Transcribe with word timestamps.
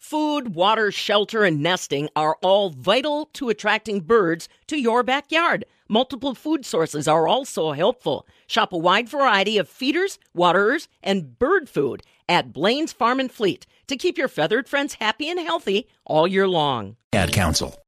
Food, 0.00 0.54
water, 0.54 0.90
shelter, 0.90 1.44
and 1.44 1.60
nesting 1.62 2.08
are 2.16 2.38
all 2.42 2.70
vital 2.70 3.26
to 3.34 3.50
attracting 3.50 4.00
birds 4.00 4.48
to 4.66 4.80
your 4.80 5.02
backyard. 5.02 5.66
Multiple 5.90 6.34
food 6.34 6.64
sources 6.64 7.06
are 7.06 7.28
also 7.28 7.72
helpful. 7.72 8.26
Shop 8.46 8.72
a 8.72 8.78
wide 8.78 9.10
variety 9.10 9.58
of 9.58 9.68
feeders, 9.68 10.18
waterers, 10.32 10.88
and 11.02 11.38
bird 11.38 11.68
food 11.68 12.02
at 12.30 12.50
Blain's 12.50 12.94
Farm 12.94 13.20
and 13.20 13.30
Fleet 13.30 13.66
to 13.88 13.96
keep 13.96 14.16
your 14.16 14.28
feathered 14.28 14.70
friends 14.70 14.94
happy 14.94 15.28
and 15.28 15.38
healthy 15.38 15.86
all 16.06 16.26
year 16.26 16.48
long. 16.48 16.96
Ad 17.12 17.32
Council. 17.32 17.78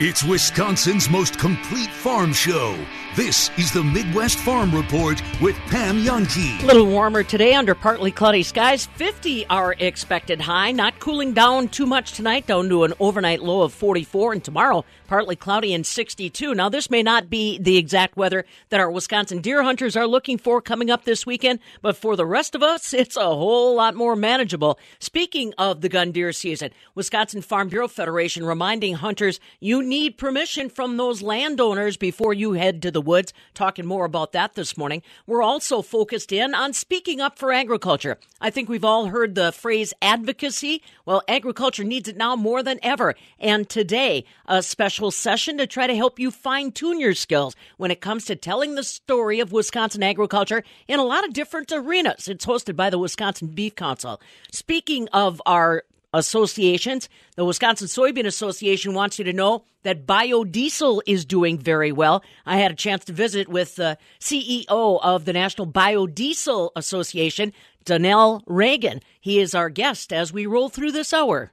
It's 0.00 0.24
Wisconsin's 0.24 1.08
most 1.08 1.38
complete 1.38 1.88
farm 1.88 2.32
show. 2.32 2.76
This 3.14 3.56
is 3.56 3.70
the 3.70 3.84
Midwest 3.84 4.40
Farm 4.40 4.74
Report 4.74 5.22
with 5.40 5.54
Pam 5.68 6.02
Jahnke. 6.02 6.60
A 6.64 6.66
little 6.66 6.86
warmer 6.86 7.22
today 7.22 7.54
under 7.54 7.76
partly 7.76 8.10
cloudy 8.10 8.42
skies. 8.42 8.86
50 8.86 9.46
are 9.46 9.76
expected 9.78 10.40
high, 10.40 10.72
not 10.72 10.98
cooling 10.98 11.32
down 11.32 11.68
too 11.68 11.86
much 11.86 12.14
tonight, 12.14 12.48
down 12.48 12.68
to 12.70 12.82
an 12.82 12.94
overnight 12.98 13.40
low 13.40 13.62
of 13.62 13.72
44. 13.72 14.32
And 14.32 14.42
tomorrow, 14.42 14.84
partly 15.14 15.36
cloudy 15.36 15.72
and 15.72 15.86
62. 15.86 16.56
Now, 16.56 16.68
this 16.68 16.90
may 16.90 17.00
not 17.00 17.30
be 17.30 17.56
the 17.56 17.76
exact 17.76 18.16
weather 18.16 18.44
that 18.70 18.80
our 18.80 18.90
Wisconsin 18.90 19.40
deer 19.40 19.62
hunters 19.62 19.96
are 19.96 20.08
looking 20.08 20.38
for 20.38 20.60
coming 20.60 20.90
up 20.90 21.04
this 21.04 21.24
weekend, 21.24 21.60
but 21.82 21.96
for 21.96 22.16
the 22.16 22.26
rest 22.26 22.56
of 22.56 22.64
us, 22.64 22.92
it's 22.92 23.16
a 23.16 23.20
whole 23.20 23.76
lot 23.76 23.94
more 23.94 24.16
manageable. 24.16 24.76
Speaking 24.98 25.54
of 25.56 25.82
the 25.82 25.88
gun 25.88 26.10
deer 26.10 26.32
season, 26.32 26.72
Wisconsin 26.96 27.42
Farm 27.42 27.68
Bureau 27.68 27.86
Federation 27.86 28.44
reminding 28.44 28.94
hunters 28.94 29.38
you 29.60 29.84
need 29.84 30.18
permission 30.18 30.68
from 30.68 30.96
those 30.96 31.22
landowners 31.22 31.96
before 31.96 32.34
you 32.34 32.54
head 32.54 32.82
to 32.82 32.90
the 32.90 33.00
woods. 33.00 33.32
Talking 33.54 33.86
more 33.86 34.06
about 34.06 34.32
that 34.32 34.54
this 34.54 34.76
morning. 34.76 35.00
We're 35.28 35.44
also 35.44 35.80
focused 35.80 36.32
in 36.32 36.56
on 36.56 36.72
speaking 36.72 37.20
up 37.20 37.38
for 37.38 37.52
agriculture. 37.52 38.18
I 38.40 38.50
think 38.50 38.68
we've 38.68 38.84
all 38.84 39.06
heard 39.06 39.36
the 39.36 39.52
phrase 39.52 39.94
advocacy. 40.02 40.82
Well, 41.06 41.22
agriculture 41.28 41.84
needs 41.84 42.08
it 42.08 42.16
now 42.16 42.34
more 42.34 42.64
than 42.64 42.80
ever. 42.82 43.14
And 43.38 43.68
today, 43.68 44.24
a 44.46 44.60
special 44.60 45.03
session 45.10 45.58
to 45.58 45.66
try 45.66 45.86
to 45.86 45.96
help 45.96 46.18
you 46.18 46.30
fine 46.30 46.72
tune 46.72 47.00
your 47.00 47.14
skills 47.14 47.56
when 47.76 47.90
it 47.90 48.00
comes 48.00 48.24
to 48.26 48.36
telling 48.36 48.74
the 48.74 48.84
story 48.84 49.40
of 49.40 49.52
Wisconsin 49.52 50.02
agriculture 50.02 50.62
in 50.88 50.98
a 50.98 51.04
lot 51.04 51.24
of 51.24 51.32
different 51.32 51.72
arenas. 51.72 52.28
It's 52.28 52.46
hosted 52.46 52.76
by 52.76 52.90
the 52.90 52.98
Wisconsin 52.98 53.48
Beef 53.48 53.74
Council. 53.74 54.20
Speaking 54.50 55.08
of 55.08 55.40
our 55.46 55.84
associations. 56.14 57.08
The 57.36 57.44
Wisconsin 57.44 57.88
Soybean 57.88 58.24
Association 58.24 58.94
wants 58.94 59.18
you 59.18 59.24
to 59.24 59.32
know 59.32 59.64
that 59.82 60.06
biodiesel 60.06 61.02
is 61.06 61.24
doing 61.24 61.58
very 61.58 61.92
well. 61.92 62.22
I 62.46 62.56
had 62.58 62.70
a 62.70 62.76
chance 62.76 63.04
to 63.06 63.12
visit 63.12 63.48
with 63.48 63.76
the 63.76 63.98
CEO 64.20 64.64
of 65.02 65.24
the 65.24 65.32
National 65.32 65.66
Biodiesel 65.66 66.70
Association, 66.76 67.52
Donnell 67.84 68.42
Rehagen. 68.46 69.02
He 69.20 69.40
is 69.40 69.54
our 69.54 69.68
guest 69.68 70.12
as 70.12 70.32
we 70.32 70.46
roll 70.46 70.68
through 70.68 70.92
this 70.92 71.12
hour. 71.12 71.52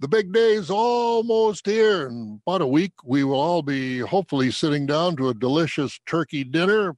The 0.00 0.08
big 0.08 0.32
day 0.32 0.54
is 0.54 0.70
almost 0.70 1.66
here. 1.66 2.06
In 2.06 2.40
about 2.46 2.62
a 2.62 2.66
week, 2.66 2.92
we 3.04 3.24
will 3.24 3.40
all 3.40 3.62
be 3.62 3.98
hopefully 3.98 4.50
sitting 4.52 4.86
down 4.86 5.16
to 5.16 5.28
a 5.28 5.34
delicious 5.34 5.98
turkey 6.06 6.44
dinner. 6.44 6.96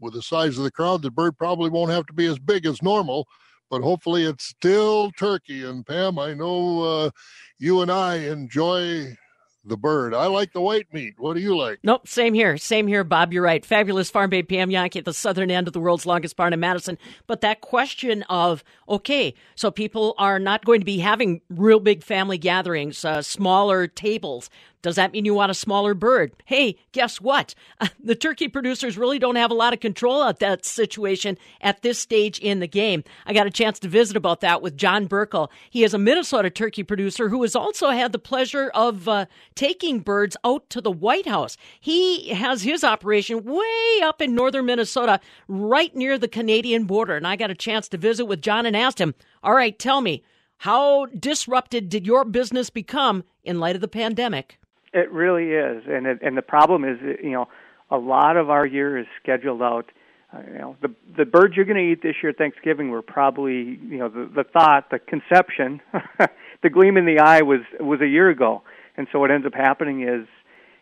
With 0.00 0.14
the 0.14 0.22
size 0.22 0.58
of 0.58 0.64
the 0.64 0.70
crowd, 0.70 1.02
the 1.02 1.10
bird 1.10 1.38
probably 1.38 1.70
won't 1.70 1.92
have 1.92 2.06
to 2.06 2.12
be 2.12 2.26
as 2.26 2.38
big 2.38 2.66
as 2.66 2.82
normal 2.82 3.26
but 3.72 3.80
hopefully 3.80 4.24
it's 4.24 4.44
still 4.44 5.10
turkey. 5.12 5.64
And 5.64 5.86
Pam, 5.86 6.18
I 6.18 6.34
know 6.34 6.82
uh, 6.82 7.10
you 7.58 7.80
and 7.80 7.90
I 7.90 8.16
enjoy 8.16 9.16
the 9.64 9.76
bird. 9.76 10.14
I 10.14 10.26
like 10.26 10.52
the 10.52 10.60
white 10.60 10.92
meat. 10.92 11.14
What 11.18 11.34
do 11.34 11.40
you 11.40 11.56
like? 11.56 11.78
Nope, 11.82 12.08
same 12.08 12.34
here. 12.34 12.56
Same 12.56 12.86
here, 12.86 13.04
Bob. 13.04 13.32
You're 13.32 13.42
right. 13.42 13.64
Fabulous 13.64 14.10
farm 14.10 14.30
babe 14.30 14.48
Pam 14.48 14.70
Jahnke 14.70 14.96
at 14.96 15.04
the 15.04 15.14
southern 15.14 15.50
end 15.50 15.66
of 15.66 15.72
the 15.72 15.80
world's 15.80 16.06
longest 16.06 16.36
barn 16.36 16.52
in 16.52 16.60
Madison. 16.60 16.98
But 17.26 17.40
that 17.42 17.60
question 17.60 18.22
of, 18.24 18.64
okay, 18.88 19.34
so 19.54 19.70
people 19.70 20.14
are 20.18 20.38
not 20.38 20.64
going 20.64 20.80
to 20.80 20.86
be 20.86 20.98
having 20.98 21.40
real 21.48 21.80
big 21.80 22.02
family 22.02 22.38
gatherings, 22.38 23.04
uh, 23.04 23.22
smaller 23.22 23.86
tables. 23.86 24.50
Does 24.82 24.96
that 24.96 25.12
mean 25.12 25.24
you 25.24 25.34
want 25.34 25.50
a 25.50 25.54
smaller 25.54 25.94
bird? 25.94 26.32
Hey, 26.44 26.76
guess 26.92 27.20
what? 27.20 27.54
The 28.04 28.16
turkey 28.16 28.48
producers 28.48 28.98
really 28.98 29.20
don't 29.20 29.36
have 29.36 29.52
a 29.52 29.54
lot 29.54 29.72
of 29.72 29.78
control 29.78 30.22
of 30.22 30.40
that 30.40 30.64
situation 30.64 31.38
at 31.60 31.82
this 31.82 32.00
stage 32.00 32.40
in 32.40 32.58
the 32.58 32.66
game. 32.66 33.04
I 33.26 33.32
got 33.32 33.46
a 33.46 33.50
chance 33.50 33.78
to 33.78 33.88
visit 33.88 34.16
about 34.16 34.40
that 34.40 34.60
with 34.60 34.76
John 34.76 35.06
Burkel. 35.06 35.48
He 35.70 35.84
is 35.84 35.94
a 35.94 35.98
Minnesota 35.98 36.50
turkey 36.50 36.82
producer 36.82 37.28
who 37.28 37.42
has 37.42 37.54
also 37.54 37.90
had 37.90 38.10
the 38.10 38.18
pleasure 38.18 38.72
of 38.74 39.08
uh, 39.08 39.26
taking 39.54 40.00
birds 40.00 40.36
out 40.44 40.68
to 40.70 40.80
the 40.80 40.90
White 40.90 41.26
House. 41.26 41.56
He 41.78 42.30
has 42.30 42.62
his 42.62 42.82
operation 42.82 43.44
way 43.44 44.00
up 44.02 44.20
in 44.20 44.34
northern 44.34 44.66
Minnesota, 44.66 45.20
right 45.46 45.94
near 45.94 46.18
the 46.18 46.28
Canadian 46.28 46.84
border. 46.84 47.16
And 47.16 47.26
I 47.26 47.36
got 47.36 47.52
a 47.52 47.54
chance 47.54 47.88
to 47.90 47.98
visit 47.98 48.24
with 48.24 48.42
John 48.42 48.66
and 48.66 48.76
asked 48.76 49.00
him, 49.00 49.14
All 49.44 49.54
right, 49.54 49.78
tell 49.78 50.00
me, 50.00 50.24
how 50.58 51.06
disrupted 51.06 51.88
did 51.88 52.06
your 52.06 52.24
business 52.24 52.68
become 52.70 53.24
in 53.44 53.60
light 53.60 53.74
of 53.76 53.80
the 53.80 53.88
pandemic? 53.88 54.58
It 54.92 55.10
really 55.10 55.52
is, 55.52 55.84
and 55.88 56.06
it, 56.06 56.18
and 56.22 56.36
the 56.36 56.42
problem 56.42 56.84
is, 56.84 56.98
you 57.22 57.30
know, 57.30 57.48
a 57.90 57.96
lot 57.96 58.36
of 58.36 58.50
our 58.50 58.66
year 58.66 58.98
is 58.98 59.06
scheduled 59.22 59.62
out. 59.62 59.90
Uh, 60.32 60.40
you 60.46 60.58
know, 60.58 60.76
the 60.82 60.94
the 61.16 61.24
birds 61.24 61.54
you're 61.56 61.64
going 61.64 61.76
to 61.76 61.92
eat 61.92 62.02
this 62.02 62.16
year 62.22 62.32
Thanksgiving 62.32 62.90
were 62.90 63.02
probably, 63.02 63.78
you 63.88 63.98
know, 63.98 64.08
the 64.08 64.30
the 64.34 64.44
thought, 64.44 64.90
the 64.90 64.98
conception, 64.98 65.80
the 66.62 66.70
gleam 66.70 66.96
in 66.96 67.06
the 67.06 67.20
eye 67.20 67.42
was 67.42 67.60
was 67.80 68.00
a 68.02 68.06
year 68.06 68.28
ago, 68.28 68.62
and 68.96 69.06
so 69.12 69.18
what 69.18 69.30
ends 69.30 69.46
up 69.46 69.54
happening 69.54 70.02
is, 70.02 70.26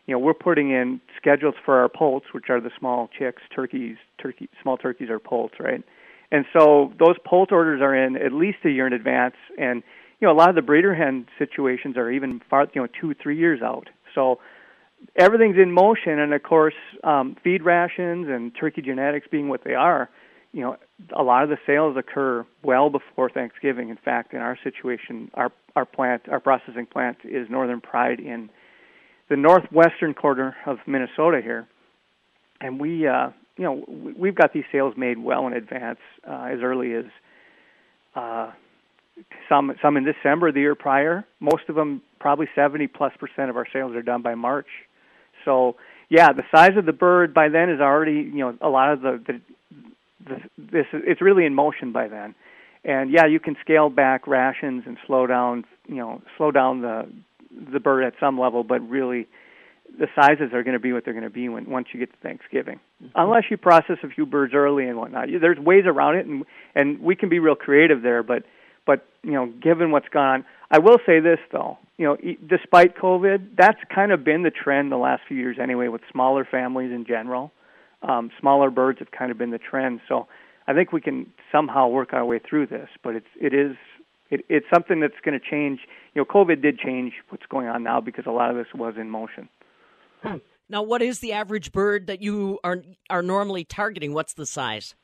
you 0.06 0.15
know, 0.15 0.19
we're 0.19 0.34
putting 0.34 0.70
in 0.70 1.00
schedules 1.16 1.54
for 1.65 1.78
our 1.78 1.88
poults, 1.88 2.26
which 2.32 2.50
are 2.50 2.60
the 2.60 2.70
small 2.78 3.09
chicks, 3.16 3.43
turkeys, 3.54 3.97
turkey, 4.20 4.49
small 4.60 4.76
turkeys 4.76 5.09
are 5.09 5.20
poults, 5.20 5.54
right? 5.60 5.84
And 6.32 6.44
so 6.53 6.93
those 6.99 7.16
poult 7.25 7.53
orders 7.53 7.81
are 7.81 7.94
in 7.94 8.16
at 8.16 8.32
least 8.32 8.59
a 8.65 8.70
year 8.70 8.87
in 8.87 8.93
advance, 8.93 9.37
and 9.59 9.82
you 10.20 10.28
know, 10.28 10.32
a 10.32 10.37
lot 10.37 10.49
of 10.49 10.54
the 10.54 10.62
breeder 10.62 10.94
hen 10.94 11.26
situations 11.38 11.97
are 11.97 12.10
even 12.10 12.41
far, 12.50 12.66
you 12.75 12.82
know, 12.82 12.88
two, 13.00 13.15
three 13.15 13.38
years 13.38 13.62
out. 13.62 13.88
So 14.15 14.41
everything's 15.16 15.56
in 15.56 15.72
motion, 15.72 16.19
and 16.19 16.32
of 16.34 16.43
course, 16.43 16.75
um, 17.04 17.37
feed 17.43 17.62
rations 17.62 18.28
and 18.28 18.53
turkey 18.54 18.82
genetics 18.82 19.26
being 19.31 19.48
what 19.48 19.65
they 19.65 19.75
are, 19.75 20.10
you 20.53 20.62
know, 20.62 20.76
a 21.16 21.22
lot 21.22 21.44
of 21.44 21.48
the 21.48 21.59
sales 21.65 21.97
occur 21.97 22.44
well 22.62 22.91
before 22.91 23.31
Thanksgiving. 23.31 23.88
In 23.88 23.97
fact, 23.97 24.34
in 24.34 24.41
our 24.41 24.59
situation, 24.62 25.31
our 25.34 25.53
our 25.76 25.84
plant, 25.84 26.22
our 26.28 26.41
processing 26.41 26.87
plant, 26.87 27.19
is 27.25 27.49
Northern 27.49 27.81
Pride 27.81 28.19
in 28.19 28.50
the 29.28 29.37
northwestern 29.37 30.12
corner 30.12 30.56
of 30.66 30.78
Minnesota 30.87 31.41
here, 31.41 31.69
and 32.60 32.81
we, 32.81 33.06
uh, 33.06 33.31
you 33.56 33.65
know, 33.65 33.84
we've 34.19 34.34
got 34.34 34.53
these 34.53 34.65
sales 34.72 34.94
made 34.97 35.19
well 35.19 35.47
in 35.47 35.53
advance, 35.53 36.00
uh, 36.28 36.49
as 36.50 36.59
early 36.62 36.94
as 36.94 37.04
uh, 38.16 38.50
some 39.48 39.72
some 39.82 39.97
in 39.97 40.04
December 40.04 40.53
the 40.53 40.60
year 40.60 40.75
prior. 40.75 41.26
Most 41.41 41.64
of 41.69 41.75
them, 41.75 42.03
probably 42.19 42.47
70 42.54 42.86
plus 42.88 43.12
percent 43.19 43.50
of 43.50 43.56
our 43.56 43.66
sales 43.72 43.94
are 43.94 44.03
done 44.03 44.22
by 44.22 44.34
March. 44.34 44.69
So 45.44 45.76
yeah, 46.08 46.28
the 46.32 46.42
size 46.54 46.76
of 46.76 46.86
the 46.86 46.92
bird 46.92 47.32
by 47.32 47.48
then 47.48 47.70
is 47.70 47.81
already 47.81 48.31
you 48.32 48.38
know 48.38 48.58
a 48.60 48.69
lot 48.69 48.92
of 48.92 49.00
the, 49.00 49.22
the, 49.26 49.41
the 50.25 50.36
this 50.58 50.86
it's 50.92 51.20
really 51.20 51.44
in 51.44 51.54
motion 51.54 51.92
by 51.92 52.08
then. 52.08 52.34
And 52.82 53.10
yeah, 53.12 53.26
you 53.26 53.41
can 53.41 53.56
scale 53.60 53.91
back 53.91 54.26
rations 54.26 54.84
and 54.86 54.97
slow 55.06 55.26
down 55.26 55.64
you 55.87 55.96
know 55.96 56.22
slow 56.37 56.50
down 56.50 56.82
the 56.82 57.08
the 57.72 57.81
bird 57.81 58.05
at 58.05 58.14
some 58.20 58.38
level, 58.38 58.64
but 58.64 58.81
really 58.88 59.26
the 59.99 60.06
sizes 60.14 60.52
are 60.52 60.62
going 60.62 60.75
to 60.75 60.81
be 60.81 60.93
what 60.93 61.05
they're 61.05 61.14
going 61.14 61.25
to 61.25 61.31
be 61.31 61.49
when 61.49 61.69
once 61.69 61.88
you 61.93 62.00
get 62.00 62.12
to 62.12 62.19
Thanksgiving, 62.22 62.81
mm-hmm. 63.02 63.12
unless 63.14 63.44
you 63.50 63.56
process 63.56 63.99
a 64.02 64.08
few 64.08 64.26
birds 64.26 64.55
early 64.55 64.87
and 64.87 64.99
whatnot. 64.99 65.28
There's 65.40 65.58
ways 65.58 65.84
around 65.87 66.17
it, 66.17 66.26
and 66.26 66.44
and 66.75 67.00
we 67.00 67.17
can 67.17 67.28
be 67.28 67.38
real 67.38 67.55
creative 67.55 68.02
there. 68.02 68.22
But 68.22 68.44
but 68.87 69.06
you 69.23 69.32
know, 69.32 69.47
given 69.61 69.91
what's 69.91 70.09
gone 70.09 70.44
I 70.71 70.79
will 70.79 70.99
say 71.05 71.21
this 71.21 71.38
though. 71.53 71.79
You 71.99 72.06
know, 72.06 72.17
despite 72.49 72.97
COVID, 72.97 73.56
that's 73.59 73.79
kind 73.94 74.12
of 74.12 74.25
been 74.25 74.43
the 74.43 74.50
trend 74.50 74.91
the 74.91 74.97
last 74.97 75.23
few 75.29 75.37
years 75.37 75.56
anyway, 75.61 75.88
with 75.88 76.00
smaller 76.11 76.47
families 76.50 76.93
in 76.93 77.05
general. 77.05 77.53
Um, 78.03 78.31
smaller 78.41 78.71
birds 78.71 79.00
have 79.00 79.11
kind 79.11 79.31
of 79.31 79.37
been 79.37 79.50
the 79.50 79.59
trend. 79.59 80.00
So 80.09 80.27
I 80.67 80.73
think 80.73 80.93
we 80.93 81.03
can 81.03 81.27
somehow 81.53 81.88
work 81.88 82.15
our 82.15 82.25
way 82.25 82.38
through 82.38 82.69
this. 82.69 82.88
But 83.03 83.17
it's 83.17 83.27
it 83.38 83.53
is 83.53 83.77
it, 84.31 84.44
it's 84.49 84.67
something 84.73 85.00
that's 85.00 85.21
going 85.25 85.38
to 85.38 85.44
change. 85.44 85.81
You 86.15 86.23
know, 86.23 86.25
COVID 86.25 86.62
did 86.62 86.79
change 86.79 87.15
what's 87.29 87.47
going 87.47 87.67
on 87.67 87.82
now 87.82 88.00
because 88.00 88.25
a 88.27 88.31
lot 88.31 88.50
of 88.50 88.56
this 88.56 88.69
was 88.75 88.94
in 88.99 89.11
motion. 89.11 89.49
Hmm. 90.23 90.37
Now, 90.69 90.82
what 90.82 91.03
is 91.03 91.19
the 91.19 91.32
average 91.32 91.73
bird 91.73 92.06
that 92.06 92.23
you 92.23 92.61
are 92.62 92.82
are 93.11 93.23
normally 93.23 93.65
targeting? 93.65 94.15
What's 94.15 94.35
the 94.35 94.47
size? 94.47 94.94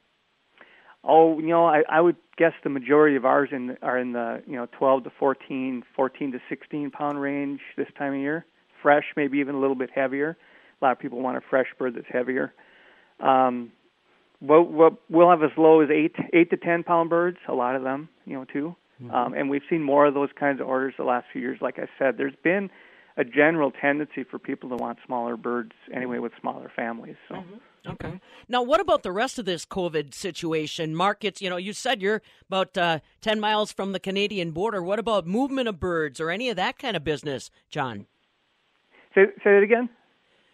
Oh, 1.03 1.39
you 1.39 1.49
know, 1.49 1.67
I, 1.67 1.83
I 1.89 2.01
would 2.01 2.17
guess 2.37 2.53
the 2.63 2.71
majority 2.71 3.17
of 3.17 3.25
ours 3.25 3.49
in 3.53 3.77
are 3.83 3.99
in 3.99 4.13
the 4.13 4.43
you 4.47 4.57
know 4.57 4.67
12 4.79 5.05
to 5.05 5.13
14, 5.19 5.83
14 5.95 6.33
to 6.33 6.39
16 6.49 6.91
pound 6.91 7.21
range 7.21 7.61
this 7.77 7.89
time 7.99 8.15
of 8.15 8.21
year. 8.21 8.45
Fresh, 8.83 9.05
maybe 9.17 9.39
even 9.39 9.55
a 9.55 9.61
little 9.61 9.75
bit 9.75 9.91
heavier. 9.95 10.37
A 10.81 10.85
lot 10.85 10.93
of 10.93 10.99
people 10.99 11.21
want 11.21 11.37
a 11.37 11.41
fresh 11.49 11.67
bird 11.79 11.95
that's 11.95 12.07
heavier. 12.11 12.53
Um, 13.21 13.73
we'll, 14.41 14.65
we'll, 14.65 14.99
we'll 15.09 15.31
have 15.31 15.43
as 15.43 15.51
low 15.57 15.81
as 15.81 15.89
eight 15.91 16.15
eight 16.35 16.51
to 16.51 16.57
ten 16.57 16.83
pound 16.83 17.11
birds. 17.11 17.39
A 17.49 17.55
lot 17.55 17.75
of 17.75 17.83
them, 17.83 18.09
you 18.25 18.35
know, 18.35 18.45
too. 18.45 18.77
Mm-hmm. 19.03 19.15
Um, 19.15 19.35
and 19.35 19.51
we've 19.51 19.63
seen 19.69 19.83
more 19.83 20.07
of 20.07 20.15
those 20.15 20.31
kinds 20.39 20.61
of 20.61 20.67
orders 20.67 20.95
the 20.97 21.05
last 21.05 21.27
few 21.33 21.41
years. 21.41 21.59
Like 21.61 21.79
I 21.79 21.87
said, 21.99 22.17
there's 22.17 22.37
been 22.43 22.71
a 23.17 23.25
general 23.25 23.71
tendency 23.71 24.25
for 24.25 24.39
people 24.39 24.69
to 24.71 24.77
want 24.77 24.99
smaller 25.07 25.37
birds 25.37 25.73
anyway 25.93 26.19
with 26.19 26.33
smaller 26.41 26.71
families. 26.75 27.17
So. 27.29 27.37
Mm-hmm. 27.37 27.55
Okay. 27.89 28.21
Now, 28.49 28.63
what 28.63 28.81
about 28.81 29.03
the 29.03 29.13
rest 29.13 29.39
of 29.39 29.45
this 29.45 29.65
COVID 29.65 30.13
situation? 30.13 30.95
Markets, 30.95 31.41
you 31.41 31.49
know, 31.49 31.57
you 31.57 31.73
said 31.73 32.03
you're 32.03 32.21
about 32.49 32.77
uh, 32.77 32.99
10 33.21 33.39
miles 33.39 33.73
from 33.73 33.93
the 33.93 34.01
Canadian 34.01 34.51
border. 34.51 34.83
What 34.83 34.99
about 34.99 35.27
movement 35.27 35.69
of 35.69 35.79
birds 35.79 36.21
or 36.21 36.31
any 36.31 36.51
of 36.51 36.57
that 36.57 36.79
kind 36.79 36.97
of 36.97 37.05
business, 37.05 37.51
John? 37.71 38.07
Say, 39.15 39.27
say 39.43 39.57
it 39.57 39.63
again. 39.63 39.89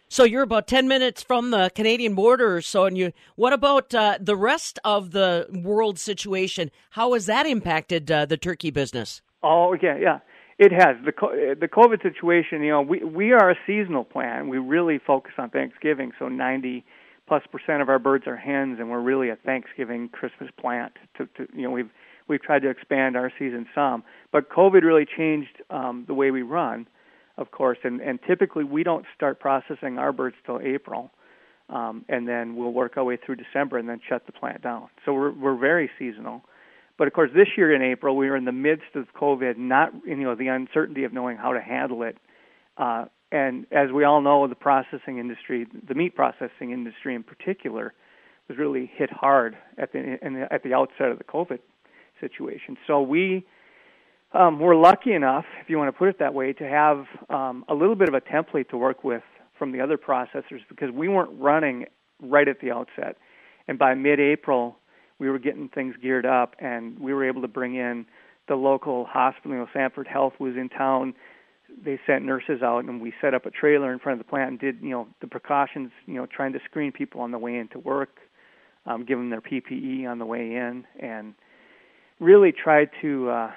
So 0.09 0.25
you're 0.25 0.43
about 0.43 0.67
10 0.67 0.88
minutes 0.88 1.23
from 1.23 1.53
the 1.53 1.70
Canadian 1.75 2.14
border 2.14 2.56
or 2.56 2.61
so. 2.61 2.85
And 2.85 2.99
you, 2.99 3.12
what 3.35 3.55
about 3.55 3.94
uh, 3.94 4.19
the 4.20 4.37
rest 4.37 4.79
of 4.85 5.12
the 5.12 5.47
world 5.50 5.99
situation? 5.99 6.70
How 6.91 7.14
has 7.14 7.25
that 7.26 7.47
impacted 7.47 8.11
uh, 8.11 8.26
the 8.26 8.37
turkey 8.37 8.70
business? 8.70 9.23
Oh, 9.43 9.75
yeah, 9.81 9.97
yeah. 9.97 10.19
It 10.58 10.72
has 10.72 10.96
the 11.04 11.56
the 11.58 11.69
COVID 11.69 12.02
situation. 12.02 12.62
You 12.62 12.70
know, 12.70 12.82
we 12.82 13.02
we 13.04 13.32
are 13.32 13.50
a 13.50 13.56
seasonal 13.66 14.04
plant. 14.04 14.49
We 14.49 14.58
really 14.58 14.99
focus 14.99 15.32
on 15.38 15.50
Thanksgiving. 15.50 16.12
So 16.19 16.28
ninety 16.28 16.84
plus 17.26 17.43
percent 17.50 17.82
of 17.82 17.88
our 17.88 17.99
birds 17.99 18.26
are 18.26 18.37
hens, 18.37 18.78
and 18.78 18.90
we're 18.90 19.00
really 19.00 19.31
a 19.31 19.37
Thanksgiving 19.37 20.08
Christmas 20.08 20.50
plant. 20.60 20.93
To, 21.16 21.26
to 21.37 21.49
you 21.54 21.62
know, 21.62 21.70
we've 21.70 21.90
we've 22.28 22.43
tried 22.43 22.62
to 22.62 22.70
expand 22.70 23.16
our 23.16 23.32
season 23.38 23.66
some, 23.75 24.04
but 24.31 24.50
COVID 24.50 24.82
really 24.82 25.06
changed 25.06 25.62
um, 25.70 26.04
the 26.06 26.14
way 26.14 26.31
we 26.31 26.43
run, 26.43 26.87
of 27.38 27.50
course. 27.50 27.78
And 27.84 28.00
and 28.00 28.19
typically 28.26 28.64
we 28.64 28.82
don't 28.82 29.06
start 29.16 29.40
processing 29.40 29.99
our 29.99 30.12
birds 30.12 30.37
till 30.44 30.60
April. 30.62 31.10
Um, 31.70 32.04
and 32.10 32.28
then 32.28 32.56
we'll 32.56 32.72
work 32.72 32.99
our 32.99 33.04
way 33.04 33.16
through 33.16 33.37
December 33.37 33.78
and 33.78 33.88
then 33.88 34.00
shut 34.06 34.26
the 34.26 34.32
plant 34.32 34.60
down. 34.62 34.88
So 35.06 35.14
we're 35.14 35.32
we're 35.32 35.56
very 35.56 35.88
seasonal. 35.99 36.43
But 36.99 37.06
of 37.06 37.15
course, 37.15 37.31
this 37.35 37.49
year 37.56 37.75
in 37.75 37.83
April, 37.83 38.17
we 38.17 38.29
were 38.29 38.37
in 38.37 38.44
the 38.44 38.53
midst 38.53 38.94
of 38.94 39.06
COVID, 39.15 39.56
not 39.56 39.93
you 40.06 40.17
know 40.17 40.35
the 40.35 40.49
uncertainty 40.49 41.05
of 41.05 41.12
knowing 41.12 41.37
how 41.37 41.53
to 41.53 41.61
handle 41.61 42.03
it. 42.03 42.17
Uh, 42.77 43.06
and 43.31 43.67
as 43.73 43.91
we 43.91 44.05
all 44.05 44.21
know, 44.21 44.47
the 44.47 44.55
processing 44.55 45.19
industry, 45.19 45.67
the 45.89 45.94
meat 45.94 46.15
processing 46.15 46.71
industry 46.71 47.15
in 47.15 47.23
particular, 47.23 47.94
was 48.49 48.59
really 48.59 48.91
hit 48.94 49.11
hard 49.11 49.56
at 49.79 49.93
the, 49.93 50.19
the 50.23 50.47
at 50.50 50.62
the 50.62 50.75
outset 50.75 51.09
of 51.09 51.19
the 51.19 51.25
COVID 51.25 51.59
situation. 52.21 52.77
So 52.87 53.00
we 53.00 53.47
um, 54.35 54.59
were 54.59 54.77
lucky 54.77 55.12
enough, 55.12 55.45
if 55.61 55.69
you 55.69 55.79
want 55.79 55.88
to 55.88 55.99
put 55.99 56.09
it 56.09 56.19
that 56.19 56.35
way, 56.35 56.53
to 56.55 56.65
have 56.65 57.06
um, 57.29 57.65
a 57.69 57.75
little 57.75 57.95
bit 57.97 58.09
of 58.09 58.15
a 58.15 58.21
template 58.21 58.69
to 58.71 58.77
work 58.79 59.05
with 59.05 59.23
from 59.59 59.73
the 59.73 59.81
other 59.81 59.99
processors 59.99 60.61
because 60.69 60.91
we 60.91 61.09
weren't 61.09 61.31
running 61.38 61.87
right 62.21 62.49
at 62.49 62.61
the 62.61 62.71
outset. 62.71 63.17
And 63.69 63.79
by 63.79 63.95
mid-April, 63.95 64.77
we 65.23 65.31
were 65.31 65.39
getting 65.39 65.69
things 65.69 65.95
geared 66.03 66.27
up, 66.27 66.57
and 66.59 66.99
we 66.99 67.15
were 67.15 67.25
able 67.25 67.43
to 67.43 67.49
bring 67.49 67.77
in 67.77 68.05
the 68.49 68.57
local 68.57 69.05
hospital. 69.05 69.53
You 69.53 69.59
know, 69.59 69.69
Sanford 69.73 70.09
Health 70.09 70.33
was 70.41 70.57
in 70.57 70.69
town. 70.69 71.15
They 71.85 72.01
sent 72.09 72.25
nurses 72.25 72.61
out, 72.61 72.81
and 72.81 73.01
we 73.01 73.13
set 73.21 73.33
up 73.33 73.47
a 73.47 73.51
trailer 73.53 73.93
in 73.93 74.01
front 74.01 74.21
of 74.21 74.27
the 74.27 74.29
plant 74.29 74.51
and 74.51 74.59
did, 74.59 74.79
you 74.83 74.91
know, 74.91 75.07
the 75.21 75.29
precautions. 75.29 75.93
You 76.07 76.15
know, 76.15 76.27
trying 76.27 76.53
to 76.55 76.59
screen 76.65 76.91
people 76.91 77.21
on 77.21 77.31
the 77.31 77.39
way 77.39 77.57
into 77.57 77.79
work, 77.79 78.17
um, 78.85 79.05
give 79.05 79.17
them 79.17 79.31
their 79.31 79.41
PPE 79.41 80.11
on 80.11 80.19
the 80.19 80.27
way 80.27 80.41
in, 80.41 80.85
and 80.99 81.35
really 82.19 82.51
tried 82.51 82.91
to 83.03 83.31
uh, 83.31 83.51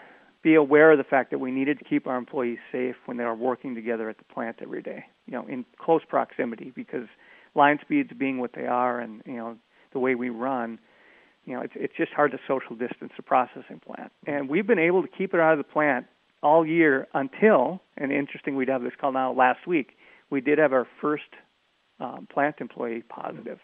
be 0.44 0.54
aware 0.54 0.92
of 0.92 1.00
the 1.00 1.04
fact 1.04 1.32
that 1.32 1.40
we 1.40 1.50
needed 1.50 1.80
to 1.80 1.84
keep 1.84 2.06
our 2.06 2.16
employees 2.16 2.60
safe 2.72 2.96
when 3.06 3.18
they 3.18 3.24
are 3.24 3.36
working 3.36 3.74
together 3.74 4.08
at 4.08 4.20
the 4.20 4.24
plant 4.26 4.58
every 4.62 4.84
day. 4.84 5.04
You 5.26 5.34
know, 5.34 5.48
in 5.48 5.66
close 5.80 6.02
proximity 6.08 6.72
because 6.76 7.08
line 7.56 7.80
speeds 7.82 8.12
being 8.16 8.38
what 8.38 8.52
they 8.54 8.68
are, 8.68 9.00
and 9.00 9.24
you 9.26 9.38
know 9.38 9.58
the 9.94 10.00
way 10.00 10.14
we 10.14 10.30
run 10.30 10.78
you 11.46 11.54
know, 11.54 11.62
it's 11.62 11.74
it's 11.76 11.94
just 11.96 12.12
hard 12.12 12.32
to 12.32 12.40
social 12.48 12.76
distance 12.76 13.12
a 13.18 13.22
processing 13.22 13.80
plant. 13.86 14.12
And 14.26 14.50
we've 14.50 14.68
been 14.68 14.80
able 14.80 15.02
to 15.02 15.08
keep 15.08 15.34
it 15.34 15.40
out 15.40 15.54
of 15.54 15.58
the 15.58 15.64
plant 15.64 16.08
all 16.42 16.66
year 16.66 17.08
until, 17.14 17.82
and 17.98 18.12
interesting, 18.12 18.56
we'd 18.56 18.70
have 18.70 18.84
this 18.84 18.94
call 19.00 19.12
now 19.12 19.34
last 19.34 19.66
week. 19.68 19.96
We 20.30 20.42
did 20.42 20.58
have 20.58 20.74
our 20.74 20.88
first 21.02 21.24
um, 22.00 22.28
plant 22.32 22.56
employee 22.60 23.04
positive. 23.08 23.60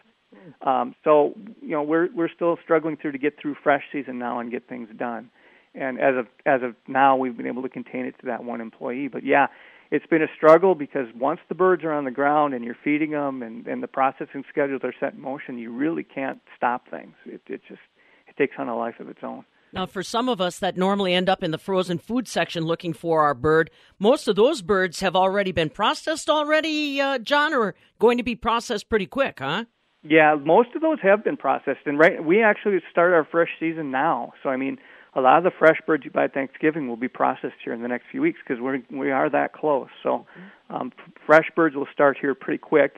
Um, 0.62 0.94
so 1.04 1.34
you 1.60 1.70
know 1.70 1.82
we're 1.82 2.08
we're 2.14 2.30
still 2.34 2.56
struggling 2.62 2.96
through 2.96 3.12
to 3.12 3.18
get 3.18 3.38
through 3.40 3.56
fresh 3.62 3.82
season 3.92 4.18
now 4.18 4.38
and 4.40 4.50
get 4.50 4.68
things 4.68 4.88
done. 4.96 5.30
And 5.74 5.98
as 6.00 6.16
of 6.16 6.26
as 6.46 6.62
of 6.62 6.74
now, 6.88 7.16
we've 7.16 7.36
been 7.36 7.46
able 7.46 7.62
to 7.62 7.68
contain 7.68 8.06
it 8.06 8.14
to 8.20 8.26
that 8.26 8.44
one 8.44 8.60
employee. 8.60 9.08
But 9.08 9.24
yeah, 9.24 9.48
it's 9.92 10.06
been 10.06 10.22
a 10.22 10.28
struggle 10.34 10.74
because 10.74 11.06
once 11.14 11.38
the 11.50 11.54
birds 11.54 11.84
are 11.84 11.92
on 11.92 12.06
the 12.06 12.10
ground 12.10 12.54
and 12.54 12.64
you're 12.64 12.76
feeding 12.82 13.10
them 13.10 13.42
and, 13.42 13.66
and 13.66 13.82
the 13.82 13.86
processing 13.86 14.42
schedules 14.48 14.80
are 14.82 14.94
set 14.98 15.12
in 15.12 15.20
motion, 15.20 15.58
you 15.58 15.70
really 15.70 16.02
can't 16.02 16.40
stop 16.56 16.88
things. 16.90 17.14
It, 17.26 17.42
it 17.46 17.60
just 17.68 17.82
it 18.26 18.34
takes 18.38 18.54
on 18.58 18.68
a 18.68 18.76
life 18.76 19.00
of 19.00 19.10
its 19.10 19.20
own. 19.22 19.44
Now, 19.74 19.84
for 19.84 20.02
some 20.02 20.30
of 20.30 20.40
us 20.40 20.58
that 20.60 20.78
normally 20.78 21.12
end 21.12 21.28
up 21.28 21.42
in 21.42 21.50
the 21.50 21.58
frozen 21.58 21.98
food 21.98 22.26
section 22.26 22.64
looking 22.64 22.94
for 22.94 23.20
our 23.20 23.34
bird, 23.34 23.70
most 23.98 24.28
of 24.28 24.36
those 24.36 24.62
birds 24.62 25.00
have 25.00 25.14
already 25.14 25.52
been 25.52 25.68
processed 25.68 26.30
already, 26.30 26.98
uh, 26.98 27.18
John, 27.18 27.52
or 27.52 27.74
going 27.98 28.16
to 28.16 28.24
be 28.24 28.34
processed 28.34 28.88
pretty 28.88 29.06
quick, 29.06 29.40
huh? 29.40 29.66
Yeah, 30.02 30.36
most 30.42 30.70
of 30.74 30.80
those 30.80 30.98
have 31.02 31.22
been 31.22 31.36
processed, 31.36 31.86
and 31.86 31.98
right, 31.98 32.22
we 32.24 32.42
actually 32.42 32.78
start 32.90 33.12
our 33.12 33.26
fresh 33.30 33.50
season 33.60 33.90
now. 33.90 34.32
So, 34.42 34.48
I 34.48 34.56
mean, 34.56 34.78
a 35.14 35.20
lot 35.20 35.38
of 35.38 35.44
the 35.44 35.50
fresh 35.58 35.78
birds 35.86 36.04
you 36.04 36.10
buy 36.10 36.24
at 36.24 36.34
Thanksgiving 36.34 36.88
will 36.88 36.96
be 36.96 37.08
processed 37.08 37.56
here 37.62 37.74
in 37.74 37.82
the 37.82 37.88
next 37.88 38.06
few 38.10 38.20
weeks 38.20 38.38
because 38.46 38.60
we're 38.60 38.82
we 38.90 39.10
are 39.10 39.28
that 39.30 39.52
close. 39.52 39.88
So 40.02 40.26
um, 40.70 40.92
fresh 41.26 41.50
birds 41.54 41.76
will 41.76 41.88
start 41.92 42.16
here 42.20 42.34
pretty 42.34 42.58
quick, 42.58 42.96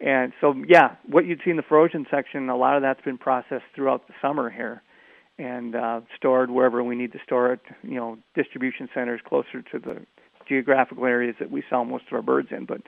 and 0.00 0.32
so 0.40 0.54
yeah, 0.66 0.96
what 1.06 1.26
you'd 1.26 1.40
see 1.44 1.50
in 1.50 1.56
the 1.56 1.62
frozen 1.62 2.06
section, 2.10 2.48
a 2.48 2.56
lot 2.56 2.76
of 2.76 2.82
that's 2.82 3.00
been 3.00 3.18
processed 3.18 3.64
throughout 3.74 4.06
the 4.08 4.14
summer 4.20 4.50
here, 4.50 4.82
and 5.38 5.74
uh, 5.74 6.00
stored 6.16 6.50
wherever 6.50 6.82
we 6.84 6.94
need 6.94 7.12
to 7.12 7.18
store 7.24 7.54
it. 7.54 7.60
You 7.82 7.96
know, 7.96 8.18
distribution 8.34 8.88
centers 8.92 9.20
closer 9.26 9.62
to 9.72 9.78
the 9.78 10.06
geographical 10.48 11.04
areas 11.06 11.36
that 11.40 11.50
we 11.50 11.62
sell 11.70 11.84
most 11.84 12.04
of 12.08 12.12
our 12.12 12.22
birds 12.22 12.48
in. 12.50 12.66
But 12.66 12.82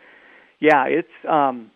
yeah, 0.60 0.84
it's 0.84 1.08
um, 1.28 1.70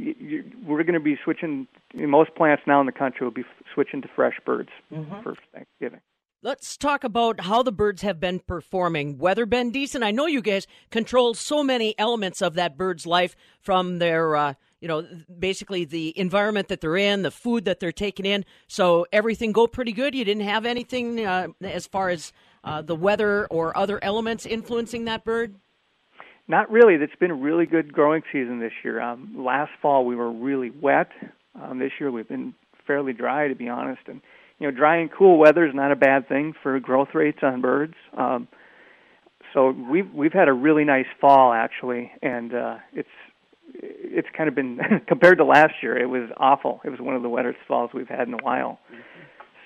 you, 0.00 0.44
we're 0.66 0.82
going 0.82 0.94
to 0.94 1.00
be 1.00 1.16
switching. 1.22 1.66
Most 1.94 2.34
plants 2.34 2.62
now 2.66 2.80
in 2.80 2.86
the 2.86 2.92
country 2.92 3.26
will 3.26 3.32
be 3.32 3.44
switching 3.74 4.02
to 4.02 4.08
fresh 4.14 4.38
birds 4.44 4.70
mm-hmm. 4.92 5.22
for 5.22 5.34
Thanksgiving. 5.52 6.00
Let's 6.42 6.78
talk 6.78 7.04
about 7.04 7.40
how 7.40 7.62
the 7.62 7.72
birds 7.72 8.00
have 8.00 8.18
been 8.18 8.38
performing. 8.40 9.18
Weather 9.18 9.44
been 9.44 9.70
decent? 9.70 10.02
I 10.02 10.10
know 10.10 10.24
you 10.24 10.40
guys 10.40 10.66
control 10.90 11.34
so 11.34 11.62
many 11.62 11.94
elements 11.98 12.40
of 12.40 12.54
that 12.54 12.78
bird's 12.78 13.06
life 13.06 13.36
from 13.60 13.98
their, 13.98 14.34
uh, 14.34 14.54
you 14.80 14.88
know, 14.88 15.06
basically 15.38 15.84
the 15.84 16.18
environment 16.18 16.68
that 16.68 16.80
they're 16.80 16.96
in, 16.96 17.20
the 17.20 17.30
food 17.30 17.66
that 17.66 17.78
they're 17.78 17.92
taking 17.92 18.24
in. 18.24 18.46
So 18.68 19.04
everything 19.12 19.52
go 19.52 19.66
pretty 19.66 19.92
good. 19.92 20.14
You 20.14 20.24
didn't 20.24 20.44
have 20.44 20.64
anything 20.64 21.26
uh, 21.26 21.48
as 21.60 21.86
far 21.86 22.08
as 22.08 22.32
uh, 22.64 22.80
the 22.80 22.96
weather 22.96 23.46
or 23.48 23.76
other 23.76 24.02
elements 24.02 24.46
influencing 24.46 25.04
that 25.04 25.24
bird. 25.24 25.56
Not 26.48 26.70
really. 26.70 26.94
It's 26.94 27.14
been 27.20 27.30
a 27.30 27.34
really 27.34 27.66
good 27.66 27.92
growing 27.92 28.22
season 28.32 28.60
this 28.60 28.72
year. 28.82 29.00
Um, 29.00 29.34
last 29.36 29.70
fall 29.80 30.04
we 30.04 30.16
were 30.16 30.32
really 30.32 30.70
wet. 30.70 31.10
Um, 31.60 31.78
this 31.78 31.92
year 32.00 32.10
we've 32.10 32.28
been 32.28 32.54
fairly 32.86 33.12
dry, 33.12 33.48
to 33.48 33.54
be 33.54 33.68
honest. 33.68 34.02
And 34.06 34.20
you 34.58 34.70
know, 34.70 34.76
dry 34.76 34.96
and 34.96 35.10
cool 35.10 35.38
weather 35.38 35.66
is 35.66 35.74
not 35.74 35.92
a 35.92 35.96
bad 35.96 36.28
thing 36.28 36.54
for 36.62 36.78
growth 36.80 37.14
rates 37.14 37.38
on 37.42 37.60
birds. 37.60 37.94
Um, 38.16 38.48
so 39.54 39.70
we've 39.70 40.12
we've 40.12 40.32
had 40.32 40.48
a 40.48 40.52
really 40.52 40.84
nice 40.84 41.06
fall 41.20 41.52
actually, 41.52 42.10
and 42.22 42.54
uh, 42.54 42.76
it's 42.92 43.08
it's 43.74 44.28
kind 44.36 44.48
of 44.48 44.54
been 44.54 44.78
compared 45.08 45.38
to 45.38 45.44
last 45.44 45.74
year. 45.82 45.96
It 45.96 46.06
was 46.06 46.30
awful. 46.36 46.80
It 46.84 46.90
was 46.90 47.00
one 47.00 47.14
of 47.14 47.22
the 47.22 47.28
wettest 47.28 47.58
falls 47.66 47.90
we've 47.94 48.08
had 48.08 48.28
in 48.28 48.34
a 48.34 48.42
while. 48.42 48.78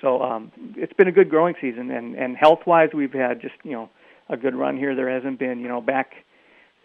So 0.00 0.22
um, 0.22 0.52
it's 0.76 0.92
been 0.92 1.08
a 1.08 1.12
good 1.12 1.30
growing 1.30 1.54
season, 1.60 1.90
and 1.90 2.14
and 2.14 2.36
health 2.36 2.60
wise, 2.66 2.90
we've 2.94 3.12
had 3.12 3.40
just 3.40 3.54
you 3.62 3.72
know 3.72 3.88
a 4.28 4.36
good 4.36 4.54
run 4.54 4.76
here. 4.76 4.94
There 4.94 5.10
hasn't 5.10 5.38
been 5.38 5.60
you 5.60 5.68
know 5.68 5.80
back 5.80 6.12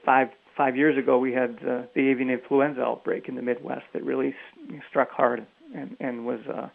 five 0.09 0.29
five 0.57 0.75
years 0.75 0.97
ago, 0.97 1.19
we 1.19 1.31
had 1.31 1.51
uh, 1.61 1.83
the 1.93 2.09
avian 2.09 2.31
influenza 2.31 2.81
outbreak 2.81 3.29
in 3.29 3.35
the 3.35 3.43
Midwest 3.43 3.85
that 3.93 4.03
really 4.03 4.33
struck 4.89 5.11
hard 5.11 5.45
and 5.75 5.95
and 5.99 6.25
was 6.25 6.39
uh, 6.51 6.67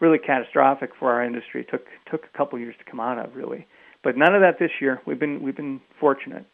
really 0.00 0.18
catastrophic 0.18 0.90
for 0.98 1.12
our 1.12 1.24
industry. 1.24 1.60
It 1.60 1.68
took 1.70 1.86
took 2.10 2.24
a 2.24 2.36
couple 2.36 2.58
years 2.58 2.74
to 2.80 2.90
come 2.90 2.98
out 2.98 3.24
of 3.24 3.36
really, 3.36 3.68
but 4.02 4.16
none 4.16 4.34
of 4.34 4.40
that 4.40 4.58
this 4.58 4.72
year. 4.80 5.00
We've 5.06 5.20
been 5.20 5.42
we've 5.42 5.56
been 5.56 5.80
fortunate. 6.00 6.44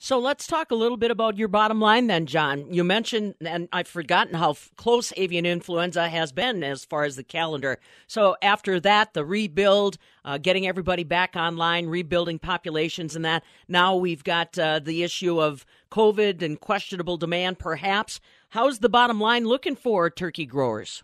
So 0.00 0.20
let's 0.20 0.46
talk 0.46 0.70
a 0.70 0.76
little 0.76 0.96
bit 0.96 1.10
about 1.10 1.36
your 1.36 1.48
bottom 1.48 1.80
line 1.80 2.06
then, 2.06 2.26
John. 2.26 2.72
You 2.72 2.84
mentioned, 2.84 3.34
and 3.40 3.68
I've 3.72 3.88
forgotten 3.88 4.34
how 4.34 4.54
close 4.76 5.12
avian 5.16 5.44
influenza 5.44 6.08
has 6.08 6.30
been 6.30 6.62
as 6.62 6.84
far 6.84 7.02
as 7.02 7.16
the 7.16 7.24
calendar. 7.24 7.80
So 8.06 8.36
after 8.40 8.78
that, 8.78 9.14
the 9.14 9.24
rebuild, 9.24 9.98
uh, 10.24 10.38
getting 10.38 10.68
everybody 10.68 11.02
back 11.02 11.34
online, 11.34 11.88
rebuilding 11.88 12.38
populations 12.38 13.16
and 13.16 13.24
that. 13.24 13.42
Now 13.66 13.96
we've 13.96 14.22
got 14.22 14.56
uh, 14.56 14.78
the 14.78 15.02
issue 15.02 15.42
of 15.42 15.66
COVID 15.90 16.42
and 16.42 16.60
questionable 16.60 17.16
demand, 17.16 17.58
perhaps. 17.58 18.20
How's 18.50 18.78
the 18.78 18.88
bottom 18.88 19.20
line 19.20 19.46
looking 19.46 19.74
for 19.74 20.08
turkey 20.10 20.46
growers? 20.46 21.02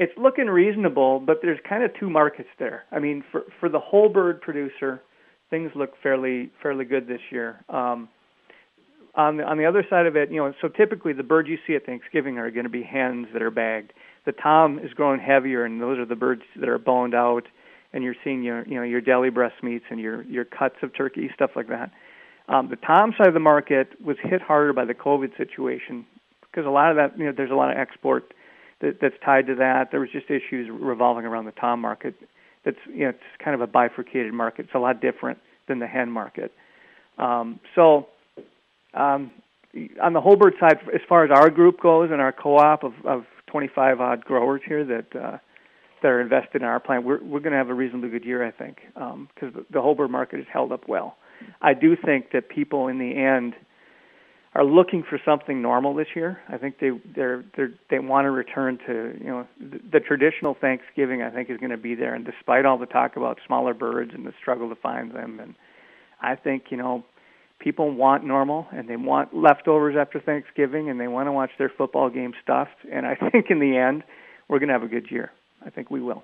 it's 0.00 0.12
looking 0.16 0.46
reasonable, 0.46 1.18
but 1.18 1.38
there's 1.42 1.58
kind 1.68 1.82
of 1.82 1.90
two 1.98 2.08
markets 2.08 2.48
there. 2.60 2.84
I 2.92 3.00
mean, 3.00 3.24
for 3.32 3.42
for 3.58 3.68
the 3.68 3.80
whole 3.80 4.08
bird 4.08 4.40
producer, 4.40 5.02
things 5.50 5.70
look 5.74 5.92
fairly 6.02 6.50
fairly 6.62 6.84
good 6.84 7.06
this 7.06 7.20
year. 7.30 7.64
Um, 7.68 8.08
on 9.14 9.36
the 9.36 9.44
on 9.44 9.58
the 9.58 9.66
other 9.66 9.84
side 9.88 10.06
of 10.06 10.16
it, 10.16 10.30
you 10.30 10.36
know, 10.36 10.52
so 10.60 10.68
typically 10.68 11.12
the 11.12 11.22
birds 11.22 11.48
you 11.48 11.58
see 11.66 11.74
at 11.74 11.84
Thanksgiving 11.84 12.38
are 12.38 12.50
going 12.50 12.64
to 12.64 12.70
be 12.70 12.82
hens 12.82 13.26
that 13.32 13.42
are 13.42 13.50
bagged. 13.50 13.92
The 14.26 14.32
tom 14.32 14.78
is 14.78 14.92
growing 14.92 15.20
heavier, 15.20 15.64
and 15.64 15.80
those 15.80 15.98
are 15.98 16.04
the 16.04 16.16
birds 16.16 16.42
that 16.56 16.68
are 16.68 16.78
boned 16.78 17.14
out, 17.14 17.48
and 17.92 18.04
you're 18.04 18.16
seeing 18.22 18.42
your 18.42 18.66
you 18.66 18.76
know 18.76 18.82
your 18.82 19.00
deli 19.00 19.30
breast 19.30 19.62
meats 19.62 19.86
and 19.90 19.98
your 19.98 20.22
your 20.22 20.44
cuts 20.44 20.76
of 20.82 20.94
turkey 20.94 21.30
stuff 21.34 21.50
like 21.56 21.68
that. 21.68 21.90
Um, 22.48 22.68
the 22.70 22.76
tom 22.76 23.14
side 23.18 23.28
of 23.28 23.34
the 23.34 23.40
market 23.40 24.00
was 24.02 24.16
hit 24.22 24.40
harder 24.40 24.72
by 24.72 24.84
the 24.84 24.94
COVID 24.94 25.36
situation 25.36 26.06
because 26.42 26.66
a 26.66 26.70
lot 26.70 26.90
of 26.90 26.96
that 26.96 27.18
you 27.18 27.26
know 27.26 27.32
there's 27.36 27.50
a 27.50 27.54
lot 27.56 27.70
of 27.70 27.76
export 27.76 28.32
that, 28.80 29.00
that's 29.00 29.16
tied 29.24 29.46
to 29.48 29.54
that. 29.56 29.90
There 29.90 30.00
was 30.00 30.10
just 30.10 30.30
issues 30.30 30.68
revolving 30.70 31.24
around 31.24 31.46
the 31.46 31.52
tom 31.52 31.80
market. 31.80 32.14
That's 32.68 32.86
you 32.86 33.04
know 33.04 33.08
it's 33.10 33.42
kind 33.42 33.54
of 33.54 33.62
a 33.62 33.66
bifurcated 33.66 34.34
market. 34.34 34.66
It's 34.66 34.74
a 34.74 34.78
lot 34.78 35.00
different 35.00 35.38
than 35.68 35.78
the 35.78 35.86
hen 35.86 36.10
market. 36.10 36.52
Um, 37.16 37.60
so 37.74 38.08
um, 38.92 39.30
on 40.02 40.12
the 40.12 40.20
whole 40.20 40.36
bird 40.36 40.52
side, 40.60 40.78
as 40.94 41.00
far 41.08 41.24
as 41.24 41.30
our 41.30 41.48
group 41.48 41.80
goes 41.80 42.10
and 42.12 42.20
our 42.20 42.32
co-op 42.32 42.84
of, 42.84 42.92
of 43.06 43.24
25 43.46 44.00
odd 44.02 44.22
growers 44.22 44.60
here 44.66 44.84
that 44.84 45.16
uh, 45.16 45.38
that 46.02 46.08
are 46.08 46.20
invested 46.20 46.60
in 46.60 46.68
our 46.68 46.78
plant, 46.78 47.04
we're 47.04 47.24
we're 47.24 47.40
going 47.40 47.52
to 47.52 47.58
have 47.58 47.70
a 47.70 47.74
reasonably 47.74 48.10
good 48.10 48.26
year, 48.26 48.46
I 48.46 48.50
think, 48.50 48.80
because 48.94 49.54
um, 49.54 49.66
the 49.70 49.80
whole 49.80 49.94
bird 49.94 50.10
market 50.10 50.36
has 50.36 50.46
held 50.52 50.70
up 50.70 50.86
well. 50.88 51.16
I 51.62 51.72
do 51.72 51.96
think 51.96 52.32
that 52.32 52.50
people 52.50 52.88
in 52.88 52.98
the 52.98 53.16
end 53.16 53.54
are 54.54 54.64
looking 54.64 55.04
for 55.08 55.20
something 55.24 55.60
normal 55.60 55.94
this 55.94 56.08
year. 56.16 56.40
I 56.48 56.56
think 56.56 56.78
they 56.80 56.90
they're, 57.14 57.44
they're 57.56 57.72
they 57.90 57.98
want 57.98 58.24
to 58.24 58.30
return 58.30 58.78
to 58.86 59.16
you 59.18 59.26
know 59.26 59.46
the, 59.60 59.80
the 59.92 60.00
traditional 60.00 60.54
Thanksgiving. 60.54 61.22
I 61.22 61.30
think 61.30 61.50
is 61.50 61.58
going 61.58 61.70
to 61.70 61.76
be 61.76 61.94
there, 61.94 62.14
and 62.14 62.24
despite 62.24 62.64
all 62.64 62.78
the 62.78 62.86
talk 62.86 63.16
about 63.16 63.38
smaller 63.46 63.74
birds 63.74 64.12
and 64.14 64.26
the 64.26 64.32
struggle 64.40 64.68
to 64.68 64.76
find 64.76 65.12
them, 65.12 65.38
and 65.40 65.54
I 66.20 66.34
think 66.34 66.64
you 66.70 66.76
know 66.76 67.04
people 67.58 67.90
want 67.90 68.24
normal 68.24 68.66
and 68.72 68.88
they 68.88 68.96
want 68.96 69.34
leftovers 69.34 69.96
after 69.98 70.20
Thanksgiving 70.20 70.88
and 70.88 71.00
they 71.00 71.08
want 71.08 71.26
to 71.26 71.32
watch 71.32 71.50
their 71.58 71.70
football 71.76 72.10
game 72.10 72.32
stuffed. 72.42 72.76
And 72.90 73.06
I 73.06 73.14
think 73.30 73.46
in 73.50 73.58
the 73.58 73.76
end, 73.76 74.04
we're 74.48 74.58
going 74.58 74.68
to 74.68 74.74
have 74.74 74.82
a 74.82 74.88
good 74.88 75.10
year. 75.10 75.32
I 75.64 75.70
think 75.70 75.90
we 75.90 76.00
will. 76.00 76.22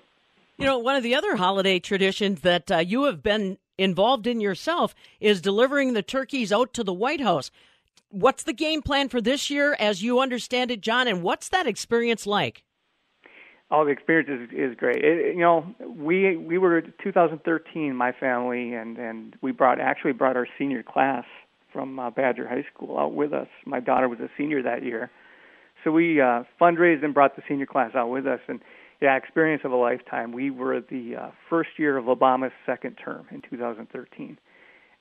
You 0.57 0.67
know, 0.67 0.79
one 0.79 0.95
of 0.95 1.03
the 1.03 1.17
other 1.17 1.35
holiday 1.35 1.81
traditions 1.81 2.43
that 2.43 2.71
uh, 2.71 2.79
you 2.79 3.05
have 3.05 3.23
been 3.23 3.59
involved 3.77 4.29
in 4.29 4.41
yourself 4.41 4.95
is 5.19 5.41
delivering 5.41 5.95
the 5.95 6.03
turkeys 6.03 6.53
out 6.53 6.73
to 6.75 6.85
the 6.85 6.93
White 6.93 7.21
House. 7.21 7.51
What's 8.11 8.45
the 8.45 8.53
game 8.53 8.83
plan 8.83 9.09
for 9.09 9.21
this 9.21 9.51
year 9.51 9.77
as 9.79 10.03
you 10.03 10.21
understand 10.21 10.71
it, 10.71 10.81
John? 10.81 11.09
And 11.09 11.23
what's 11.23 11.49
that 11.49 11.67
experience 11.67 12.27
like? 12.27 12.65
Oh, 13.71 13.85
the 13.85 13.91
experience 13.91 14.29
is, 14.31 14.57
is 14.57 14.77
great. 14.77 15.05
It, 15.05 15.35
you 15.35 15.41
know, 15.41 15.75
we 15.81 16.37
we 16.37 16.59
were 16.59 16.83
2013, 17.03 17.97
my 17.97 18.13
family, 18.13 18.75
and 18.75 18.99
and 18.99 19.37
we 19.43 19.53
brought 19.53 19.81
actually 19.81 20.13
brought 20.13 20.37
our 20.37 20.47
senior 20.59 20.83
class 20.83 21.25
from 21.73 21.99
uh, 21.99 22.11
Badger 22.11 22.49
High 22.49 22.65
School 22.73 22.99
out 22.99 23.15
with 23.15 23.33
us. 23.33 23.49
My 23.67 23.81
daughter 23.81 24.09
was 24.09 24.21
a 24.21 24.29
senior 24.39 24.63
that 24.63 24.85
year, 24.85 25.11
so 25.83 25.91
we 25.91 26.21
uh, 26.21 26.45
fundraised 26.61 27.05
and 27.05 27.13
brought 27.13 27.37
the 27.37 27.43
senior 27.49 27.67
class 27.67 27.95
out 27.95 28.11
with 28.11 28.27
us. 28.27 28.41
And 28.49 28.61
yeah, 29.01 29.17
experience 29.17 29.63
of 29.65 29.73
a 29.73 29.77
lifetime. 29.77 30.33
We 30.33 30.51
were 30.51 30.81
the 30.81 31.17
uh, 31.17 31.31
first 31.51 31.71
year 31.77 31.97
of 31.97 32.05
Obama's 32.05 32.53
second 32.65 32.95
term 32.95 33.27
in 33.31 33.43
2013, 33.43 34.39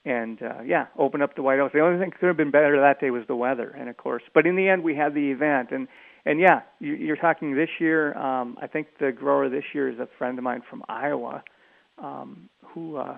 and 0.06 0.42
uh, 0.42 0.62
yeah, 0.66 0.88
opened 0.98 1.24
up 1.24 1.36
the 1.36 1.42
White 1.42 1.60
House. 1.60 1.72
The 1.74 1.80
only 1.80 2.00
thing 2.00 2.10
that 2.10 2.20
could 2.20 2.28
have 2.28 2.38
been 2.38 2.52
better 2.52 2.80
that 2.80 3.00
day 3.00 3.12
was 3.12 3.24
the 3.28 3.36
weather, 3.36 3.70
and 3.70 3.90
of 3.90 3.98
course, 3.98 4.24
but 4.34 4.46
in 4.46 4.56
the 4.56 4.68
end, 4.68 4.84
we 4.84 4.96
had 4.96 5.14
the 5.14 5.32
event 5.32 5.72
and 5.72 5.88
and 6.26 6.40
yeah, 6.40 6.62
you, 6.80 7.12
are 7.12 7.18
talking 7.18 7.56
this 7.56 7.70
year. 7.80 8.18
Um, 8.18 8.58
I 8.62 8.68
think 8.68 8.88
the 9.00 9.12
grower 9.12 9.50
this 9.50 9.66
year 9.74 9.90
is 9.90 10.00
a 10.00 10.08
friend 10.18 10.38
of 10.38 10.44
mine 10.44 10.62
from 10.70 10.84
Iowa, 10.88 11.44
um, 12.02 12.50
who 12.66 12.96
uh, 12.96 13.18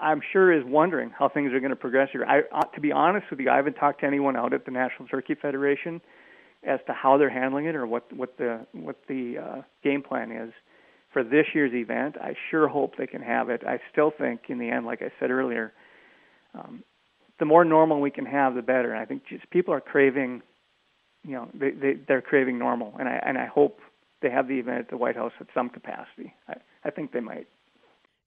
I'm 0.00 0.20
sure 0.32 0.52
is 0.52 0.64
wondering 0.66 1.10
how 1.18 1.28
things 1.28 1.52
are 1.52 1.60
going 1.60 1.70
to 1.70 1.76
progress 1.76 2.10
here. 2.12 2.26
I, 2.26 2.40
uh, 2.54 2.64
to 2.74 2.80
be 2.80 2.92
honest 2.92 3.26
with 3.30 3.40
you, 3.40 3.50
I 3.50 3.56
haven't 3.56 3.74
talked 3.74 4.00
to 4.00 4.06
anyone 4.06 4.36
out 4.36 4.52
at 4.52 4.64
the 4.66 4.70
National 4.70 5.08
Turkey 5.08 5.34
Federation 5.34 6.00
as 6.62 6.80
to 6.86 6.92
how 6.92 7.16
they're 7.16 7.30
handling 7.30 7.66
it 7.66 7.74
or 7.74 7.86
what 7.86 8.12
what 8.14 8.36
the 8.36 8.66
what 8.72 8.96
the 9.08 9.38
uh, 9.38 9.62
game 9.82 10.02
plan 10.02 10.30
is 10.30 10.52
for 11.18 11.24
this 11.24 11.46
year's 11.54 11.74
event. 11.74 12.16
I 12.20 12.34
sure 12.50 12.68
hope 12.68 12.96
they 12.96 13.06
can 13.06 13.22
have 13.22 13.50
it. 13.50 13.62
I 13.66 13.80
still 13.90 14.12
think, 14.16 14.42
in 14.48 14.58
the 14.58 14.70
end, 14.70 14.86
like 14.86 15.02
I 15.02 15.10
said 15.18 15.30
earlier, 15.30 15.72
um, 16.54 16.84
the 17.38 17.44
more 17.44 17.64
normal 17.64 18.00
we 18.00 18.10
can 18.10 18.26
have, 18.26 18.54
the 18.54 18.62
better. 18.62 18.92
And 18.92 19.00
I 19.00 19.04
think 19.04 19.22
just 19.28 19.48
people 19.50 19.74
are 19.74 19.80
craving 19.80 20.42
you 21.24 21.32
know 21.32 21.48
they, 21.54 21.70
they 21.70 21.94
they're 22.06 22.22
craving 22.22 22.58
normal, 22.58 22.94
and 22.98 23.08
I 23.08 23.20
and 23.24 23.36
I 23.38 23.46
hope 23.46 23.80
they 24.22 24.30
have 24.30 24.48
the 24.48 24.58
event 24.58 24.78
at 24.78 24.90
the 24.90 24.96
White 24.96 25.16
House 25.16 25.32
at 25.40 25.46
some 25.54 25.68
capacity. 25.68 26.34
I, 26.48 26.54
I 26.84 26.90
think 26.90 27.12
they 27.12 27.20
might. 27.20 27.46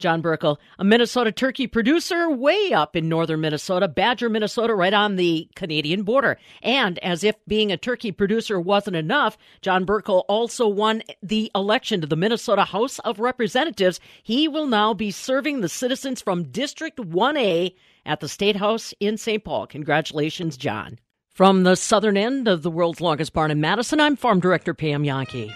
John 0.01 0.21
Burkel, 0.21 0.57
a 0.77 0.83
Minnesota 0.83 1.31
turkey 1.31 1.67
producer 1.67 2.29
way 2.29 2.73
up 2.73 2.95
in 2.95 3.07
northern 3.07 3.41
Minnesota, 3.41 3.87
Badger, 3.87 4.29
Minnesota, 4.29 4.75
right 4.75 4.93
on 4.93 5.15
the 5.15 5.47
Canadian 5.55 6.03
border. 6.03 6.37
And 6.61 6.99
as 6.99 7.23
if 7.23 7.35
being 7.47 7.71
a 7.71 7.77
turkey 7.77 8.11
producer 8.11 8.59
wasn't 8.59 8.97
enough, 8.97 9.37
John 9.61 9.85
Burkel 9.85 10.23
also 10.27 10.67
won 10.67 11.03
the 11.23 11.51
election 11.55 12.01
to 12.01 12.07
the 12.07 12.15
Minnesota 12.15 12.65
House 12.65 12.99
of 12.99 13.19
Representatives. 13.19 13.99
He 14.23 14.47
will 14.47 14.67
now 14.67 14.93
be 14.93 15.11
serving 15.11 15.61
the 15.61 15.69
citizens 15.69 16.21
from 16.21 16.43
District 16.43 16.97
1A 16.97 17.73
at 18.05 18.19
the 18.19 18.27
State 18.27 18.57
House 18.57 18.93
in 18.99 19.17
St. 19.17 19.43
Paul. 19.43 19.67
Congratulations, 19.67 20.57
John. 20.57 20.99
From 21.29 21.63
the 21.63 21.75
southern 21.75 22.17
end 22.17 22.47
of 22.47 22.61
the 22.61 22.71
world's 22.71 22.99
longest 22.99 23.31
barn 23.31 23.51
in 23.51 23.61
Madison, 23.61 24.01
I'm 24.01 24.17
Farm 24.17 24.39
Director 24.41 24.73
Pam 24.73 25.03
Jahnke. 25.03 25.53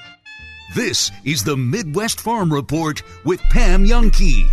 This 0.74 1.12
is 1.24 1.44
the 1.44 1.56
Midwest 1.56 2.20
Farm 2.20 2.52
Report 2.52 3.04
with 3.24 3.40
Pam 3.44 3.86
Jahnke. 3.86 4.50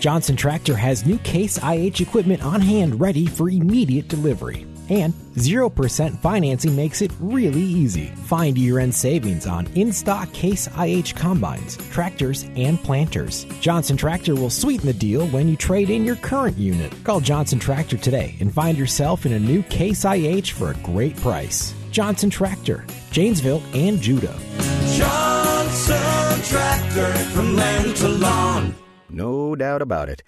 Johnson 0.00 0.36
Tractor 0.36 0.76
has 0.76 1.06
new 1.06 1.18
Case 1.18 1.58
IH 1.62 2.00
equipment 2.00 2.42
on 2.44 2.60
hand 2.60 3.00
ready 3.00 3.26
for 3.26 3.48
immediate 3.48 4.06
delivery. 4.06 4.66
And 4.88 5.14
0% 5.34 6.18
financing 6.20 6.76
makes 6.76 7.02
it 7.02 7.10
really 7.20 7.62
easy. 7.62 8.06
Find 8.26 8.56
year 8.56 8.78
end 8.78 8.94
savings 8.94 9.46
on 9.46 9.66
in 9.74 9.92
stock 9.92 10.32
Case 10.32 10.68
IH 10.78 11.14
combines, 11.16 11.76
tractors, 11.90 12.44
and 12.56 12.82
planters. 12.82 13.44
Johnson 13.60 13.96
Tractor 13.96 14.34
will 14.34 14.50
sweeten 14.50 14.86
the 14.86 14.92
deal 14.92 15.26
when 15.28 15.48
you 15.48 15.56
trade 15.56 15.90
in 15.90 16.04
your 16.04 16.16
current 16.16 16.56
unit. 16.56 16.92
Call 17.04 17.20
Johnson 17.20 17.58
Tractor 17.58 17.96
today 17.96 18.36
and 18.40 18.52
find 18.52 18.78
yourself 18.78 19.26
in 19.26 19.32
a 19.32 19.40
new 19.40 19.62
Case 19.64 20.04
IH 20.04 20.52
for 20.52 20.70
a 20.70 20.76
great 20.84 21.16
price. 21.16 21.74
Johnson 21.90 22.30
Tractor, 22.30 22.84
Janesville 23.10 23.62
and 23.74 23.98
Juda. 23.98 24.34
Johnson 24.96 26.42
Tractor 26.42 27.12
from 27.30 27.56
land 27.56 27.96
to 27.96 28.08
lawn. 28.08 28.74
No 29.08 29.56
doubt 29.56 29.82
about 29.82 30.08
it. 30.08 30.22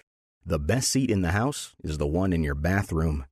The 0.44 0.58
best 0.58 0.88
seat 0.90 1.10
in 1.10 1.20
the 1.20 1.32
house 1.32 1.74
is 1.84 1.98
the 1.98 2.06
one 2.06 2.32
in 2.32 2.42
your 2.42 2.54
bathroom. 2.54 3.26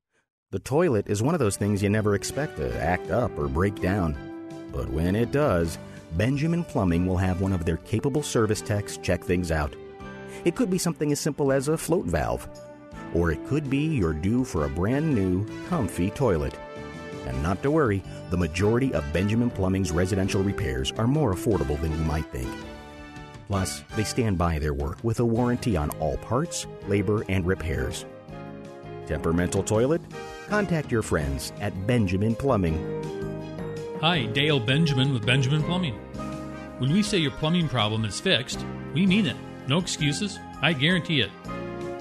The 0.53 0.61
toilet 0.61 1.09
is 1.09 1.25
one 1.25 1.35
of 1.35 1.41
those 1.41 1.57
things 1.57 1.83
you 1.83 1.89
never 1.89 2.15
expect 2.15 2.59
to 2.59 2.81
act 2.81 3.11
up 3.11 3.37
or 3.37 3.49
break 3.49 3.81
down. 3.81 4.17
But 4.73 4.89
when 4.89 5.17
it 5.17 5.33
does, 5.33 5.77
Benjamin 6.13 6.63
Plumbing 6.63 7.05
will 7.05 7.17
have 7.17 7.41
one 7.41 7.53
of 7.53 7.65
their 7.65 7.79
capable 7.79 8.23
service 8.23 8.63
techs 8.63 8.97
check 8.99 9.25
things 9.25 9.51
out. 9.51 9.75
It 10.45 10.55
could 10.55 10.71
be 10.71 10.79
something 10.79 11.11
as 11.11 11.19
simple 11.19 11.51
as 11.51 11.67
a 11.67 11.77
float 11.77 12.07
valve, 12.07 12.49
or 13.13 13.33
it 13.33 13.45
could 13.49 13.69
be 13.69 13.87
you're 13.87 14.13
due 14.13 14.45
for 14.45 14.65
a 14.65 14.69
brand 14.69 15.13
new, 15.13 15.45
comfy 15.69 16.11
toilet. 16.11 16.55
And 17.27 17.43
not 17.43 17.61
to 17.65 17.73
worry, 17.73 18.05
the 18.31 18.37
majority 18.37 18.95
of 18.95 19.13
Benjamin 19.13 19.51
Plumbing's 19.51 19.91
residential 19.91 20.45
repairs 20.45 20.93
are 20.93 21.09
more 21.09 21.35
affordable 21.35 21.81
than 21.81 21.91
you 21.91 22.05
might 22.05 22.27
think. 22.27 22.55
Plus, 23.49 23.83
they 23.97 24.05
stand 24.05 24.39
by 24.39 24.61
their 24.61 24.75
work 24.75 24.99
with 25.03 25.19
a 25.19 25.25
warranty 25.25 25.77
on 25.77 25.91
all 25.99 26.19
parts, 26.19 26.69
labor, 26.87 27.25
and 27.29 27.45
repairs. 27.45 28.05
Temperamental 29.07 29.63
toilet? 29.63 30.03
Contact 30.49 30.91
your 30.93 31.03
friends 31.03 31.53
at 31.61 31.87
Benjamin 31.87 32.35
Plumbing. 32.35 32.77
Hi, 34.01 34.27
Dale 34.27 34.61
Benjamin 34.61 35.13
with 35.13 35.25
Benjamin 35.25 35.63
Plumbing. 35.63 35.95
When 36.79 36.93
we 36.93 37.03
say 37.03 37.19
your 37.19 37.31
plumbing 37.33 37.69
problem 37.69 38.05
is 38.05 38.21
fixed, 38.21 38.65
we 38.95 39.07
mean 39.07 39.27
it. 39.27 39.37
No 39.67 39.79
excuses. 39.79 40.39
I 40.61 40.73
guarantee 40.73 41.21
it. 41.21 41.31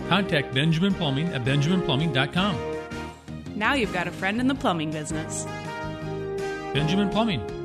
Contact 0.09 0.53
Benjamin 0.53 0.93
Plumbing 0.93 1.27
at 1.29 1.45
benjaminplumbing.com. 1.45 2.57
Now 3.55 3.73
you've 3.73 3.93
got 3.93 4.07
a 4.07 4.11
friend 4.11 4.41
in 4.41 4.47
the 4.47 4.55
plumbing 4.55 4.91
business. 4.91 5.45
Benjamin 6.73 7.09
Plumbing. 7.09 7.64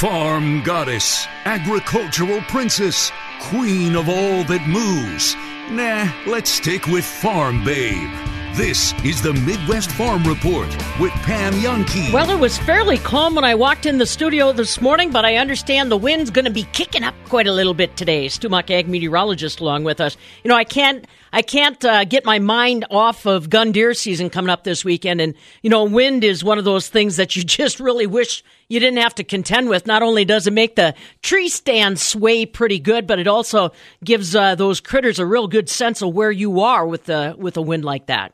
Farm 0.00 0.62
goddess, 0.62 1.26
agricultural 1.44 2.40
princess, 2.48 3.12
queen 3.38 3.94
of 3.94 4.08
all 4.08 4.44
that 4.44 4.66
moves. 4.66 5.36
Nah, 5.70 6.10
let's 6.26 6.48
stick 6.48 6.86
with 6.86 7.04
Farm 7.04 7.62
Babe. 7.62 8.10
This 8.54 8.94
is 9.04 9.20
the 9.20 9.34
Midwest 9.34 9.90
Farm 9.92 10.24
Report 10.24 10.68
with 10.98 11.12
Pam 11.22 11.52
Jahnke. 11.52 12.14
Well, 12.14 12.30
it 12.30 12.40
was 12.40 12.56
fairly 12.56 12.96
calm 12.96 13.34
when 13.34 13.44
I 13.44 13.54
walked 13.54 13.84
in 13.84 13.98
the 13.98 14.06
studio 14.06 14.52
this 14.52 14.80
morning, 14.80 15.10
but 15.10 15.26
I 15.26 15.36
understand 15.36 15.90
the 15.90 15.98
wind's 15.98 16.30
going 16.30 16.46
to 16.46 16.50
be 16.50 16.62
kicking 16.72 17.04
up 17.04 17.14
quite 17.28 17.46
a 17.46 17.52
little 17.52 17.74
bit 17.74 17.98
today. 17.98 18.28
Stu 18.28 18.48
Muck, 18.48 18.70
ag 18.70 18.88
meteorologist, 18.88 19.60
along 19.60 19.84
with 19.84 20.00
us. 20.00 20.16
You 20.44 20.48
know, 20.48 20.56
I 20.56 20.64
can't, 20.64 21.06
I 21.32 21.42
can't 21.42 21.84
uh, 21.84 22.04
get 22.04 22.24
my 22.24 22.38
mind 22.38 22.84
off 22.90 23.26
of 23.26 23.50
gun 23.50 23.72
deer 23.72 23.94
season 23.94 24.30
coming 24.30 24.50
up 24.50 24.64
this 24.64 24.84
weekend, 24.84 25.20
and 25.20 25.34
you 25.62 25.70
know, 25.70 25.84
wind 25.84 26.24
is 26.24 26.42
one 26.42 26.58
of 26.58 26.64
those 26.64 26.88
things 26.88 27.16
that 27.16 27.36
you 27.36 27.42
just 27.44 27.80
really 27.80 28.06
wish 28.06 28.42
you 28.68 28.80
didn't 28.80 29.00
have 29.00 29.14
to 29.16 29.24
contend 29.24 29.68
with. 29.68 29.86
Not 29.86 30.02
only 30.02 30.24
does 30.24 30.46
it 30.46 30.52
make 30.52 30.76
the 30.76 30.94
tree 31.22 31.48
stand 31.48 31.98
sway 31.98 32.46
pretty 32.46 32.78
good, 32.78 33.06
but 33.06 33.18
it 33.18 33.26
also 33.26 33.72
gives 34.04 34.34
uh, 34.34 34.54
those 34.54 34.80
critters 34.80 35.18
a 35.18 35.26
real 35.26 35.48
good 35.48 35.68
sense 35.68 36.02
of 36.02 36.14
where 36.14 36.30
you 36.30 36.60
are 36.60 36.86
with 36.86 37.04
the 37.04 37.34
with 37.38 37.56
a 37.56 37.62
wind 37.62 37.84
like 37.84 38.06
that. 38.06 38.32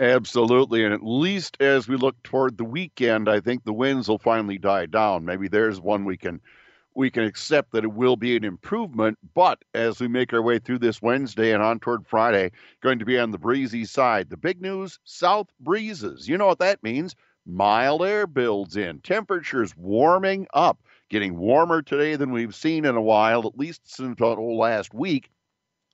Absolutely. 0.00 0.82
And 0.82 0.94
at 0.94 1.04
least 1.04 1.58
as 1.60 1.86
we 1.86 1.96
look 1.96 2.22
toward 2.22 2.56
the 2.56 2.64
weekend, 2.64 3.28
I 3.28 3.40
think 3.40 3.64
the 3.64 3.72
winds 3.74 4.08
will 4.08 4.18
finally 4.18 4.56
die 4.56 4.86
down. 4.86 5.26
Maybe 5.26 5.46
there's 5.46 5.78
one 5.78 6.06
we 6.06 6.16
can 6.16 6.40
we 6.94 7.10
can 7.10 7.24
accept 7.24 7.72
that 7.72 7.84
it 7.84 7.92
will 7.92 8.16
be 8.16 8.36
an 8.36 8.44
improvement, 8.44 9.18
but 9.34 9.62
as 9.74 10.00
we 10.00 10.08
make 10.08 10.32
our 10.32 10.42
way 10.42 10.58
through 10.58 10.80
this 10.80 11.00
Wednesday 11.00 11.52
and 11.52 11.62
on 11.62 11.78
toward 11.78 12.06
Friday, 12.06 12.50
going 12.82 12.98
to 12.98 13.04
be 13.04 13.18
on 13.18 13.30
the 13.30 13.38
breezy 13.38 13.84
side. 13.84 14.30
The 14.30 14.36
big 14.36 14.60
news, 14.60 14.98
south 15.04 15.48
breezes. 15.60 16.28
You 16.28 16.36
know 16.36 16.46
what 16.46 16.58
that 16.58 16.82
means? 16.82 17.14
Mild 17.46 18.02
air 18.02 18.26
builds 18.26 18.76
in. 18.76 19.00
Temperatures 19.00 19.76
warming 19.76 20.46
up, 20.52 20.82
getting 21.08 21.38
warmer 21.38 21.82
today 21.82 22.16
than 22.16 22.32
we've 22.32 22.54
seen 22.54 22.84
in 22.84 22.96
a 22.96 23.02
while, 23.02 23.46
at 23.46 23.58
least 23.58 23.82
since 23.84 24.20
last 24.20 24.92
week. 24.92 25.30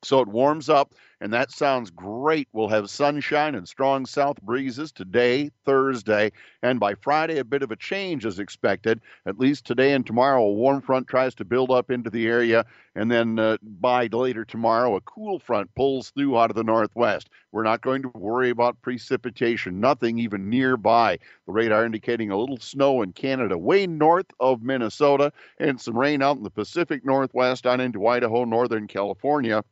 So 0.02 0.20
it 0.20 0.28
warms 0.28 0.68
up, 0.68 0.94
and 1.20 1.32
that 1.32 1.50
sounds 1.50 1.90
great. 1.90 2.48
We'll 2.52 2.68
have 2.68 2.90
sunshine 2.90 3.54
and 3.54 3.66
strong 3.66 4.04
south 4.04 4.40
breezes 4.42 4.92
today, 4.92 5.50
Thursday, 5.64 6.32
and 6.62 6.78
by 6.78 6.94
Friday, 6.94 7.38
a 7.38 7.44
bit 7.44 7.62
of 7.62 7.70
a 7.70 7.76
change 7.76 8.26
is 8.26 8.38
expected. 8.38 9.00
At 9.24 9.38
least 9.38 9.64
today 9.64 9.92
and 9.92 10.06
tomorrow, 10.06 10.42
a 10.42 10.52
warm 10.52 10.82
front 10.82 11.08
tries 11.08 11.34
to 11.36 11.44
build 11.44 11.70
up 11.70 11.90
into 11.90 12.10
the 12.10 12.26
area, 12.26 12.66
and 12.94 13.10
then 13.10 13.38
uh, 13.38 13.56
by 13.62 14.08
later 14.12 14.44
tomorrow, 14.44 14.96
a 14.96 15.00
cool 15.00 15.38
front 15.38 15.74
pulls 15.74 16.10
through 16.10 16.38
out 16.38 16.50
of 16.50 16.56
the 16.56 16.64
northwest. 16.64 17.30
We're 17.50 17.62
not 17.62 17.80
going 17.80 18.02
to 18.02 18.10
worry 18.14 18.50
about 18.50 18.82
precipitation, 18.82 19.80
nothing 19.80 20.18
even 20.18 20.50
nearby. 20.50 21.18
The 21.46 21.52
radar 21.52 21.86
indicating 21.86 22.30
a 22.30 22.36
little 22.36 22.58
snow 22.58 23.00
in 23.00 23.12
Canada, 23.12 23.56
way 23.56 23.86
north 23.86 24.26
of 24.38 24.62
Minnesota, 24.62 25.32
and 25.58 25.80
some 25.80 25.96
rain 25.96 26.20
out 26.20 26.36
in 26.36 26.42
the 26.42 26.50
Pacific 26.50 27.04
Northwest 27.06 27.66
on 27.66 27.80
into 27.80 28.06
Idaho, 28.06 28.44
Northern 28.44 28.86
California. 28.86 29.62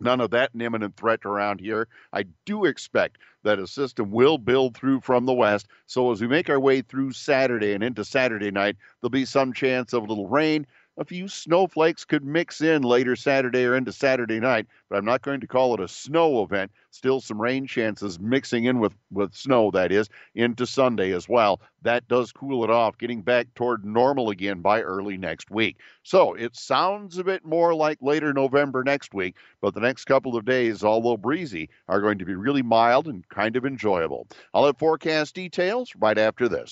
None 0.00 0.20
of 0.20 0.30
that 0.30 0.50
imminent 0.58 0.96
threat 0.96 1.24
around 1.24 1.60
here. 1.60 1.88
I 2.12 2.24
do 2.44 2.64
expect 2.64 3.18
that 3.44 3.58
a 3.58 3.66
system 3.66 4.10
will 4.10 4.38
build 4.38 4.76
through 4.76 5.00
from 5.00 5.24
the 5.24 5.32
west. 5.32 5.68
So 5.86 6.12
as 6.12 6.20
we 6.20 6.26
make 6.26 6.50
our 6.50 6.60
way 6.60 6.82
through 6.82 7.12
Saturday 7.12 7.72
and 7.72 7.82
into 7.82 8.04
Saturday 8.04 8.50
night, 8.50 8.76
there'll 9.00 9.10
be 9.10 9.24
some 9.24 9.52
chance 9.52 9.92
of 9.92 10.02
a 10.02 10.06
little 10.06 10.28
rain. 10.28 10.66
A 10.98 11.04
few 11.04 11.28
snowflakes 11.28 12.06
could 12.06 12.24
mix 12.24 12.62
in 12.62 12.80
later 12.80 13.16
Saturday 13.16 13.66
or 13.66 13.76
into 13.76 13.92
Saturday 13.92 14.40
night, 14.40 14.66
but 14.88 14.96
I'm 14.96 15.04
not 15.04 15.20
going 15.20 15.40
to 15.40 15.46
call 15.46 15.74
it 15.74 15.80
a 15.80 15.88
snow 15.88 16.42
event. 16.42 16.70
Still 16.90 17.20
some 17.20 17.40
rain 17.40 17.66
chances 17.66 18.18
mixing 18.18 18.64
in 18.64 18.80
with, 18.80 18.94
with 19.10 19.34
snow, 19.34 19.70
that 19.72 19.92
is, 19.92 20.08
into 20.34 20.66
Sunday 20.66 21.12
as 21.12 21.28
well. 21.28 21.60
That 21.82 22.08
does 22.08 22.32
cool 22.32 22.64
it 22.64 22.70
off, 22.70 22.96
getting 22.96 23.20
back 23.20 23.52
toward 23.54 23.84
normal 23.84 24.30
again 24.30 24.62
by 24.62 24.80
early 24.80 25.18
next 25.18 25.50
week. 25.50 25.76
So 26.02 26.32
it 26.32 26.56
sounds 26.56 27.18
a 27.18 27.24
bit 27.24 27.44
more 27.44 27.74
like 27.74 27.98
later 28.00 28.32
November 28.32 28.82
next 28.82 29.12
week, 29.12 29.36
but 29.60 29.74
the 29.74 29.80
next 29.80 30.06
couple 30.06 30.34
of 30.34 30.46
days, 30.46 30.82
although 30.82 31.18
breezy, 31.18 31.68
are 31.88 32.00
going 32.00 32.18
to 32.18 32.24
be 32.24 32.34
really 32.34 32.62
mild 32.62 33.06
and 33.06 33.28
kind 33.28 33.56
of 33.56 33.66
enjoyable. 33.66 34.28
I'll 34.54 34.64
have 34.64 34.78
forecast 34.78 35.34
details 35.34 35.92
right 35.98 36.16
after 36.16 36.48
this. 36.48 36.70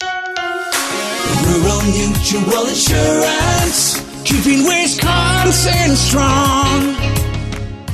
Rural 1.44 1.83
Mutual 1.83 2.68
Insurance, 2.68 4.13
keeping 4.25 4.65
Wisconsin 4.65 5.97
strong. 5.97 6.97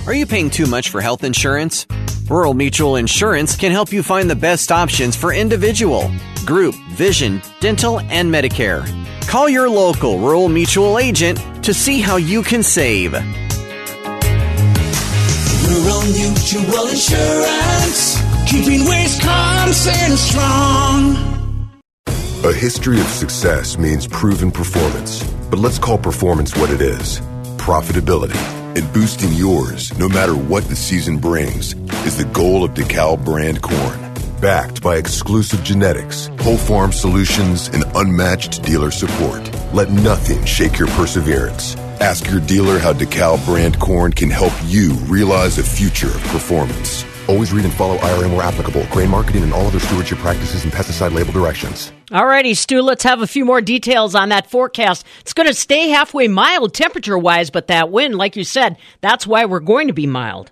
Are 0.06 0.14
you 0.14 0.26
paying 0.26 0.50
too 0.50 0.66
much 0.66 0.90
for 0.90 1.00
health 1.00 1.24
insurance? 1.24 1.86
Rural 2.28 2.54
Mutual 2.54 2.96
Insurance 2.96 3.56
can 3.56 3.72
help 3.72 3.92
you 3.92 4.02
find 4.02 4.30
the 4.30 4.36
best 4.36 4.70
options 4.70 5.16
for 5.16 5.32
individual, 5.32 6.10
group, 6.46 6.76
vision, 6.90 7.42
dental, 7.58 8.00
and 8.00 8.32
Medicare. 8.32 8.86
Call 9.26 9.48
your 9.48 9.68
local 9.68 10.18
Rural 10.18 10.48
Mutual 10.48 10.98
agent 10.98 11.38
to 11.64 11.74
see 11.74 12.00
how 12.00 12.16
you 12.16 12.42
can 12.42 12.62
save. 12.62 13.12
Rural 15.68 16.02
Mutual 16.02 16.86
Insurance, 16.88 18.20
keeping 18.46 18.84
Wisconsin 18.84 20.16
strong. 20.16 21.29
A 22.42 22.54
history 22.54 22.98
of 22.98 23.06
success 23.06 23.76
means 23.76 24.06
proven 24.06 24.50
performance. 24.50 25.22
But 25.50 25.58
let's 25.58 25.78
call 25.78 25.98
performance 25.98 26.56
what 26.56 26.70
it 26.70 26.80
is 26.80 27.20
profitability. 27.58 28.34
And 28.74 28.90
boosting 28.94 29.30
yours, 29.34 29.92
no 29.98 30.08
matter 30.08 30.34
what 30.34 30.64
the 30.64 30.74
season 30.74 31.18
brings, 31.18 31.74
is 32.06 32.16
the 32.16 32.24
goal 32.32 32.64
of 32.64 32.70
DeKalb 32.70 33.26
brand 33.26 33.60
corn. 33.60 34.14
Backed 34.40 34.82
by 34.82 34.96
exclusive 34.96 35.62
genetics, 35.62 36.30
whole 36.40 36.56
farm 36.56 36.92
solutions, 36.92 37.68
and 37.68 37.84
unmatched 37.94 38.62
dealer 38.62 38.90
support. 38.90 39.42
Let 39.74 39.90
nothing 39.90 40.42
shake 40.46 40.78
your 40.78 40.88
perseverance. 40.88 41.76
Ask 42.00 42.30
your 42.30 42.40
dealer 42.40 42.78
how 42.78 42.94
DeKalb 42.94 43.44
brand 43.44 43.78
corn 43.78 44.14
can 44.14 44.30
help 44.30 44.54
you 44.64 44.94
realize 45.10 45.58
a 45.58 45.62
future 45.62 46.08
of 46.08 46.22
performance. 46.28 47.04
Always 47.30 47.52
read 47.52 47.64
and 47.64 47.72
follow 47.72 47.96
IRM 47.98 48.32
where 48.36 48.44
applicable, 48.44 48.84
grain 48.90 49.08
marketing, 49.08 49.44
and 49.44 49.52
all 49.52 49.64
other 49.64 49.78
stewardship 49.78 50.18
practices 50.18 50.64
and 50.64 50.72
pesticide 50.72 51.12
label 51.12 51.32
directions. 51.32 51.92
All 52.10 52.26
righty, 52.26 52.54
Stu, 52.54 52.82
let's 52.82 53.04
have 53.04 53.22
a 53.22 53.26
few 53.28 53.44
more 53.44 53.60
details 53.60 54.16
on 54.16 54.30
that 54.30 54.50
forecast. 54.50 55.06
It's 55.20 55.32
going 55.32 55.46
to 55.46 55.54
stay 55.54 55.90
halfway 55.90 56.26
mild 56.26 56.74
temperature 56.74 57.16
wise, 57.16 57.48
but 57.48 57.68
that 57.68 57.92
wind, 57.92 58.16
like 58.16 58.34
you 58.34 58.42
said, 58.42 58.78
that's 59.00 59.28
why 59.28 59.44
we're 59.44 59.60
going 59.60 59.86
to 59.86 59.92
be 59.92 60.08
mild. 60.08 60.50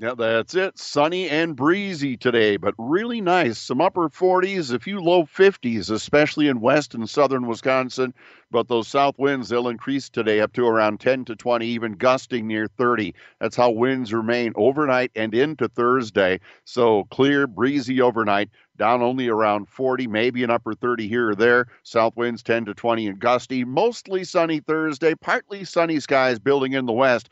Yeah, 0.00 0.14
that's 0.16 0.54
it. 0.54 0.78
Sunny 0.78 1.28
and 1.28 1.56
breezy 1.56 2.16
today, 2.16 2.56
but 2.56 2.72
really 2.78 3.20
nice. 3.20 3.58
Some 3.58 3.80
upper 3.80 4.08
40s, 4.08 4.70
a 4.72 4.78
few 4.78 5.00
low 5.00 5.24
50s, 5.24 5.90
especially 5.90 6.46
in 6.46 6.60
west 6.60 6.94
and 6.94 7.10
southern 7.10 7.48
Wisconsin. 7.48 8.14
But 8.50 8.68
those 8.68 8.86
south 8.86 9.18
winds, 9.18 9.48
they'll 9.48 9.66
increase 9.68 10.08
today 10.08 10.40
up 10.40 10.52
to 10.52 10.64
around 10.68 11.00
10 11.00 11.24
to 11.24 11.34
20, 11.34 11.66
even 11.66 11.92
gusting 11.94 12.46
near 12.46 12.68
30. 12.68 13.12
That's 13.40 13.56
how 13.56 13.70
winds 13.70 14.12
remain 14.12 14.52
overnight 14.54 15.10
and 15.16 15.34
into 15.34 15.66
Thursday. 15.68 16.38
So 16.64 17.04
clear, 17.10 17.48
breezy 17.48 18.00
overnight, 18.00 18.50
down 18.76 19.02
only 19.02 19.26
around 19.28 19.68
40, 19.68 20.06
maybe 20.06 20.44
an 20.44 20.50
upper 20.50 20.74
30 20.74 21.08
here 21.08 21.30
or 21.30 21.34
there. 21.34 21.66
South 21.82 22.16
winds 22.16 22.44
10 22.44 22.64
to 22.66 22.74
20 22.74 23.08
and 23.08 23.18
gusty. 23.18 23.64
Mostly 23.64 24.22
sunny 24.22 24.60
Thursday, 24.60 25.16
partly 25.16 25.64
sunny 25.64 25.98
skies 25.98 26.38
building 26.38 26.74
in 26.74 26.86
the 26.86 26.92
west 26.92 27.28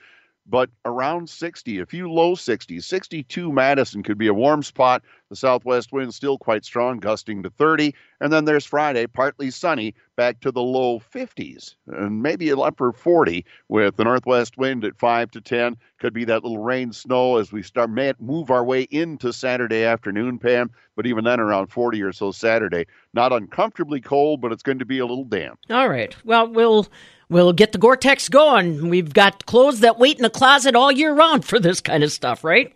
but 0.49 0.71
around 0.85 1.29
60, 1.29 1.81
a 1.81 1.87
few 1.87 2.11
low 2.11 2.35
60s. 2.35 2.85
62 2.85 3.53
Madison 3.53 4.03
could 4.03 4.19
be 4.19 4.29
a 4.29 4.35
warm 4.35 4.63
spot. 4.63 5.03
The 5.29 5.37
southwest 5.37 5.93
wind 5.93 6.15
still 6.15 6.39
quite 6.39 6.65
strong, 6.65 6.99
gusting 6.99 7.43
to 7.43 7.51
30. 7.51 7.95
And 8.21 8.33
then 8.33 8.45
there's 8.45 8.65
Friday, 8.65 9.07
partly 9.07 9.51
sunny, 9.51 9.95
back 10.17 10.41
to 10.41 10.51
the 10.51 10.63
low 10.63 11.01
50s, 11.01 11.75
and 11.89 12.23
maybe 12.23 12.49
an 12.51 12.61
upper 12.61 12.93
40 12.93 13.45
with 13.69 13.97
the 13.97 14.05
northwest 14.05 14.57
wind 14.57 14.85
at 14.85 14.97
5 14.97 15.31
to 15.33 15.41
10. 15.41 15.77
Could 15.99 16.15
be 16.15 16.25
that 16.25 16.45
little 16.45 16.63
rain 16.63 16.93
snow 16.93 17.39
as 17.39 17.53
we 17.53 17.63
start 17.63 17.91
move 18.21 18.51
our 18.51 18.65
way 18.65 18.83
into 18.91 19.33
Saturday 19.33 19.85
afternoon, 19.85 20.39
Pam. 20.39 20.71
But 20.95 21.07
even 21.07 21.25
then, 21.25 21.41
around 21.41 21.69
40 21.69 22.03
or 22.03 22.13
so 22.13 22.31
Saturday. 22.31 22.87
Not 23.13 23.33
uncomfortably 23.33 24.01
cold, 24.01 24.41
but 24.41 24.53
it's 24.53 24.63
going 24.63 24.79
to 24.79 24.85
be 24.85 24.99
a 24.99 25.07
little 25.07 25.25
damp. 25.25 25.59
All 25.71 25.89
right. 25.89 26.15
Well, 26.25 26.49
we'll 26.49 26.87
we'll 27.29 27.53
get 27.53 27.73
the 27.73 27.79
Gore-Tex 27.79 28.29
going. 28.29 28.89
We've 28.89 29.13
got 29.13 29.47
clothes 29.47 29.81
that 29.81 29.99
wait 29.99 30.17
in 30.17 30.23
the 30.23 30.31
closet 30.31 30.77
all 30.77 30.93
year 30.93 31.15
round 31.15 31.45
for 31.45 31.59
this 31.59 31.81
kind 31.81 32.05
of 32.05 32.13
stuff, 32.13 32.45
right? 32.45 32.76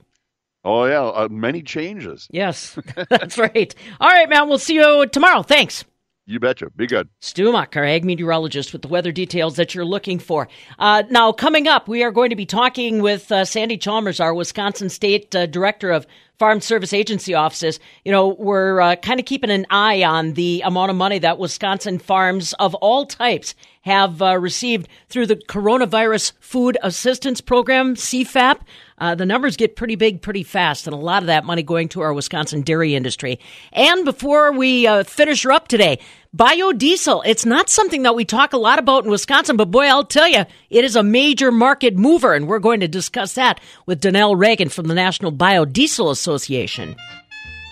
Oh 0.65 0.85
yeah, 0.85 1.03
uh, 1.03 1.29
many 1.31 1.63
changes. 1.63 2.29
Yes, 2.31 2.79
that's 3.09 3.39
right. 3.39 3.75
All 4.01 4.09
right, 4.09 4.29
man. 4.29 4.49
We'll 4.49 4.59
see 4.59 4.75
you 4.75 5.07
tomorrow. 5.07 5.43
Thanks. 5.43 5.85
You 6.27 6.39
betcha. 6.39 6.71
Be 6.77 6.87
good. 6.87 7.09
Stu 7.21 7.51
Muck, 7.51 7.77
our 7.77 7.85
ag 7.85 8.05
meteorologist, 8.05 8.73
with 8.73 8.83
the 8.83 8.89
weather 8.89 9.11
details 9.11 9.57
that 9.57 9.75
you're 9.75 9.85
looking 9.85 10.21
for. 10.21 10.47
Uh, 10.79 11.03
now, 11.11 11.33
coming 11.33 11.67
up, 11.67 11.89
we 11.89 12.05
are 12.05 12.13
going 12.13 12.31
to 12.31 12.37
be 12.37 12.47
talking 12.47 13.03
with 13.03 13.33
uh, 13.33 13.45
Sandy 13.45 13.77
Chalmers, 13.77 14.21
our 14.21 14.33
Wisconsin 14.33 14.91
State 14.91 15.35
uh, 15.35 15.47
Director 15.47 15.91
of 15.91 16.07
Farm 16.39 16.61
Service 16.61 16.93
Agency 16.93 17.35
offices. 17.35 17.81
You 18.05 18.13
know, 18.13 18.29
we're 18.29 18.81
uh, 18.81 18.97
kind 18.97 19.19
of 19.19 19.27
keeping 19.27 19.51
an 19.51 19.67
eye 19.71 20.05
on 20.05 20.35
the 20.35 20.63
amount 20.65 20.91
of 20.91 20.97
money 20.97 21.19
that 21.19 21.39
Wisconsin 21.39 21.99
farms 21.99 22.53
of 22.55 22.75
all 22.77 23.07
types 23.07 23.57
have 23.83 24.23
uh, 24.23 24.39
received 24.39 24.89
through 25.09 25.27
the 25.27 25.37
Coronavirus 25.37 26.33
Food 26.41 26.79
Assistance 26.83 27.41
Program, 27.41 27.95
CFAP. 27.97 28.61
Uh, 29.01 29.15
the 29.15 29.27
numbers 29.27 29.57
get 29.57 29.77
pretty 29.77 29.97
big 29.97 30.21
pretty 30.21 30.43
fast, 30.43 30.87
and 30.87 30.95
a 30.95 30.99
lot 30.99 31.23
of 31.23 31.29
that 31.29 31.45
money 31.45 31.63
going 31.63 31.89
to 31.89 32.03
our 32.03 32.13
Wisconsin 32.13 32.61
dairy 32.61 32.95
industry. 32.95 33.41
And 33.73 34.05
before 34.05 34.53
we 34.53 34.87
uh, 34.87 35.05
finish 35.05 35.43
her 35.43 35.53
up 35.53 35.69
today, 35.69 35.99
biodiesel. 36.37 37.23
It's 37.25 37.47
not 37.47 37.71
something 37.71 38.03
that 38.03 38.15
we 38.15 38.25
talk 38.25 38.53
a 38.53 38.59
lot 38.59 38.79
about 38.79 39.05
in 39.05 39.11
Wisconsin, 39.11 39.57
but 39.57 39.71
boy, 39.71 39.87
I'll 39.87 40.05
tell 40.05 40.29
you, 40.29 40.45
it 40.69 40.85
is 40.85 40.97
a 40.97 41.03
major 41.03 41.51
market 41.51 41.97
mover, 41.97 42.35
and 42.35 42.47
we're 42.47 42.59
going 42.59 42.81
to 42.81 42.89
discuss 42.89 43.35
that 43.35 43.61
with 43.87 44.01
Donnell 44.01 44.37
Rehagen 44.37 44.71
from 44.71 44.87
the 44.87 44.95
National 44.95 45.33
Biodiesel 45.33 46.11
Association. 46.11 46.95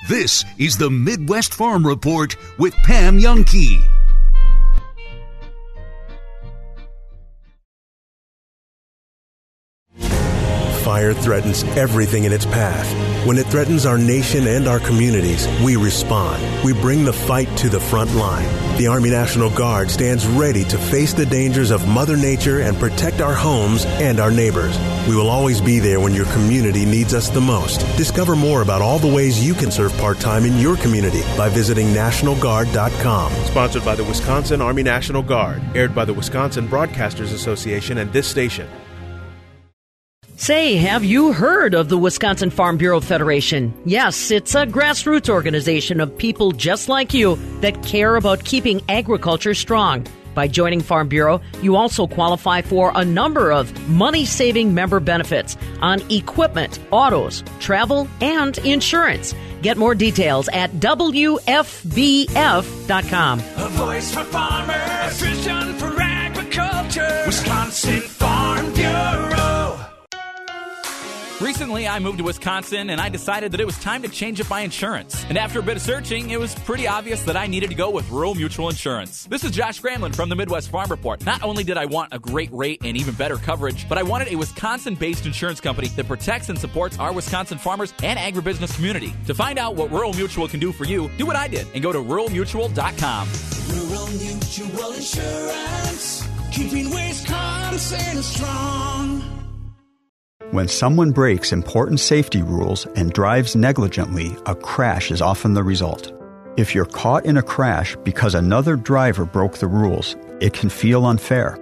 This 0.08 0.44
is 0.56 0.78
the 0.78 0.90
Midwest 0.90 1.54
Farm 1.54 1.86
Report 1.86 2.34
with 2.58 2.74
Pam 2.76 3.18
Jahnke. 3.18 3.97
Fire 10.88 11.12
threatens 11.12 11.64
everything 11.76 12.24
in 12.24 12.32
its 12.32 12.46
path. 12.46 12.86
When 13.26 13.36
it 13.36 13.44
threatens 13.48 13.84
our 13.84 13.98
nation 13.98 14.46
and 14.46 14.66
our 14.66 14.80
communities, 14.80 15.46
we 15.62 15.76
respond. 15.76 16.42
We 16.64 16.72
bring 16.72 17.04
the 17.04 17.12
fight 17.12 17.54
to 17.58 17.68
the 17.68 17.78
front 17.78 18.14
line. 18.14 18.48
The 18.78 18.86
Army 18.86 19.10
National 19.10 19.50
Guard 19.50 19.90
stands 19.90 20.26
ready 20.26 20.64
to 20.64 20.78
face 20.78 21.12
the 21.12 21.26
dangers 21.26 21.70
of 21.70 21.86
Mother 21.86 22.16
Nature 22.16 22.60
and 22.62 22.74
protect 22.78 23.20
our 23.20 23.34
homes 23.34 23.84
and 24.00 24.18
our 24.18 24.30
neighbors. 24.30 24.78
We 25.06 25.14
will 25.14 25.28
always 25.28 25.60
be 25.60 25.78
there 25.78 26.00
when 26.00 26.14
your 26.14 26.24
community 26.32 26.86
needs 26.86 27.12
us 27.12 27.28
the 27.28 27.42
most. 27.42 27.80
Discover 27.98 28.34
more 28.34 28.62
about 28.62 28.80
all 28.80 28.98
the 28.98 29.14
ways 29.14 29.46
you 29.46 29.52
can 29.52 29.70
serve 29.70 29.94
part 29.98 30.18
time 30.20 30.46
in 30.46 30.56
your 30.56 30.78
community 30.78 31.20
by 31.36 31.50
visiting 31.50 31.88
NationalGuard.com. 31.88 33.30
Sponsored 33.44 33.84
by 33.84 33.94
the 33.94 34.04
Wisconsin 34.04 34.62
Army 34.62 34.84
National 34.84 35.22
Guard, 35.22 35.62
aired 35.76 35.94
by 35.94 36.06
the 36.06 36.14
Wisconsin 36.14 36.66
Broadcasters 36.66 37.34
Association 37.34 37.98
and 37.98 38.10
this 38.10 38.26
station. 38.26 38.70
Say, 40.40 40.76
have 40.76 41.04
you 41.04 41.32
heard 41.32 41.74
of 41.74 41.88
the 41.88 41.98
Wisconsin 41.98 42.50
Farm 42.50 42.76
Bureau 42.76 43.00
Federation? 43.00 43.74
Yes, 43.84 44.30
it's 44.30 44.54
a 44.54 44.66
grassroots 44.66 45.28
organization 45.28 46.00
of 46.00 46.16
people 46.16 46.52
just 46.52 46.88
like 46.88 47.12
you 47.12 47.34
that 47.60 47.82
care 47.82 48.14
about 48.14 48.44
keeping 48.44 48.80
agriculture 48.88 49.52
strong. 49.52 50.06
By 50.36 50.46
joining 50.46 50.80
Farm 50.80 51.08
Bureau, 51.08 51.40
you 51.60 51.74
also 51.74 52.06
qualify 52.06 52.62
for 52.62 52.92
a 52.94 53.04
number 53.04 53.50
of 53.50 53.76
money 53.88 54.24
saving 54.24 54.72
member 54.72 55.00
benefits 55.00 55.56
on 55.80 56.08
equipment, 56.08 56.78
autos, 56.92 57.42
travel, 57.58 58.06
and 58.20 58.58
insurance. 58.58 59.34
Get 59.62 59.76
more 59.76 59.96
details 59.96 60.48
at 60.52 60.70
WFBF.com. 60.74 61.38
A 63.40 63.68
voice 63.70 64.14
for 64.14 64.22
farmers, 64.22 64.76
a 64.76 65.10
vision 65.24 65.74
for 65.78 66.00
agriculture. 66.00 67.24
Wisconsin 67.26 68.02
Farm 68.02 68.72
Bureau. 68.74 69.37
Recently, 71.40 71.86
I 71.86 72.00
moved 72.00 72.18
to 72.18 72.24
Wisconsin 72.24 72.90
and 72.90 73.00
I 73.00 73.08
decided 73.08 73.52
that 73.52 73.60
it 73.60 73.64
was 73.64 73.78
time 73.78 74.02
to 74.02 74.08
change 74.08 74.40
up 74.40 74.50
my 74.50 74.62
insurance. 74.62 75.24
And 75.28 75.38
after 75.38 75.60
a 75.60 75.62
bit 75.62 75.76
of 75.76 75.82
searching, 75.82 76.30
it 76.30 76.40
was 76.40 76.52
pretty 76.52 76.88
obvious 76.88 77.22
that 77.22 77.36
I 77.36 77.46
needed 77.46 77.70
to 77.70 77.76
go 77.76 77.90
with 77.90 78.10
Rural 78.10 78.34
Mutual 78.34 78.68
Insurance. 78.68 79.24
This 79.26 79.44
is 79.44 79.52
Josh 79.52 79.80
Gramlin 79.80 80.12
from 80.12 80.30
the 80.30 80.34
Midwest 80.34 80.68
Farm 80.68 80.90
Report. 80.90 81.24
Not 81.24 81.44
only 81.44 81.62
did 81.62 81.76
I 81.76 81.84
want 81.84 82.12
a 82.12 82.18
great 82.18 82.52
rate 82.52 82.80
and 82.82 82.96
even 82.96 83.14
better 83.14 83.36
coverage, 83.36 83.88
but 83.88 83.98
I 83.98 84.02
wanted 84.02 84.32
a 84.32 84.36
Wisconsin 84.36 84.96
based 84.96 85.26
insurance 85.26 85.60
company 85.60 85.86
that 85.88 86.08
protects 86.08 86.48
and 86.48 86.58
supports 86.58 86.98
our 86.98 87.12
Wisconsin 87.12 87.58
farmers 87.58 87.94
and 88.02 88.18
agribusiness 88.18 88.74
community. 88.74 89.12
To 89.26 89.34
find 89.34 89.60
out 89.60 89.76
what 89.76 89.92
Rural 89.92 90.14
Mutual 90.14 90.48
can 90.48 90.58
do 90.58 90.72
for 90.72 90.86
you, 90.86 91.08
do 91.18 91.24
what 91.24 91.36
I 91.36 91.46
did 91.46 91.68
and 91.72 91.84
go 91.84 91.92
to 91.92 92.00
ruralmutual.com. 92.00 93.28
Rural 93.68 94.06
Mutual 94.08 94.92
Insurance, 94.92 96.28
keeping 96.50 96.90
Wisconsin 96.90 98.22
strong. 98.24 99.37
When 100.52 100.68
someone 100.68 101.10
breaks 101.10 101.52
important 101.52 102.00
safety 102.00 102.42
rules 102.42 102.86
and 102.96 103.12
drives 103.12 103.54
negligently, 103.54 104.34
a 104.46 104.54
crash 104.54 105.10
is 105.10 105.20
often 105.20 105.52
the 105.52 105.62
result. 105.62 106.12
If 106.56 106.74
you're 106.74 106.86
caught 106.86 107.26
in 107.26 107.36
a 107.36 107.42
crash 107.42 107.96
because 108.02 108.34
another 108.34 108.74
driver 108.74 109.26
broke 109.26 109.58
the 109.58 109.66
rules, 109.66 110.16
it 110.40 110.54
can 110.54 110.70
feel 110.70 111.04
unfair. 111.04 111.58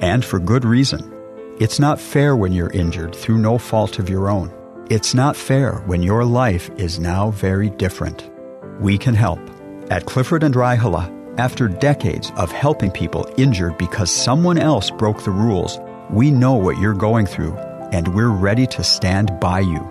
And 0.00 0.24
for 0.24 0.38
good 0.38 0.64
reason. 0.64 1.12
It's 1.58 1.80
not 1.80 1.98
fair 1.98 2.36
when 2.36 2.52
you're 2.52 2.70
injured 2.70 3.12
through 3.12 3.38
no 3.38 3.58
fault 3.58 3.98
of 3.98 4.08
your 4.08 4.28
own. 4.28 4.52
It's 4.88 5.14
not 5.14 5.34
fair 5.34 5.82
when 5.86 6.02
your 6.02 6.24
life 6.24 6.70
is 6.76 7.00
now 7.00 7.32
very 7.32 7.70
different. 7.70 8.30
We 8.78 8.98
can 8.98 9.14
help. 9.14 9.40
At 9.90 10.06
Clifford 10.06 10.44
and 10.44 10.54
Raihala, 10.54 11.38
after 11.40 11.66
decades 11.66 12.30
of 12.36 12.52
helping 12.52 12.92
people 12.92 13.28
injured 13.36 13.78
because 13.78 14.12
someone 14.12 14.58
else 14.58 14.90
broke 14.90 15.24
the 15.24 15.32
rules, 15.32 15.80
we 16.10 16.30
know 16.30 16.54
what 16.54 16.78
you're 16.78 16.94
going 16.94 17.26
through 17.26 17.58
and 17.92 18.14
we're 18.14 18.30
ready 18.30 18.66
to 18.66 18.84
stand 18.84 19.38
by 19.40 19.60
you. 19.60 19.88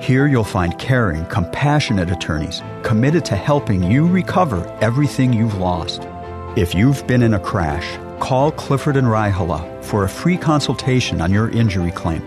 Here 0.00 0.26
you'll 0.26 0.44
find 0.44 0.78
caring, 0.78 1.24
compassionate 1.26 2.10
attorneys 2.10 2.62
committed 2.82 3.24
to 3.26 3.36
helping 3.36 3.82
you 3.82 4.06
recover 4.06 4.66
everything 4.80 5.32
you've 5.32 5.56
lost. 5.56 6.06
If 6.56 6.74
you've 6.74 7.06
been 7.06 7.22
in 7.22 7.34
a 7.34 7.40
crash, 7.40 7.98
call 8.20 8.52
Clifford 8.52 8.96
and 8.96 9.08
Raihala 9.08 9.84
for 9.84 10.04
a 10.04 10.08
free 10.08 10.36
consultation 10.36 11.20
on 11.20 11.32
your 11.32 11.50
injury 11.50 11.90
claim. 11.90 12.22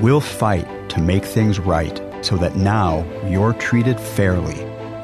We'll 0.00 0.20
fight 0.20 0.66
to 0.90 1.00
make 1.00 1.24
things 1.24 1.58
right 1.58 2.00
so 2.20 2.36
that 2.36 2.56
now 2.56 3.04
you're 3.26 3.54
treated 3.54 3.98
fairly. 3.98 4.56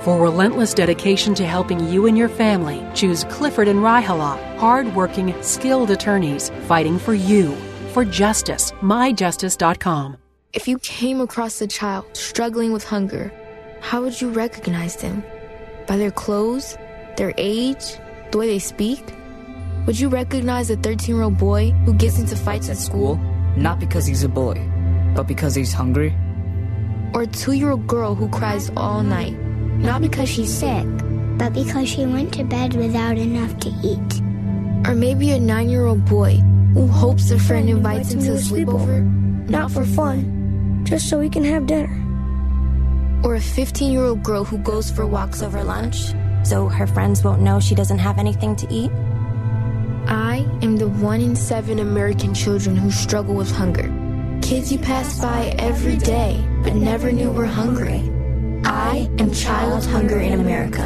For 0.02 0.20
relentless 0.20 0.74
dedication 0.74 1.34
to 1.36 1.46
helping 1.46 1.88
you 1.88 2.06
and 2.06 2.18
your 2.18 2.28
family, 2.28 2.84
choose 2.94 3.24
Clifford 3.24 3.68
and 3.68 3.80
Raihala, 3.80 4.56
hard-working, 4.58 5.40
skilled 5.42 5.90
attorneys 5.90 6.50
fighting 6.66 6.98
for 6.98 7.14
you 7.14 7.56
for 7.92 8.04
justice. 8.04 8.72
MyJustice.com. 8.80 10.16
If 10.52 10.68
you 10.68 10.78
came 10.80 11.20
across 11.20 11.60
a 11.62 11.66
child 11.66 12.04
struggling 12.12 12.72
with 12.72 12.84
hunger, 12.84 13.32
how 13.80 14.02
would 14.02 14.20
you 14.20 14.30
recognize 14.30 14.96
them? 14.96 15.24
By 15.86 15.96
their 15.96 16.10
clothes, 16.10 16.76
their 17.16 17.32
age, 17.38 17.96
the 18.30 18.38
way 18.38 18.48
they 18.48 18.58
speak? 18.58 19.02
Would 19.86 19.98
you 19.98 20.08
recognize 20.08 20.70
a 20.70 20.76
13 20.76 21.14
year 21.14 21.24
old 21.24 21.38
boy 21.38 21.70
who 21.86 21.94
gets 21.94 22.18
into 22.18 22.36
fights 22.36 22.68
at 22.68 22.76
school? 22.76 23.16
Not 23.56 23.80
because 23.80 24.06
he's 24.06 24.24
a 24.24 24.28
bully, 24.28 24.62
but 25.14 25.24
because 25.24 25.54
he's 25.54 25.72
hungry? 25.72 26.14
Or 27.14 27.22
a 27.22 27.26
two 27.26 27.52
year 27.52 27.70
old 27.70 27.86
girl 27.86 28.14
who 28.14 28.28
cries 28.28 28.70
all 28.76 29.02
night? 29.02 29.38
Not 29.78 30.02
because 30.02 30.28
she's 30.28 30.52
sick, 30.52 30.86
but 31.38 31.54
because 31.54 31.88
she 31.88 32.04
went 32.04 32.34
to 32.34 32.44
bed 32.44 32.74
without 32.74 33.16
enough 33.16 33.58
to 33.60 33.70
eat. 33.82 34.20
Or 34.86 34.94
maybe 34.94 35.30
a 35.30 35.40
nine 35.40 35.70
year 35.70 35.86
old 35.86 36.04
boy 36.04 36.42
who 36.74 36.86
hopes 36.86 37.30
a 37.30 37.38
friend 37.38 37.68
invites 37.68 38.12
him 38.12 38.20
to 38.20 38.32
a 38.32 38.36
sleepover, 38.36 39.02
not 39.48 39.70
for 39.70 39.84
fun, 39.84 40.80
just 40.84 41.08
so 41.08 41.18
we 41.18 41.28
can 41.28 41.44
have 41.44 41.66
dinner. 41.66 41.98
Or 43.24 43.34
a 43.34 43.40
15 43.40 43.92
year 43.92 44.04
old 44.04 44.22
girl 44.22 44.44
who 44.44 44.58
goes 44.58 44.90
for 44.90 45.06
walks 45.06 45.42
over 45.42 45.62
lunch, 45.62 46.12
so 46.44 46.68
her 46.68 46.86
friends 46.86 47.22
won't 47.22 47.42
know 47.42 47.60
she 47.60 47.74
doesn't 47.74 47.98
have 47.98 48.18
anything 48.18 48.56
to 48.56 48.72
eat. 48.72 48.90
I 50.08 50.46
am 50.62 50.76
the 50.76 50.88
one 50.88 51.20
in 51.20 51.36
seven 51.36 51.78
American 51.78 52.34
children 52.34 52.76
who 52.76 52.90
struggle 52.90 53.34
with 53.34 53.50
hunger. 53.50 53.88
Kids 54.42 54.72
you 54.72 54.78
pass 54.78 55.20
by 55.20 55.54
every 55.58 55.96
day, 55.96 56.42
but 56.64 56.74
never 56.74 57.12
knew 57.12 57.30
were 57.30 57.46
hungry. 57.46 58.02
I 58.64 59.08
am 59.18 59.32
Child 59.32 59.84
Hunger 59.86 60.20
in 60.20 60.40
America. 60.40 60.82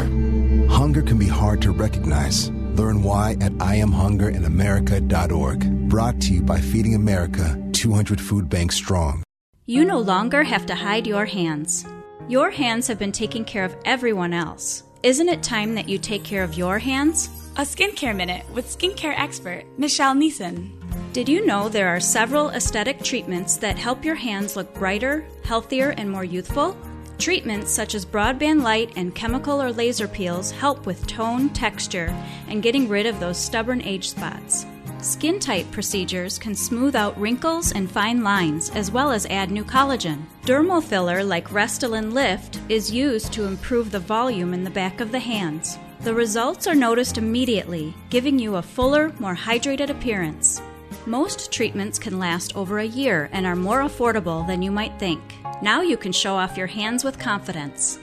Hunger 0.73 1.03
can 1.03 1.19
be 1.19 1.29
hard 1.29 1.63
to 1.63 1.71
recognize. 1.71 2.51
Learn 2.51 3.03
why 3.03 3.37
at 3.41 3.53
IamHungerinAmerica.org. 3.53 5.76
Brought 5.87 6.21
to 6.23 6.35
you 6.35 6.43
by 6.43 6.61
Feeding 6.61 6.97
America, 6.97 7.63
200 7.71 8.21
Food 8.21 8.49
Banks 8.49 8.75
Strong. 8.75 9.23
You 9.67 9.85
no 9.85 10.01
longer 10.01 10.43
have 10.43 10.67
to 10.67 10.75
hide 10.75 11.07
your 11.07 11.27
hands. 11.27 11.87
Your 12.29 12.51
hands 12.51 12.89
have 12.89 12.99
been 12.99 13.13
taking 13.13 13.45
care 13.45 13.65
of 13.65 13.77
everyone 13.85 14.33
else. 14.33 14.83
Isn't 15.05 15.29
it 15.29 15.45
time 15.45 15.77
that 15.77 15.89
you 15.89 15.99
take 15.99 16.25
care 16.25 16.43
of 16.43 16.59
your 16.59 16.81
hands? 16.81 17.29
A 17.57 17.61
skincare 17.61 18.17
minute 18.17 18.45
with 18.53 18.67
skincare 18.67 19.17
expert 19.17 19.65
Michelle 19.79 20.17
Neeson. 20.17 20.73
Did 21.13 21.29
you 21.29 21.47
know 21.47 21.69
there 21.69 21.87
are 21.87 22.01
several 22.01 22.51
aesthetic 22.51 23.01
treatments 23.05 23.57
that 23.59 23.79
help 23.79 24.05
your 24.05 24.17
hands 24.17 24.57
look 24.57 24.75
brighter, 24.75 25.25
healthier, 25.45 25.91
and 25.91 26.11
more 26.11 26.25
youthful? 26.25 26.77
Treatments 27.19 27.71
such 27.71 27.95
as 27.95 28.05
broadband 28.05 28.65
light 28.65 28.93
and 28.97 29.15
chemical 29.15 29.63
or 29.63 29.71
laser 29.71 30.09
peels 30.09 30.51
help 30.51 30.85
with 30.85 31.07
tone, 31.07 31.49
texture, 31.51 32.13
and 32.49 32.61
getting 32.61 32.89
rid 32.89 33.07
of 33.07 33.21
those 33.21 33.39
stubborn 33.39 33.81
age 33.83 34.11
spots. 34.11 34.67
Skin 35.07 35.39
tight 35.39 35.71
procedures 35.71 36.37
can 36.37 36.53
smooth 36.53 36.97
out 36.97 37.17
wrinkles 37.17 37.71
and 37.71 37.89
fine 37.89 38.25
lines, 38.25 38.71
as 38.71 38.91
well 38.91 39.13
as 39.13 39.25
add 39.27 39.53
new 39.53 39.63
collagen. 39.63 40.25
Dermal 40.43 40.83
filler 40.83 41.23
like 41.23 41.51
Restylane 41.51 42.13
Lift 42.13 42.59
is 42.69 42.91
used 42.91 43.33
to 43.33 43.45
improve 43.45 43.93
the 43.93 44.01
volume 44.01 44.53
in 44.53 44.65
the 44.65 44.71
back 44.71 45.01
of 45.01 45.13
the 45.13 45.21
hands. 45.21 45.79
The 46.01 46.13
results 46.13 46.67
are 46.67 46.75
noticed 46.75 47.19
immediately, 47.19 47.95
giving 48.11 48.37
you 48.37 48.57
a 48.57 48.63
fuller, 48.63 49.13
more 49.21 49.37
hydrated 49.37 49.91
appearance. 49.91 50.61
Most 51.07 51.53
treatments 51.53 52.01
can 52.01 52.19
last 52.19 52.57
over 52.57 52.81
a 52.81 52.85
year 52.85 53.31
and 53.31 53.47
are 53.47 53.55
more 53.55 53.83
affordable 53.83 54.45
than 54.49 54.61
you 54.61 54.73
might 54.73 54.99
think. 54.99 55.23
Now 55.63 55.83
you 55.83 55.97
can 55.97 56.11
show 56.11 56.35
off 56.35 56.57
your 56.57 56.67
hands 56.67 57.05
with 57.05 57.17
confidence. 57.17 58.01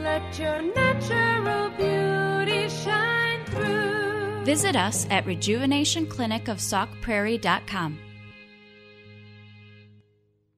Let 0.00 0.38
your 0.38 0.62
natural 0.62 1.68
beauty 1.76 2.70
shine 2.70 3.44
through. 3.44 4.03
Visit 4.44 4.76
us 4.76 5.06
at 5.10 5.26
rejuvenationclinicofsaukprairie.com. 5.26 7.98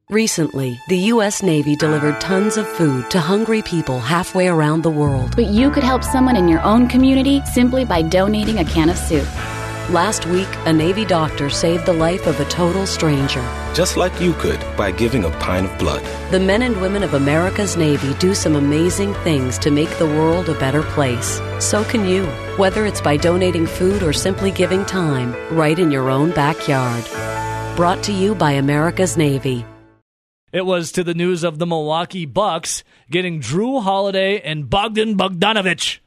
Recently, 0.09 0.79
the 0.87 0.99
U.S. 1.15 1.43
Navy 1.43 1.75
delivered 1.75 2.21
tons 2.21 2.57
of 2.57 2.69
food 2.69 3.11
to 3.11 3.19
hungry 3.19 3.61
people 3.61 3.99
halfway 3.99 4.47
around 4.47 4.83
the 4.83 4.91
world. 4.91 5.35
But 5.35 5.47
you 5.47 5.69
could 5.69 5.83
help 5.83 6.05
someone 6.05 6.37
in 6.37 6.47
your 6.47 6.61
own 6.61 6.87
community 6.87 7.43
simply 7.45 7.85
by 7.85 8.03
donating 8.03 8.61
a 8.61 8.65
can 8.65 8.89
of 8.89 8.97
soup. 8.97 9.27
Last 9.91 10.25
week, 10.27 10.49
a 10.65 10.73
Navy 10.73 11.05
doctor 11.05 11.51
saved 11.51 11.87
the 11.87 11.93
life 11.93 12.29
of 12.29 12.39
a 12.39 12.45
total 12.45 12.87
stranger. 12.87 13.43
Just 13.75 13.97
like 13.97 14.21
you 14.21 14.33
could 14.35 14.61
by 14.77 14.93
giving 14.93 15.25
a 15.25 15.31
pint 15.39 15.71
of 15.71 15.79
blood. 15.79 16.05
The 16.31 16.41
men 16.41 16.63
and 16.63 16.81
women 16.81 17.03
of 17.03 17.15
America's 17.15 17.77
Navy 17.77 18.15
do 18.15 18.35
some 18.35 18.55
amazing 18.55 19.13
things 19.25 19.59
to 19.59 19.73
make 19.73 19.91
the 19.99 20.07
world 20.07 20.49
a 20.49 20.59
better 20.59 20.83
place. 20.83 21.41
So 21.59 21.83
can 21.85 22.05
you, 22.05 22.25
whether 22.59 22.87
it's 22.87 23.01
by 23.01 23.17
donating 23.17 23.67
food 23.67 24.03
or 24.03 24.13
simply 24.13 24.51
giving 24.51 24.85
time, 24.85 25.35
right 25.57 25.79
in 25.79 25.91
your 25.91 26.09
own 26.11 26.31
backyard. 26.31 27.05
Brought 27.77 28.03
to 28.05 28.13
you 28.13 28.35
by 28.35 28.53
America's 28.53 29.17
Navy. 29.17 29.65
It 30.53 30.65
was 30.65 30.91
to 30.93 31.05
the 31.05 31.13
news 31.15 31.45
of 31.45 31.59
the 31.59 31.67
Milwaukee 31.67 32.25
Bucks 32.25 32.83
getting 33.11 33.41
Jrue 33.41 33.83
Holiday 33.83 34.41
and 34.41 34.71
Bogdan 34.71 35.17
Bogdanovic. 35.17 35.99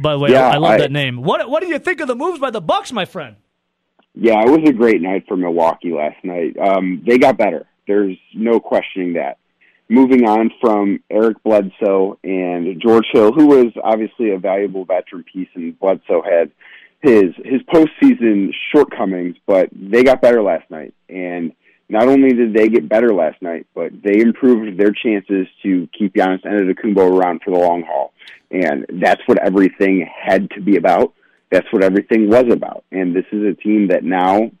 By 0.00 0.12
the 0.12 0.18
way, 0.20 0.30
Yeah, 0.30 0.48
I, 0.48 0.54
I 0.54 0.56
love 0.58 0.70
I- 0.72 0.78
that 0.78 0.92
name. 0.92 1.22
What 1.22 1.50
What 1.50 1.60
do 1.62 1.68
you 1.68 1.80
think 1.80 2.00
of 2.00 2.06
the 2.06 2.14
moves 2.14 2.38
by 2.38 2.50
the 2.50 2.60
Bucks, 2.60 2.92
my 2.92 3.04
friend? 3.04 3.36
Yeah, 4.14 4.40
it 4.42 4.48
was 4.50 4.68
a 4.68 4.72
great 4.72 5.00
night 5.02 5.24
for 5.26 5.36
Milwaukee 5.36 5.92
last 5.92 6.22
night. 6.24 6.56
Um, 6.58 7.02
they 7.06 7.18
got 7.18 7.36
better. 7.38 7.66
There's 7.88 8.16
no 8.34 8.60
questioning 8.60 9.14
that. 9.14 9.38
Moving 9.90 10.28
on 10.28 10.52
from 10.60 11.02
Eric 11.10 11.42
Bledsoe 11.42 12.16
and 12.22 12.80
George 12.80 13.06
Hill, 13.12 13.32
who 13.32 13.48
was 13.48 13.72
obviously 13.82 14.30
a 14.30 14.38
valuable 14.38 14.84
veteran 14.84 15.24
piece, 15.24 15.48
and 15.56 15.76
Bledsoe 15.80 16.22
had 16.22 16.52
his 17.00 17.34
his 17.44 17.60
postseason 17.62 18.52
shortcomings, 18.72 19.36
but 19.46 19.68
they 19.72 20.04
got 20.04 20.22
better 20.22 20.42
last 20.42 20.70
night. 20.70 20.94
And 21.08 21.52
not 21.88 22.06
only 22.06 22.32
did 22.32 22.54
they 22.54 22.68
get 22.68 22.88
better 22.88 23.12
last 23.12 23.42
night, 23.42 23.66
but 23.74 23.90
they 24.04 24.20
improved 24.20 24.78
their 24.78 24.92
chances 24.92 25.48
to 25.64 25.88
keep 25.98 26.14
Giannis 26.14 26.44
Antetokounmpo 26.44 27.18
around 27.18 27.42
for 27.44 27.50
the 27.50 27.58
long 27.58 27.82
haul. 27.82 28.12
And 28.52 28.86
that's 29.02 29.20
what 29.26 29.38
everything 29.38 30.08
had 30.08 30.50
to 30.52 30.60
be 30.60 30.76
about. 30.76 31.14
That's 31.50 31.66
what 31.72 31.82
everything 31.82 32.28
was 32.28 32.44
about. 32.48 32.84
And 32.92 33.14
this 33.14 33.26
is 33.32 33.42
a 33.42 33.54
team 33.54 33.88
that 33.88 34.04
now 34.04 34.52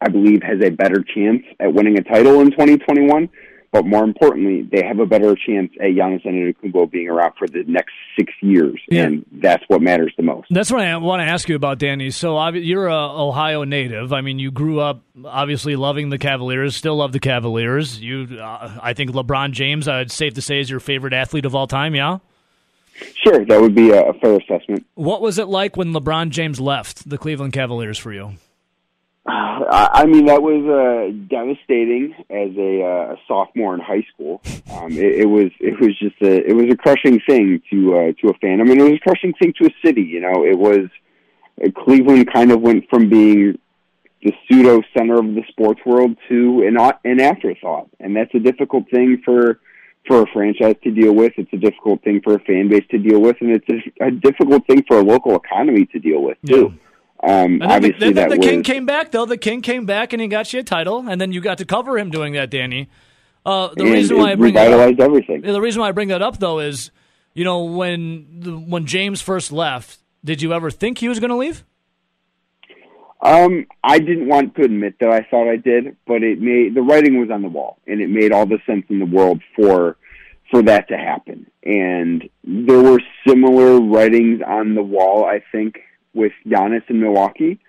I 0.00 0.08
believe 0.08 0.42
has 0.42 0.64
a 0.64 0.70
better 0.70 1.02
chance 1.02 1.42
at 1.60 1.74
winning 1.74 1.98
a 1.98 2.02
title 2.02 2.40
in 2.40 2.50
2021. 2.50 3.28
But 3.70 3.84
more 3.84 4.02
importantly, 4.02 4.62
they 4.62 4.82
have 4.86 4.98
a 4.98 5.04
better 5.04 5.36
chance 5.36 5.70
at 5.78 5.88
Giannis 5.90 6.24
Antetokounmpo 6.24 6.90
being 6.90 7.08
around 7.08 7.34
for 7.38 7.46
the 7.46 7.64
next 7.66 7.92
six 8.18 8.32
years, 8.40 8.80
and 8.90 9.26
that's 9.30 9.62
what 9.68 9.82
matters 9.82 10.12
the 10.16 10.22
most. 10.22 10.48
That's 10.50 10.72
what 10.72 10.80
I 10.80 10.96
want 10.96 11.20
to 11.20 11.26
ask 11.26 11.48
you 11.50 11.56
about, 11.56 11.78
Danny. 11.78 12.10
So 12.10 12.48
you're 12.48 12.86
a 12.86 13.22
Ohio 13.22 13.64
native. 13.64 14.12
I 14.14 14.22
mean, 14.22 14.38
you 14.38 14.50
grew 14.50 14.80
up 14.80 15.02
obviously 15.22 15.76
loving 15.76 16.08
the 16.08 16.16
Cavaliers, 16.16 16.76
still 16.76 16.96
love 16.96 17.12
the 17.12 17.20
Cavaliers. 17.20 18.00
You, 18.00 18.38
uh, 18.40 18.78
I 18.82 18.94
think 18.94 19.10
LeBron 19.10 19.52
James, 19.52 19.86
uh, 19.86 20.02
it's 20.06 20.14
safe 20.14 20.34
to 20.34 20.42
say, 20.42 20.60
is 20.60 20.70
your 20.70 20.80
favorite 20.80 21.12
athlete 21.12 21.44
of 21.44 21.54
all 21.54 21.66
time. 21.66 21.94
Yeah. 21.94 22.18
Sure, 23.22 23.44
that 23.44 23.60
would 23.60 23.74
be 23.74 23.90
a 23.90 24.12
fair 24.14 24.36
assessment. 24.38 24.86
What 24.94 25.20
was 25.20 25.38
it 25.38 25.46
like 25.46 25.76
when 25.76 25.92
LeBron 25.92 26.30
James 26.30 26.58
left 26.58 27.08
the 27.08 27.18
Cleveland 27.18 27.52
Cavaliers 27.52 27.98
for 27.98 28.12
you? 28.12 28.32
I 29.30 30.06
mean, 30.06 30.26
that 30.26 30.42
was 30.42 30.64
uh, 30.64 31.12
devastating 31.28 32.14
as 32.30 32.56
a, 32.56 32.82
uh, 32.82 33.16
sophomore 33.26 33.74
in 33.74 33.80
high 33.80 34.06
school. 34.14 34.40
Um, 34.72 34.92
it, 34.92 35.20
it 35.20 35.26
was 35.26 35.50
it 35.60 35.78
was 35.80 35.98
just 35.98 36.16
a 36.22 36.48
it 36.48 36.54
was 36.54 36.66
a 36.70 36.76
crushing 36.76 37.20
thing 37.28 37.60
to 37.70 37.94
uh, 37.94 38.12
to 38.20 38.28
a 38.28 38.34
fan. 38.38 38.60
I 38.60 38.64
mean, 38.64 38.80
it 38.80 38.84
was 38.84 38.94
a 38.94 38.98
crushing 39.00 39.34
thing 39.34 39.52
to 39.60 39.66
a 39.66 39.74
city. 39.84 40.02
You 40.02 40.20
know, 40.20 40.44
it 40.44 40.58
was 40.58 40.88
uh, 41.62 41.70
Cleveland 41.84 42.32
kind 42.32 42.52
of 42.52 42.60
went 42.60 42.88
from 42.88 43.08
being 43.08 43.58
the 44.22 44.32
pseudo 44.46 44.82
center 44.96 45.18
of 45.18 45.26
the 45.34 45.42
sports 45.48 45.80
world 45.84 46.16
to 46.28 46.62
an 46.66 46.76
an 47.04 47.20
afterthought, 47.20 47.88
and 48.00 48.16
that's 48.16 48.34
a 48.34 48.40
difficult 48.40 48.84
thing 48.90 49.20
for 49.24 49.60
for 50.06 50.22
a 50.22 50.26
franchise 50.32 50.76
to 50.84 50.90
deal 50.90 51.14
with. 51.14 51.32
It's 51.36 51.52
a 51.52 51.58
difficult 51.58 52.02
thing 52.02 52.22
for 52.22 52.34
a 52.34 52.40
fan 52.40 52.68
base 52.68 52.84
to 52.90 52.98
deal 52.98 53.20
with, 53.20 53.36
and 53.40 53.50
it's 53.50 53.68
a, 54.00 54.06
a 54.06 54.10
difficult 54.10 54.66
thing 54.66 54.84
for 54.88 54.98
a 54.98 55.02
local 55.02 55.36
economy 55.36 55.86
to 55.92 55.98
deal 55.98 56.22
with 56.22 56.38
too. 56.46 56.72
Um, 57.22 57.30
And 57.30 57.60
then, 57.60 57.68
the, 57.68 57.74
obviously, 57.74 58.06
and 58.08 58.16
then 58.16 58.28
that 58.28 58.40
the 58.40 58.42
King 58.42 58.62
came 58.62 58.86
back, 58.86 59.10
though. 59.10 59.26
The 59.26 59.36
King 59.36 59.60
came 59.60 59.86
back 59.86 60.12
and 60.12 60.22
he 60.22 60.28
got 60.28 60.52
you 60.52 60.60
a 60.60 60.62
title, 60.62 61.08
and 61.08 61.20
then 61.20 61.32
you 61.32 61.40
got 61.40 61.58
to 61.58 61.64
cover 61.64 61.98
him 61.98 62.10
doing 62.10 62.34
that, 62.34 62.50
Danny. 62.50 62.88
Uh, 63.44 63.68
the 63.74 63.82
and 63.84 63.92
reason 63.92 64.18
why 64.18 64.32
I 64.32 64.34
bring 64.34 64.54
that 64.54 64.72
up, 64.72 65.00
everything. 65.00 65.40
The 65.40 65.60
reason 65.60 65.80
why 65.80 65.88
I 65.88 65.92
bring 65.92 66.08
that 66.08 66.20
up 66.20 66.38
though 66.38 66.58
is, 66.58 66.90
you 67.32 67.44
know, 67.44 67.64
when 67.64 68.40
the, 68.40 68.52
when 68.52 68.84
James 68.84 69.22
first 69.22 69.52
left, 69.52 70.00
did 70.22 70.42
you 70.42 70.52
ever 70.52 70.70
think 70.70 70.98
he 70.98 71.08
was 71.08 71.18
going 71.18 71.30
to 71.30 71.36
leave? 71.36 71.64
Um, 73.20 73.66
I 73.82 73.98
didn't 73.98 74.28
want 74.28 74.54
to 74.56 74.62
admit 74.62 74.96
that 75.00 75.10
I 75.10 75.26
thought 75.28 75.50
I 75.50 75.56
did, 75.56 75.96
but 76.06 76.22
it 76.22 76.40
made 76.40 76.74
the 76.74 76.82
writing 76.82 77.18
was 77.18 77.30
on 77.30 77.42
the 77.42 77.48
wall, 77.48 77.78
and 77.86 78.00
it 78.00 78.10
made 78.10 78.32
all 78.32 78.46
the 78.46 78.58
sense 78.66 78.84
in 78.90 78.98
the 78.98 79.06
world 79.06 79.40
for 79.56 79.96
for 80.50 80.62
that 80.62 80.88
to 80.88 80.96
happen. 80.96 81.50
And 81.64 82.28
there 82.44 82.82
were 82.82 83.00
similar 83.26 83.80
writings 83.80 84.40
on 84.46 84.74
the 84.74 84.82
wall, 84.82 85.24
I 85.24 85.42
think, 85.52 85.80
with 86.14 86.32
Giannis 86.46 86.82
in 86.88 87.00
Milwaukee 87.00 87.60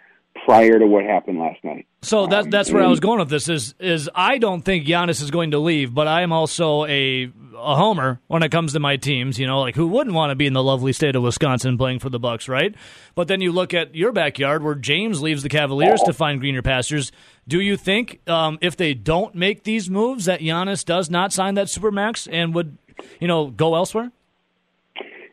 prior 0.45 0.79
to 0.79 0.87
what 0.87 1.03
happened 1.03 1.39
last 1.39 1.63
night. 1.63 1.85
So 2.01 2.27
that 2.27 2.49
that's 2.49 2.71
where 2.71 2.83
I 2.83 2.87
was 2.87 2.99
going 2.99 3.19
with 3.19 3.29
this. 3.29 3.49
Is 3.49 3.75
is 3.79 4.09
I 4.15 4.37
don't 4.37 4.61
think 4.61 4.85
Giannis 4.85 5.21
is 5.21 5.31
going 5.31 5.51
to 5.51 5.59
leave, 5.59 5.93
but 5.93 6.07
I 6.07 6.21
am 6.21 6.31
also 6.31 6.85
a 6.85 7.29
a 7.57 7.75
homer 7.75 8.21
when 8.27 8.41
it 8.41 8.49
comes 8.49 8.73
to 8.73 8.79
my 8.79 8.95
teams. 8.95 9.37
You 9.37 9.47
know, 9.47 9.59
like 9.59 9.75
who 9.75 9.87
wouldn't 9.87 10.15
want 10.15 10.31
to 10.31 10.35
be 10.35 10.47
in 10.47 10.53
the 10.53 10.63
lovely 10.63 10.93
state 10.93 11.15
of 11.15 11.23
Wisconsin 11.23 11.77
playing 11.77 11.99
for 11.99 12.09
the 12.09 12.19
Bucks, 12.19 12.47
right? 12.47 12.73
But 13.15 13.27
then 13.27 13.41
you 13.41 13.51
look 13.51 13.73
at 13.73 13.95
your 13.95 14.11
backyard 14.13 14.63
where 14.63 14.75
James 14.75 15.21
leaves 15.21 15.43
the 15.43 15.49
Cavaliers 15.49 16.01
to 16.05 16.13
find 16.13 16.39
greener 16.39 16.61
pastures. 16.61 17.11
Do 17.47 17.59
you 17.59 17.75
think 17.75 18.21
um, 18.29 18.57
if 18.61 18.77
they 18.77 18.93
don't 18.93 19.35
make 19.35 19.63
these 19.63 19.89
moves 19.89 20.25
that 20.25 20.39
Giannis 20.39 20.85
does 20.85 21.09
not 21.09 21.33
sign 21.33 21.55
that 21.55 21.67
supermax 21.67 22.29
and 22.31 22.53
would 22.53 22.77
you 23.19 23.27
know 23.27 23.47
go 23.47 23.75
elsewhere? 23.75 24.11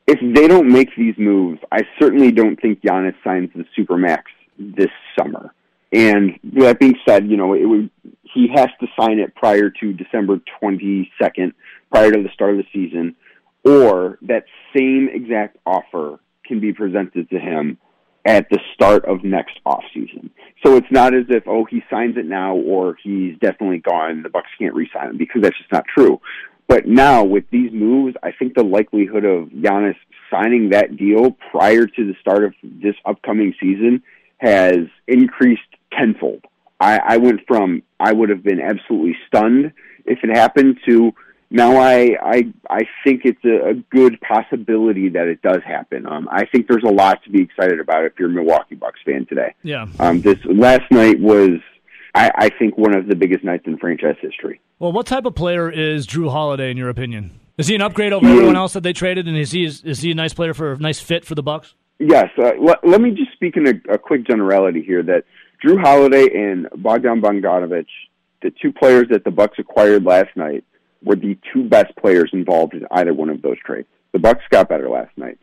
If 0.06 0.18
they 0.34 0.46
don't 0.46 0.68
make 0.68 0.94
these 0.96 1.14
moves, 1.18 1.60
I 1.72 1.82
certainly 1.98 2.30
don't 2.30 2.60
think 2.60 2.80
Giannis 2.80 3.14
signs 3.24 3.50
the 3.54 3.64
supermax 3.76 4.22
this 4.58 4.90
summer. 5.18 5.52
And 5.92 6.38
that 6.54 6.78
being 6.78 6.96
said, 7.08 7.28
you 7.28 7.36
know, 7.36 7.54
it 7.54 7.64
would 7.64 7.90
he 8.34 8.48
has 8.54 8.68
to 8.80 8.86
sign 9.00 9.18
it 9.18 9.34
prior 9.34 9.70
to 9.70 9.92
December 9.92 10.40
22nd, 10.62 11.52
prior 11.90 12.12
to 12.12 12.22
the 12.22 12.28
start 12.34 12.50
of 12.52 12.58
the 12.58 12.66
season, 12.72 13.16
or 13.64 14.18
that 14.22 14.44
same 14.76 15.08
exact 15.10 15.56
offer 15.64 16.20
can 16.44 16.60
be 16.60 16.72
presented 16.72 17.30
to 17.30 17.38
him 17.38 17.78
at 18.26 18.48
the 18.50 18.58
start 18.74 19.04
of 19.06 19.24
next 19.24 19.58
offseason. 19.64 20.30
So 20.64 20.76
it's 20.76 20.90
not 20.90 21.14
as 21.14 21.24
if 21.28 21.44
oh 21.46 21.64
he 21.64 21.82
signs 21.88 22.16
it 22.16 22.26
now 22.26 22.56
or 22.56 22.96
he's 23.02 23.38
definitely 23.38 23.78
gone. 23.78 24.22
The 24.22 24.28
Bucks 24.28 24.50
can't 24.58 24.74
re-sign 24.74 25.10
him 25.10 25.16
because 25.16 25.42
that's 25.42 25.56
just 25.56 25.72
not 25.72 25.84
true. 25.86 26.20
But 26.68 26.86
now 26.86 27.24
with 27.24 27.44
these 27.50 27.72
moves, 27.72 28.16
I 28.22 28.32
think 28.32 28.54
the 28.54 28.64
likelihood 28.64 29.24
of 29.24 29.48
Giannis 29.48 29.96
signing 30.30 30.70
that 30.70 30.96
deal 30.96 31.36
prior 31.50 31.86
to 31.86 32.06
the 32.06 32.14
start 32.20 32.44
of 32.44 32.54
this 32.62 32.96
upcoming 33.04 33.54
season 33.60 34.02
has 34.38 34.78
increased 35.06 35.62
tenfold. 35.92 36.44
I, 36.80 36.98
I 36.98 37.16
went 37.18 37.40
from 37.46 37.82
I 37.98 38.12
would 38.12 38.28
have 38.28 38.42
been 38.42 38.60
absolutely 38.60 39.16
stunned 39.28 39.72
if 40.04 40.18
it 40.22 40.36
happened 40.36 40.78
to 40.88 41.14
now 41.50 41.76
I 41.76 42.16
I 42.22 42.52
I 42.68 42.82
think 43.04 43.22
it's 43.24 43.44
a, 43.44 43.70
a 43.70 43.74
good 43.74 44.20
possibility 44.20 45.08
that 45.10 45.28
it 45.28 45.40
does 45.42 45.62
happen. 45.64 46.06
Um, 46.06 46.28
I 46.30 46.44
think 46.46 46.66
there's 46.68 46.84
a 46.84 46.92
lot 46.92 47.22
to 47.24 47.30
be 47.30 47.40
excited 47.42 47.80
about 47.80 48.04
if 48.04 48.12
you're 48.18 48.28
a 48.28 48.32
Milwaukee 48.32 48.74
Bucks 48.74 49.00
fan 49.06 49.26
today. 49.26 49.54
Yeah. 49.62 49.86
Um, 50.00 50.20
this 50.20 50.38
last 50.44 50.90
night 50.90 51.20
was 51.20 51.60
I, 52.16 52.30
I 52.36 52.48
think 52.48 52.78
one 52.78 52.96
of 52.96 53.06
the 53.06 53.14
biggest 53.14 53.44
nights 53.44 53.64
in 53.66 53.76
franchise 53.78 54.16
history. 54.20 54.60
Well, 54.78 54.90
what 54.92 55.06
type 55.06 55.26
of 55.26 55.34
player 55.34 55.70
is 55.70 56.06
Jrue 56.06 56.30
Holiday 56.30 56.70
in 56.70 56.76
your 56.76 56.88
opinion? 56.88 57.38
Is 57.58 57.66
he 57.68 57.74
an 57.74 57.82
upgrade 57.82 58.12
over 58.12 58.26
He 58.26 58.32
is- 58.32 58.36
everyone 58.38 58.56
else 58.56 58.72
that 58.72 58.82
they 58.82 58.92
traded, 58.92 59.28
and 59.28 59.36
is 59.36 59.50
he 59.52 59.64
is, 59.64 59.82
is 59.84 60.00
he 60.00 60.10
a 60.10 60.14
nice 60.14 60.34
player 60.34 60.54
for 60.54 60.72
a 60.72 60.78
nice 60.78 60.98
fit 61.00 61.24
for 61.24 61.34
the 61.34 61.42
Bucks? 61.42 61.74
Yes. 61.98 62.28
Uh, 62.38 62.52
let, 62.60 62.86
let 62.86 63.00
me 63.00 63.10
just 63.12 63.32
speak 63.32 63.56
in 63.56 63.66
a, 63.68 63.94
a 63.94 63.98
quick 63.98 64.26
generality 64.26 64.82
here 64.82 65.02
that 65.02 65.24
Jrue 65.64 65.80
Holiday 65.80 66.26
and 66.34 66.68
Bogdan 66.76 67.20
Bogdanovic, 67.22 67.86
the 68.42 68.50
two 68.62 68.72
players 68.72 69.06
that 69.10 69.24
the 69.24 69.30
Bucks 69.30 69.58
acquired 69.58 70.04
last 70.04 70.34
night, 70.36 70.64
were 71.06 71.16
the 71.16 71.38
two 71.52 71.68
best 71.68 71.96
players 71.96 72.30
involved 72.32 72.74
in 72.74 72.84
either 72.90 73.14
one 73.14 73.30
of 73.30 73.40
those 73.40 73.58
trades. 73.64 73.88
The 74.12 74.18
Bucks 74.18 74.44
got 74.50 74.68
better 74.68 74.88
last 74.88 75.16
night. 75.16 75.38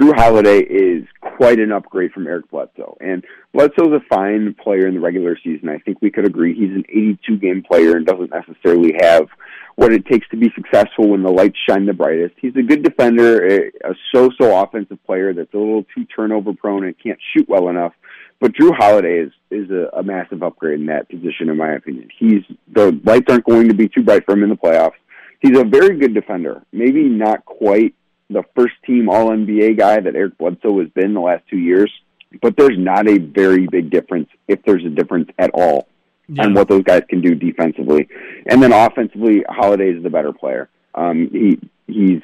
Jrue 0.00 0.14
Holiday 0.14 0.58
is 0.58 1.04
quite 1.20 1.58
an 1.58 1.72
upgrade 1.72 2.12
from 2.12 2.26
Eric 2.26 2.50
Bledsoe, 2.50 2.96
and 3.00 3.24
Bledsoe's 3.52 3.92
a 3.92 4.14
fine 4.14 4.54
player 4.62 4.86
in 4.86 4.94
the 4.94 5.00
regular 5.00 5.36
season. 5.42 5.68
I 5.68 5.78
think 5.78 5.98
we 6.00 6.10
could 6.10 6.26
agree 6.26 6.54
he's 6.54 6.70
an 6.70 6.84
82 6.88 7.38
game 7.38 7.62
player 7.62 7.96
and 7.96 8.06
doesn't 8.06 8.30
necessarily 8.30 8.94
have 9.00 9.28
what 9.76 9.92
it 9.92 10.06
takes 10.06 10.28
to 10.28 10.36
be 10.36 10.52
successful 10.54 11.08
when 11.08 11.22
the 11.22 11.30
lights 11.30 11.58
shine 11.68 11.86
the 11.86 11.92
brightest. 11.92 12.34
He's 12.40 12.54
a 12.56 12.62
good 12.62 12.82
defender, 12.82 13.46
a, 13.46 13.94
so-so 14.14 14.60
offensive 14.62 14.98
player 15.06 15.32
that's 15.32 15.54
a 15.54 15.58
little 15.58 15.84
too 15.94 16.04
turnover 16.14 16.52
prone 16.52 16.84
and 16.84 16.94
can't 17.02 17.18
shoot 17.32 17.48
well 17.48 17.68
enough. 17.68 17.92
But 18.40 18.52
Jrue 18.52 18.76
Holiday 18.76 19.20
is 19.20 19.32
is 19.50 19.70
a, 19.70 19.88
a 19.96 20.02
massive 20.02 20.42
upgrade 20.42 20.78
in 20.80 20.86
that 20.86 21.08
position, 21.08 21.48
in 21.48 21.56
my 21.56 21.72
opinion. 21.72 22.08
He's 22.16 22.42
the 22.72 23.00
lights 23.04 23.26
aren't 23.30 23.46
going 23.46 23.68
to 23.68 23.74
be 23.74 23.88
too 23.88 24.02
bright 24.02 24.24
for 24.24 24.32
him 24.32 24.44
in 24.44 24.50
the 24.50 24.56
playoffs. 24.56 24.92
He's 25.40 25.58
a 25.58 25.64
very 25.64 25.98
good 25.98 26.14
defender. 26.14 26.62
Maybe 26.72 27.04
not 27.04 27.44
quite 27.44 27.94
the 28.30 28.42
first 28.54 28.74
team 28.84 29.08
All 29.08 29.30
NBA 29.30 29.78
guy 29.78 30.00
that 30.00 30.14
Eric 30.14 30.36
Bledsoe 30.38 30.80
has 30.80 30.88
been 30.90 31.14
the 31.14 31.20
last 31.20 31.44
two 31.48 31.58
years, 31.58 31.90
but 32.42 32.56
there's 32.56 32.78
not 32.78 33.08
a 33.08 33.18
very 33.18 33.66
big 33.66 33.90
difference 33.90 34.28
if 34.48 34.62
there's 34.64 34.84
a 34.84 34.90
difference 34.90 35.30
at 35.38 35.50
all 35.54 35.88
yeah. 36.28 36.44
on 36.44 36.54
what 36.54 36.68
those 36.68 36.82
guys 36.82 37.02
can 37.08 37.20
do 37.20 37.34
defensively. 37.34 38.08
And 38.46 38.62
then 38.62 38.72
offensively, 38.72 39.44
Holiday 39.48 39.90
is 39.90 40.02
the 40.02 40.10
better 40.10 40.32
player. 40.32 40.68
Um, 40.94 41.28
he 41.32 41.58
he's 41.86 42.22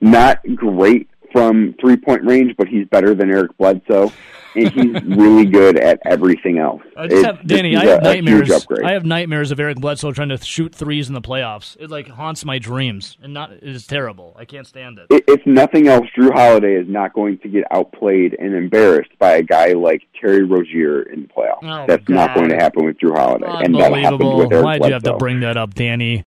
not 0.00 0.40
great 0.54 1.08
from 1.32 1.74
three 1.80 1.96
point 1.96 2.24
range, 2.24 2.54
but 2.56 2.68
he's 2.68 2.86
better 2.88 3.14
than 3.14 3.30
Eric 3.30 3.56
Bledsoe, 3.58 4.12
he's 4.66 5.02
really 5.04 5.44
good 5.44 5.78
at 5.78 6.00
everything 6.04 6.58
else. 6.58 6.82
I 6.96 7.06
just 7.06 7.24
have, 7.24 7.46
Danny, 7.46 7.76
I 7.76 7.86
have 7.86 8.00
a, 8.00 8.04
nightmares. 8.04 8.50
A 8.50 8.86
I 8.86 8.92
have 8.92 9.04
nightmares 9.04 9.50
of 9.50 9.60
Eric 9.60 9.78
Bledsoe 9.78 10.12
trying 10.12 10.30
to 10.30 10.38
shoot 10.38 10.74
threes 10.74 11.08
in 11.08 11.14
the 11.14 11.20
playoffs. 11.20 11.76
It 11.78 11.90
like 11.90 12.08
haunts 12.08 12.44
my 12.44 12.58
dreams, 12.58 13.16
and 13.22 13.32
not 13.32 13.52
it 13.52 13.62
is 13.62 13.86
terrible. 13.86 14.34
I 14.38 14.44
can't 14.44 14.66
stand 14.66 14.98
it. 14.98 15.06
If 15.28 15.46
nothing 15.46 15.88
else, 15.88 16.06
Jrue 16.16 16.32
Holiday 16.32 16.74
is 16.74 16.88
not 16.88 17.12
going 17.12 17.38
to 17.38 17.48
get 17.48 17.64
outplayed 17.70 18.36
and 18.38 18.54
embarrassed 18.54 19.16
by 19.18 19.36
a 19.36 19.42
guy 19.42 19.72
like 19.72 20.02
Terry 20.20 20.44
Rozier 20.44 21.02
in 21.02 21.22
the 21.22 21.28
playoffs. 21.28 21.58
Oh, 21.62 21.86
That's 21.86 22.04
God. 22.04 22.14
not 22.14 22.34
going 22.34 22.48
to 22.50 22.56
happen 22.56 22.86
with 22.86 22.98
Jrue 22.98 23.16
Holiday, 23.16 23.46
and 23.64 23.74
that 23.76 23.92
happened 23.92 24.38
with 24.38 24.52
Eric 24.52 24.64
Why'd 24.64 24.78
Bledsoe. 24.80 24.86
you 24.88 24.92
have 24.94 25.02
to 25.04 25.16
bring 25.16 25.40
that 25.40 25.56
up, 25.56 25.74
Danny? 25.74 26.24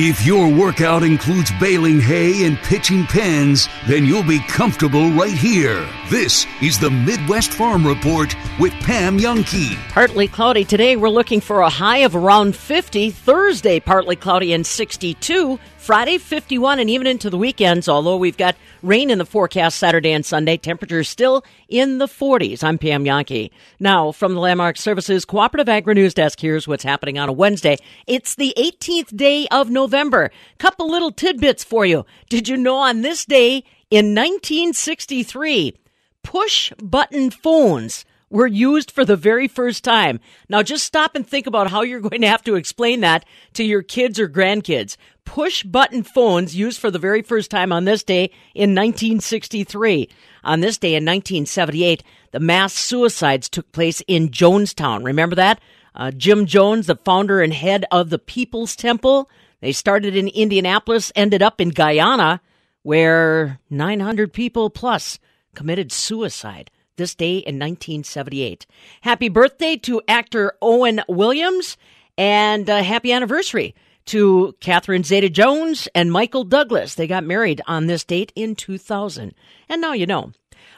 If 0.00 0.24
your 0.24 0.48
workout 0.48 1.02
includes 1.02 1.50
baling 1.58 2.00
hay 2.00 2.46
and 2.46 2.56
pitching 2.56 3.04
pens, 3.04 3.68
then 3.88 4.04
you'll 4.04 4.22
be 4.22 4.38
comfortable 4.38 5.10
right 5.10 5.36
here. 5.36 5.84
This 6.08 6.46
is 6.62 6.78
the 6.78 6.88
Midwest 6.88 7.50
Farm 7.50 7.84
Report 7.84 8.32
with 8.60 8.72
Pam 8.74 9.18
Jahnke. 9.18 9.76
Partly 9.88 10.28
cloudy 10.28 10.64
today. 10.64 10.94
We're 10.94 11.08
looking 11.08 11.40
for 11.40 11.62
a 11.62 11.68
high 11.68 11.98
of 11.98 12.14
around 12.14 12.54
50. 12.54 13.10
Thursday, 13.10 13.80
partly 13.80 14.14
cloudy 14.14 14.52
and 14.52 14.64
62. 14.64 15.58
Friday, 15.88 16.18
51, 16.18 16.80
and 16.80 16.90
even 16.90 17.06
into 17.06 17.30
the 17.30 17.38
weekends, 17.38 17.88
although 17.88 18.18
we've 18.18 18.36
got 18.36 18.56
rain 18.82 19.08
in 19.08 19.16
the 19.16 19.24
forecast 19.24 19.78
Saturday 19.78 20.12
and 20.12 20.22
Sunday, 20.22 20.58
temperatures 20.58 21.08
still 21.08 21.42
in 21.66 21.96
the 21.96 22.04
40s. 22.04 22.62
I'm 22.62 22.76
Pam 22.76 23.06
Jahnke. 23.06 23.50
Now, 23.80 24.12
from 24.12 24.34
the 24.34 24.40
Landmark 24.40 24.76
Services 24.76 25.24
Cooperative 25.24 25.66
Agri 25.66 25.94
News 25.94 26.12
Desk, 26.12 26.38
here's 26.38 26.68
what's 26.68 26.84
happening 26.84 27.18
on 27.18 27.30
a 27.30 27.32
Wednesday. 27.32 27.78
It's 28.06 28.34
the 28.34 28.52
18th 28.58 29.16
day 29.16 29.48
of 29.50 29.70
November. 29.70 30.30
Couple 30.58 30.90
little 30.90 31.10
tidbits 31.10 31.64
for 31.64 31.86
you. 31.86 32.04
Did 32.28 32.50
you 32.50 32.58
know 32.58 32.76
on 32.76 33.00
this 33.00 33.24
day 33.24 33.64
in 33.90 34.14
1963, 34.14 35.74
push 36.22 36.70
button 36.82 37.30
phones 37.30 38.04
were 38.30 38.46
used 38.46 38.90
for 38.90 39.04
the 39.04 39.16
very 39.16 39.48
first 39.48 39.84
time. 39.84 40.20
Now 40.48 40.62
just 40.62 40.84
stop 40.84 41.14
and 41.14 41.26
think 41.26 41.46
about 41.46 41.70
how 41.70 41.82
you're 41.82 42.00
going 42.08 42.22
to 42.22 42.28
have 42.28 42.44
to 42.44 42.56
explain 42.56 43.00
that 43.00 43.24
to 43.54 43.64
your 43.64 43.82
kids 43.82 44.18
or 44.18 44.28
grandkids. 44.28 44.96
Push 45.24 45.64
button 45.64 46.02
phones 46.02 46.56
used 46.56 46.80
for 46.80 46.90
the 46.90 46.98
very 46.98 47.22
first 47.22 47.50
time 47.50 47.72
on 47.72 47.84
this 47.84 48.02
day 48.02 48.30
in 48.54 48.74
1963. 48.74 50.08
On 50.44 50.60
this 50.60 50.78
day 50.78 50.94
in 50.94 51.04
1978, 51.04 52.02
the 52.32 52.40
mass 52.40 52.72
suicides 52.72 53.48
took 53.48 53.70
place 53.72 54.02
in 54.06 54.30
Jonestown. 54.30 55.04
Remember 55.04 55.36
that? 55.36 55.60
Uh, 55.94 56.10
Jim 56.12 56.46
Jones, 56.46 56.86
the 56.86 56.96
founder 56.96 57.40
and 57.40 57.52
head 57.52 57.84
of 57.90 58.08
the 58.10 58.18
People's 58.18 58.76
Temple. 58.76 59.28
They 59.60 59.72
started 59.72 60.14
in 60.14 60.28
Indianapolis, 60.28 61.10
ended 61.16 61.42
up 61.42 61.60
in 61.60 61.70
Guyana, 61.70 62.40
where 62.82 63.58
900 63.68 64.32
people 64.32 64.70
plus 64.70 65.18
committed 65.54 65.90
suicide 65.90 66.70
this 66.98 67.14
day 67.14 67.38
in 67.38 67.58
1978. 67.58 68.66
Happy 69.00 69.30
birthday 69.30 69.76
to 69.78 70.02
actor 70.06 70.52
Owen 70.60 71.00
Williams 71.08 71.78
and 72.18 72.68
uh, 72.68 72.82
happy 72.82 73.12
anniversary 73.12 73.74
to 74.04 74.54
Catherine 74.60 75.04
Zeta 75.04 75.30
Jones 75.30 75.88
and 75.94 76.12
Michael 76.12 76.44
Douglas. 76.44 76.94
They 76.94 77.06
got 77.06 77.24
married 77.24 77.62
on 77.66 77.86
this 77.86 78.04
date 78.04 78.32
in 78.34 78.54
2000. 78.54 79.34
And 79.68 79.80
now 79.80 79.92
you 79.94 80.06
know. 80.06 80.32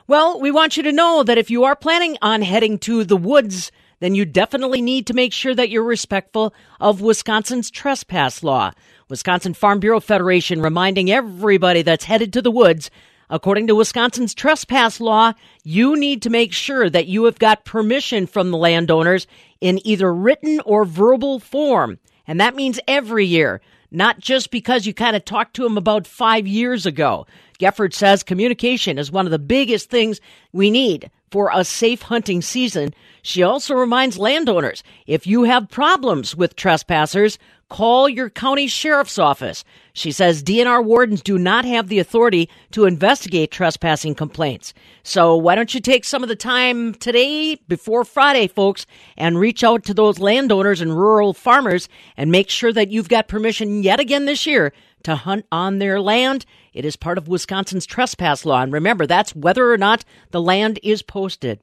Well, 0.07 0.41
we 0.41 0.51
want 0.51 0.77
you 0.77 0.83
to 0.85 0.93
know 0.93 1.23
that 1.23 1.39
if 1.39 1.51
you 1.51 1.65
are 1.65 1.77
planning 1.77 2.17
on 2.23 2.43
heading 2.43 2.79
to 2.81 3.05
the 3.05 3.17
woods, 3.17 3.71
then 4.01 4.15
you 4.15 4.25
definitely 4.25 4.83
need 4.83 5.07
to 5.07 5.15
make 5.15 5.33
sure 5.33 5.55
that 5.55 5.71
you're 5.71 5.85
respectful 5.85 6.53
of 6.81 7.01
Wisconsin's 7.01 7.71
trespass 7.71 8.43
law. 8.43 8.73
Wisconsin 9.09 9.55
Farm 9.55 9.79
Bureau 9.79 10.01
Federation 10.01 10.61
reminding 10.61 11.11
everybody 11.11 11.83
that's 11.83 12.05
headed 12.05 12.33
to 12.33 12.43
the 12.43 12.51
woods 12.51 12.91
According 13.31 13.69
to 13.69 13.77
Wisconsin's 13.77 14.35
trespass 14.35 15.01
law, 15.01 15.35
you 15.63 15.97
need 15.97 16.21
to 16.23 16.31
make 16.31 16.53
sure 16.53 16.91
that 16.91 17.07
you 17.07 17.25
have 17.25 17.39
got 17.39 17.65
permission 17.65 18.27
from 18.27 18.51
the 18.51 18.59
landowners 18.59 19.29
in 19.61 19.85
either 19.87 20.13
written 20.13 20.61
or 20.67 20.85
verbal 20.85 21.39
form. 21.39 22.01
And 22.27 22.41
that 22.41 22.57
means 22.57 22.81
every 22.89 23.25
year, 23.25 23.61
not 23.93 24.19
just 24.19 24.51
because 24.51 24.85
you 24.85 24.93
kind 24.93 25.15
of 25.15 25.25
talked 25.25 25.55
to 25.55 25.63
them 25.63 25.79
about 25.79 26.09
five 26.09 26.47
years 26.49 26.87
ago. 26.87 27.27
Gefford 27.61 27.95
says 27.95 28.25
communication 28.25 28.99
is 28.99 29.13
one 29.13 29.27
of 29.27 29.33
the 29.33 29.39
biggest 29.39 29.91
things 29.91 30.21
we 30.53 30.71
need 30.71 31.09
for 31.31 31.51
a 31.53 31.65
safe 31.65 32.03
hunting 32.03 32.43
season. 32.43 32.95
She 33.23 33.43
also 33.43 33.75
reminds 33.75 34.19
landowners 34.19 34.83
if 35.07 35.27
you 35.27 35.45
have 35.45 35.71
problems 35.71 36.35
with 36.35 36.57
trespassers, 36.57 37.39
call 37.69 38.09
your 38.09 38.29
county 38.29 38.67
sheriff's 38.67 39.19
office. 39.19 39.65
She 39.93 40.11
says 40.11 40.43
DNR 40.43 40.85
wardens 40.85 41.23
do 41.23 41.39
not 41.39 41.65
have 41.65 41.89
the 41.89 41.99
authority 41.99 42.49
to 42.73 42.85
investigate 42.85 43.51
trespassing 43.51 44.15
complaints. 44.15 44.75
So 45.03 45.37
why 45.37 45.55
don't 45.55 45.73
you 45.73 45.81
take 45.81 46.05
some 46.05 46.23
of 46.23 46.29
the 46.29 46.37
time 46.37 46.95
today 46.95 47.57
before 47.69 48.05
Friday, 48.05 48.47
folks, 48.49 48.87
and 49.17 49.39
reach 49.39 49.63
out 49.63 49.85
to 49.85 49.95
those 49.95 50.19
landowners 50.19 50.81
and 50.81 50.97
rural 50.97 51.33
farmers 51.33 51.89
and 52.17 52.31
make 52.33 52.51
sure 52.51 52.73
that 52.73 52.91
you've 52.91 53.09
got 53.09 53.29
permission 53.29 53.83
yet 53.83 54.01
again 54.01 54.25
this 54.25 54.47
year 54.47 54.73
to 55.05 55.17
hunt 55.17 55.47
on 55.51 55.79
their 55.79 56.01
land. 56.01 56.47
It 56.73 56.85
is 56.85 56.97
part 56.97 57.19
of 57.19 57.29
Wisconsin's 57.29 57.87
trespass 57.87 58.45
law. 58.45 58.63
And 58.63 58.73
remember, 58.73 59.07
that's 59.07 59.35
whether 59.35 59.71
or 59.71 59.79
not 59.79 60.05
the 60.31 60.41
land 60.41 60.79
is 60.83 61.03
posted. 61.03 61.61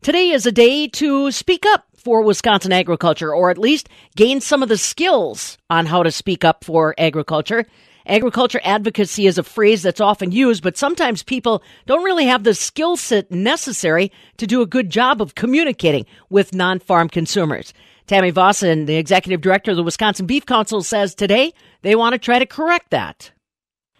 Today 0.00 0.30
is 0.30 0.46
a 0.46 0.52
day 0.52 0.86
to 0.88 1.32
speak 1.32 1.66
up 1.66 1.84
for 1.96 2.22
Wisconsin 2.22 2.72
agriculture, 2.72 3.34
or 3.34 3.50
at 3.50 3.58
least 3.58 3.88
gain 4.16 4.40
some 4.40 4.62
of 4.62 4.68
the 4.68 4.78
skills 4.78 5.58
on 5.68 5.86
how 5.86 6.02
to 6.02 6.12
speak 6.12 6.44
up 6.44 6.64
for 6.64 6.94
agriculture. 6.98 7.66
Agriculture 8.06 8.60
advocacy 8.64 9.26
is 9.26 9.36
a 9.36 9.42
phrase 9.42 9.82
that's 9.82 10.00
often 10.00 10.32
used, 10.32 10.62
but 10.62 10.78
sometimes 10.78 11.22
people 11.22 11.62
don't 11.84 12.04
really 12.04 12.24
have 12.24 12.42
the 12.42 12.54
skill 12.54 12.96
set 12.96 13.30
necessary 13.30 14.10
to 14.38 14.46
do 14.46 14.62
a 14.62 14.66
good 14.66 14.88
job 14.88 15.20
of 15.20 15.34
communicating 15.34 16.06
with 16.30 16.54
non 16.54 16.78
farm 16.78 17.08
consumers. 17.08 17.74
Tammy 18.06 18.32
Vaassen, 18.32 18.86
the 18.86 18.96
executive 18.96 19.42
director 19.42 19.72
of 19.72 19.76
the 19.76 19.82
Wisconsin 19.82 20.24
Beef 20.24 20.46
Council, 20.46 20.82
says 20.82 21.14
today 21.14 21.52
they 21.82 21.94
want 21.94 22.12
to 22.14 22.18
try 22.18 22.38
to 22.38 22.46
correct 22.46 22.90
that. 22.90 23.30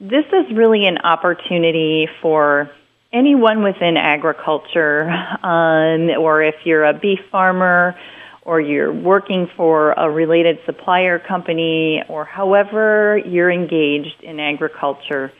This 0.00 0.26
is 0.26 0.56
really 0.56 0.86
an 0.86 0.98
opportunity 0.98 2.08
for 2.22 2.70
anyone 3.12 3.62
within 3.62 3.96
agriculture, 3.96 5.08
um, 5.42 6.10
or 6.18 6.42
if 6.42 6.54
you're 6.64 6.84
a 6.84 6.94
beef 6.94 7.20
farmer, 7.32 7.96
or 8.42 8.60
you're 8.60 8.92
working 8.92 9.48
for 9.56 9.92
a 9.92 10.10
related 10.10 10.58
supplier 10.66 11.18
company, 11.18 12.02
or 12.08 12.24
however 12.24 13.20
you're 13.26 13.50
engaged 13.50 14.22
in 14.22 14.40
agriculture, 14.40 15.32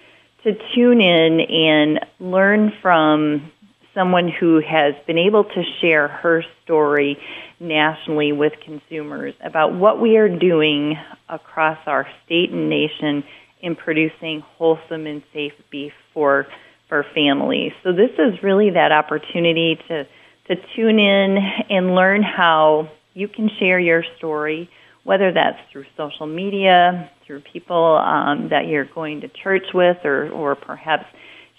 to 0.44 0.53
tune 0.74 1.01
in 1.01 1.40
and 1.40 2.01
learn 2.20 2.72
from 2.83 3.51
someone 3.94 4.29
who 4.29 4.61
has 4.61 4.94
been 5.07 5.18
able 5.18 5.44
to 5.44 5.62
share 5.81 6.09
her 6.09 6.44
story 6.64 7.18
nationally 7.61 8.33
with 8.33 8.53
consumers 8.64 9.35
about 9.44 9.75
what 9.75 10.01
we 10.01 10.16
are 10.16 10.29
doing 10.29 10.97
across 11.29 11.79
our 11.87 12.07
state 12.25 12.51
and 12.51 12.68
nation 12.68 13.25
in 13.61 13.75
producing 13.75 14.40
wholesome 14.57 15.07
and 15.07 15.23
safe 15.33 15.53
beef 15.71 15.92
for 16.14 16.47
for 16.88 17.05
families. 17.14 17.73
So 17.83 17.92
this 17.92 18.11
is 18.18 18.42
really 18.42 18.71
that 18.71 18.92
opportunity 18.92 19.79
to 19.88 20.05
to 20.49 20.57
tune 20.75 20.99
in 20.99 21.37
and 21.68 21.94
learn 21.94 22.23
how 22.23 22.90
you 23.12 23.29
can 23.29 23.51
share 23.59 23.79
your 23.79 24.03
story, 24.16 24.71
whether 25.05 25.33
that's 25.33 25.59
through 25.71 25.85
social 25.97 26.27
media, 26.27 27.11
through 27.27 27.42
people 27.53 27.97
um, 27.97 28.49
that 28.51 28.66
you're 28.68 28.87
going 28.87 29.21
to 29.23 29.29
church 29.29 29.66
with, 29.75 29.99
or 30.05 30.31
or 30.31 30.55
perhaps 30.55 31.07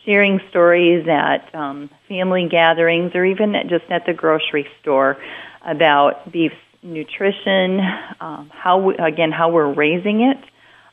sharing 0.06 0.40
stories 0.50 1.06
at 1.08 1.54
um, 1.54 1.90
family 2.08 2.48
gatherings, 2.50 3.12
or 3.14 3.26
even 3.26 3.54
just 3.70 3.86
at 3.92 4.06
the 4.06 4.14
grocery 4.14 4.66
store 4.82 5.18
about 5.66 6.32
beef 6.32 6.52
nutrition, 6.82 7.80
um, 8.22 8.52
how 8.54 8.80
we, 8.80 8.96
again 8.96 9.32
how 9.32 9.52
we're 9.52 9.74
raising 9.74 10.22
it, 10.22 10.38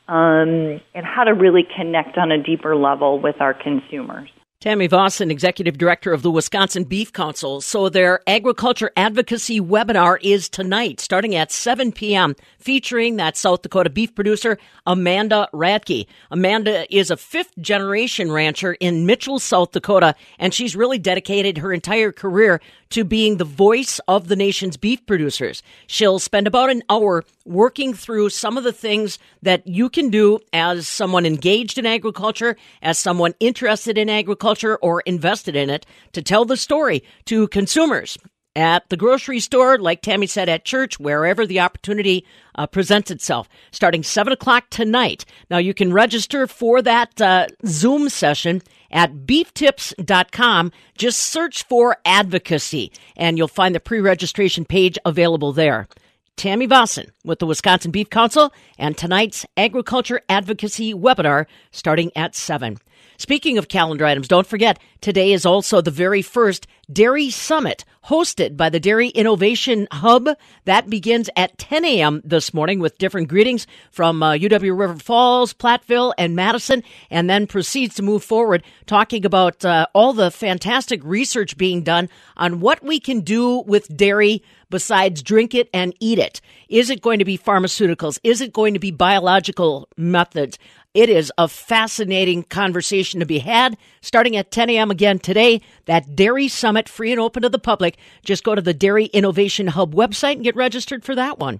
um, 0.07 0.81
and 0.93 1.05
how 1.05 1.23
to 1.23 1.33
really 1.33 1.65
connect 1.75 2.17
on 2.17 2.31
a 2.31 2.41
deeper 2.41 2.75
level 2.75 3.19
with 3.19 3.39
our 3.39 3.53
consumers. 3.53 4.29
Tammy 4.59 4.87
Vaassen, 4.87 5.29
Executive 5.29 5.77
Director 5.77 6.13
of 6.13 6.23
the 6.23 6.31
Wisconsin 6.31 6.83
Beef 6.83 7.13
Council. 7.13 7.61
So 7.61 7.89
their 7.89 8.21
agriculture 8.25 8.89
advocacy 8.97 9.61
webinar 9.61 10.17
is 10.23 10.49
tonight, 10.49 10.99
starting 10.99 11.35
at 11.35 11.51
7 11.51 11.91
p.m., 11.91 12.35
featuring 12.57 13.17
that 13.17 13.37
South 13.37 13.61
Dakota 13.61 13.91
beef 13.91 14.15
producer, 14.15 14.57
Amanda 14.87 15.47
Radke. 15.53 16.07
Amanda 16.31 16.91
is 16.93 17.11
a 17.11 17.17
fifth 17.17 17.55
generation 17.59 18.31
rancher 18.31 18.73
in 18.79 19.05
Mitchell, 19.05 19.37
South 19.37 19.73
Dakota, 19.73 20.15
and 20.39 20.51
she's 20.55 20.75
really 20.75 20.97
dedicated 20.97 21.59
her 21.59 21.71
entire 21.71 22.11
career 22.11 22.59
to 22.89 23.03
being 23.03 23.37
the 23.37 23.45
voice 23.45 23.99
of 24.07 24.27
the 24.27 24.35
nation's 24.35 24.75
beef 24.75 25.05
producers. 25.05 25.61
She'll 25.85 26.19
spend 26.19 26.47
about 26.47 26.71
an 26.71 26.81
hour 26.89 27.23
working 27.45 27.93
through 27.93 28.29
some 28.29 28.57
of 28.57 28.63
the 28.63 28.73
things 28.73 29.19
that 29.43 29.67
you 29.67 29.89
can 29.89 30.09
do 30.09 30.39
as 30.51 30.87
someone 30.87 31.25
engaged 31.25 31.77
in 31.77 31.85
agriculture, 31.85 32.57
as 32.81 32.97
someone 32.97 33.35
interested 33.39 33.97
in 33.97 34.09
agriculture 34.09 34.46
or 34.55 35.01
invested 35.01 35.55
in 35.55 35.69
it 35.69 35.85
to 36.13 36.21
tell 36.21 36.45
the 36.45 36.57
story 36.57 37.03
to 37.25 37.47
consumers 37.49 38.17
at 38.57 38.89
the 38.89 38.97
grocery 38.97 39.39
store, 39.39 39.77
like 39.77 40.01
Tammy 40.01 40.25
said, 40.25 40.49
at 40.49 40.65
church, 40.65 40.99
wherever 40.99 41.45
the 41.45 41.59
opportunity 41.59 42.25
uh, 42.55 42.65
presents 42.65 43.11
itself, 43.11 43.47
starting 43.71 44.01
7 44.01 44.33
o'clock 44.33 44.65
tonight. 44.71 45.25
Now, 45.51 45.59
you 45.59 45.75
can 45.75 45.93
register 45.93 46.47
for 46.47 46.81
that 46.81 47.21
uh, 47.21 47.47
Zoom 47.67 48.09
session 48.09 48.63
at 48.89 49.13
beeftips.com. 49.13 50.71
Just 50.97 51.19
search 51.19 51.65
for 51.65 51.97
advocacy, 52.03 52.91
and 53.15 53.37
you'll 53.37 53.47
find 53.47 53.75
the 53.75 53.79
pre 53.79 53.99
registration 53.99 54.65
page 54.65 54.97
available 55.05 55.53
there. 55.53 55.87
Tammy 56.35 56.67
Vaassen 56.67 57.09
with 57.23 57.39
the 57.39 57.45
Wisconsin 57.45 57.91
Beef 57.91 58.09
Council 58.09 58.51
and 58.77 58.97
tonight's 58.97 59.45
Agriculture 59.55 60.21
Advocacy 60.29 60.93
webinar 60.93 61.45
starting 61.71 62.11
at 62.15 62.35
7. 62.35 62.77
Speaking 63.17 63.57
of 63.57 63.67
calendar 63.67 64.05
items, 64.05 64.27
don't 64.27 64.45
forget, 64.45 64.79
today 65.01 65.33
is 65.33 65.43
also 65.43 65.81
the 65.81 65.89
very 65.89 66.21
first 66.21 66.67
Dairy 66.91 67.31
Summit 67.31 67.83
hosted 68.05 68.55
by 68.55 68.69
the 68.69 68.79
Dairy 68.79 69.09
Innovation 69.09 69.87
Hub. 69.91 70.29
That 70.65 70.89
begins 70.89 71.27
at 71.35 71.57
10 71.57 71.83
a.m. 71.83 72.21
this 72.23 72.53
morning 72.53 72.79
with 72.79 72.97
different 72.99 73.27
greetings 73.27 73.65
from 73.91 74.21
uh, 74.21 74.33
UW 74.33 74.77
River 74.77 74.95
Falls, 74.95 75.53
Platteville, 75.53 76.13
and 76.17 76.35
Madison, 76.35 76.83
and 77.09 77.27
then 77.27 77.47
proceeds 77.47 77.95
to 77.95 78.03
move 78.03 78.23
forward 78.23 78.63
talking 78.85 79.25
about 79.25 79.65
uh, 79.65 79.87
all 79.93 80.13
the 80.13 80.31
fantastic 80.31 81.01
research 81.03 81.57
being 81.57 81.81
done 81.81 82.09
on 82.37 82.59
what 82.59 82.83
we 82.83 82.99
can 82.99 83.21
do 83.21 83.59
with 83.61 83.97
dairy 83.97 84.43
besides 84.69 85.23
drink 85.23 85.55
it 85.55 85.69
and 85.73 85.93
eat 85.99 86.19
it. 86.19 86.39
Is 86.69 86.89
it 86.89 87.01
going 87.01 87.19
to 87.19 87.25
be 87.25 87.37
pharmaceuticals? 87.37 88.19
Is 88.23 88.41
it 88.41 88.53
going 88.53 88.73
to 88.73 88.79
be 88.79 88.91
biological 88.91 89.87
methods? 89.97 90.59
It 90.97 91.11
is 91.11 91.31
a 91.37 91.47
fascinating 91.47 92.41
conversation 92.41 93.19
to 93.19 93.25
be 93.27 93.37
had 93.37 93.77
starting 94.01 94.35
at 94.35 94.49
10 94.49 94.71
a.m. 94.71 94.89
again 94.89 95.19
today. 95.19 95.61
That 95.85 96.15
Dairy 96.15 96.47
Summit, 96.47 96.89
free 96.89 97.11
and 97.11 97.21
open 97.21 97.43
to 97.43 97.49
the 97.49 97.59
public. 97.59 97.99
Just 98.25 98.43
go 98.43 98.55
to 98.55 98.63
the 98.63 98.73
Dairy 98.73 99.05
Innovation 99.05 99.67
Hub 99.67 99.93
website 99.93 100.37
and 100.37 100.43
get 100.43 100.55
registered 100.55 101.05
for 101.05 101.13
that 101.13 101.37
one. 101.37 101.59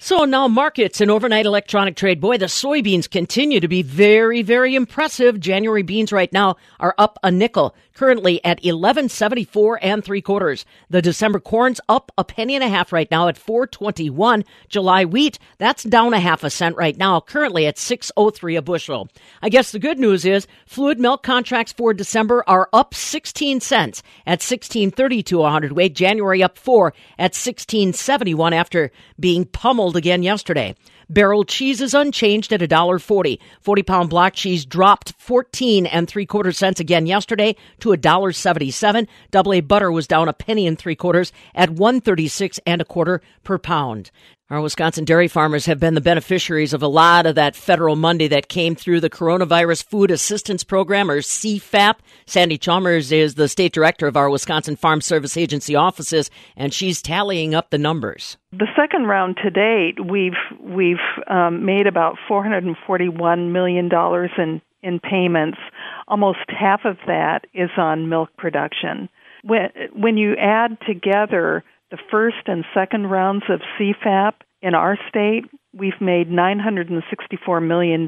So 0.00 0.24
now 0.24 0.46
markets 0.46 1.00
and 1.00 1.10
overnight 1.10 1.44
electronic 1.44 1.96
trade. 1.96 2.20
Boy, 2.20 2.38
the 2.38 2.46
soybeans 2.46 3.10
continue 3.10 3.58
to 3.58 3.66
be 3.66 3.82
very, 3.82 4.42
very 4.42 4.76
impressive. 4.76 5.40
January 5.40 5.82
beans 5.82 6.12
right 6.12 6.32
now 6.32 6.54
are 6.78 6.94
up 6.98 7.18
a 7.24 7.32
nickel, 7.32 7.74
currently 7.94 8.42
at 8.44 8.64
eleven 8.64 9.08
seventy 9.08 9.42
four 9.42 9.76
and 9.82 10.04
three 10.04 10.22
quarters. 10.22 10.64
The 10.88 11.02
December 11.02 11.40
corn's 11.40 11.80
up 11.88 12.12
a 12.16 12.22
penny 12.22 12.54
and 12.54 12.62
a 12.62 12.68
half 12.68 12.92
right 12.92 13.10
now 13.10 13.26
at 13.26 13.36
four 13.36 13.66
twenty 13.66 14.08
one. 14.08 14.44
July 14.68 15.04
wheat 15.04 15.40
that's 15.58 15.82
down 15.82 16.14
a 16.14 16.20
half 16.20 16.44
a 16.44 16.50
cent 16.50 16.76
right 16.76 16.96
now, 16.96 17.20
currently 17.20 17.66
at 17.66 17.76
six 17.76 18.12
oh 18.16 18.30
three 18.30 18.54
a 18.54 18.62
bushel. 18.62 19.08
I 19.42 19.48
guess 19.48 19.72
the 19.72 19.80
good 19.80 19.98
news 19.98 20.24
is 20.24 20.46
fluid 20.64 21.00
milk 21.00 21.24
contracts 21.24 21.72
for 21.72 21.92
December 21.92 22.44
are 22.46 22.68
up 22.72 22.94
sixteen 22.94 23.60
cents 23.60 24.04
at 24.28 24.42
sixteen 24.42 24.92
thirty 24.92 25.24
two 25.24 25.42
a 25.42 25.50
hundredweight. 25.50 25.96
January 25.96 26.40
up 26.40 26.56
four 26.56 26.94
at 27.18 27.34
sixteen 27.34 27.92
seventy 27.92 28.32
one 28.32 28.52
after 28.52 28.92
being 29.18 29.44
pummeled 29.44 29.87
again 29.96 30.22
yesterday. 30.22 30.74
Barrel 31.10 31.44
cheese 31.44 31.80
is 31.80 31.94
unchanged 31.94 32.52
at 32.52 32.60
$1.40. 32.60 33.38
40 33.60 33.82
pound 33.82 34.10
block 34.10 34.34
cheese 34.34 34.66
dropped 34.66 35.14
14 35.18 35.86
and 35.86 36.06
three 36.06 36.26
quarter 36.26 36.52
cents 36.52 36.80
again 36.80 37.06
yesterday 37.06 37.56
to 37.80 37.90
$1.77. 37.90 39.08
Double 39.30 39.54
A 39.54 39.60
butter 39.60 39.90
was 39.90 40.06
down 40.06 40.28
a 40.28 40.32
penny 40.34 40.66
and 40.66 40.78
three 40.78 40.96
quarters 40.96 41.32
at 41.54 41.70
136 41.70 42.60
and 42.66 42.82
a 42.82 42.84
quarter 42.84 43.22
per 43.42 43.58
pound. 43.58 44.10
Our 44.50 44.62
Wisconsin 44.62 45.04
dairy 45.04 45.28
farmers 45.28 45.66
have 45.66 45.78
been 45.78 45.92
the 45.92 46.00
beneficiaries 46.00 46.72
of 46.72 46.82
a 46.82 46.88
lot 46.88 47.26
of 47.26 47.34
that 47.34 47.54
federal 47.54 47.96
money 47.96 48.28
that 48.28 48.48
came 48.48 48.74
through 48.74 49.00
the 49.00 49.10
Coronavirus 49.10 49.84
Food 49.84 50.10
Assistance 50.10 50.64
Program, 50.64 51.10
or 51.10 51.18
CFAP. 51.18 51.96
Sandy 52.24 52.56
Chalmers 52.56 53.12
is 53.12 53.34
the 53.34 53.46
state 53.46 53.74
director 53.74 54.06
of 54.06 54.16
our 54.16 54.30
Wisconsin 54.30 54.74
Farm 54.74 55.02
Service 55.02 55.36
Agency 55.36 55.74
offices, 55.74 56.30
and 56.56 56.72
she's 56.72 57.02
tallying 57.02 57.54
up 57.54 57.68
the 57.68 57.76
numbers. 57.76 58.38
The 58.52 58.68
second 58.74 59.04
round 59.04 59.36
to 59.44 59.50
date, 59.50 60.02
we've 60.10 60.32
we've 60.58 60.96
um, 61.26 61.64
made 61.64 61.86
about 61.86 62.16
441 62.26 63.52
million 63.52 63.88
dollars 63.88 64.30
in 64.38 64.60
in 64.82 65.00
payments. 65.00 65.58
Almost 66.06 66.38
half 66.48 66.84
of 66.84 66.96
that 67.06 67.46
is 67.52 67.70
on 67.76 68.08
milk 68.08 68.30
production. 68.36 69.08
When 69.42 69.70
when 69.94 70.16
you 70.16 70.34
add 70.36 70.78
together 70.86 71.64
the 71.90 71.98
first 72.10 72.46
and 72.46 72.64
second 72.74 73.06
rounds 73.06 73.44
of 73.48 73.60
CFAP 73.78 74.34
in 74.60 74.74
our 74.74 74.98
state, 75.08 75.44
we've 75.72 76.00
made 76.00 76.28
$964 76.28 77.66
million 77.66 78.06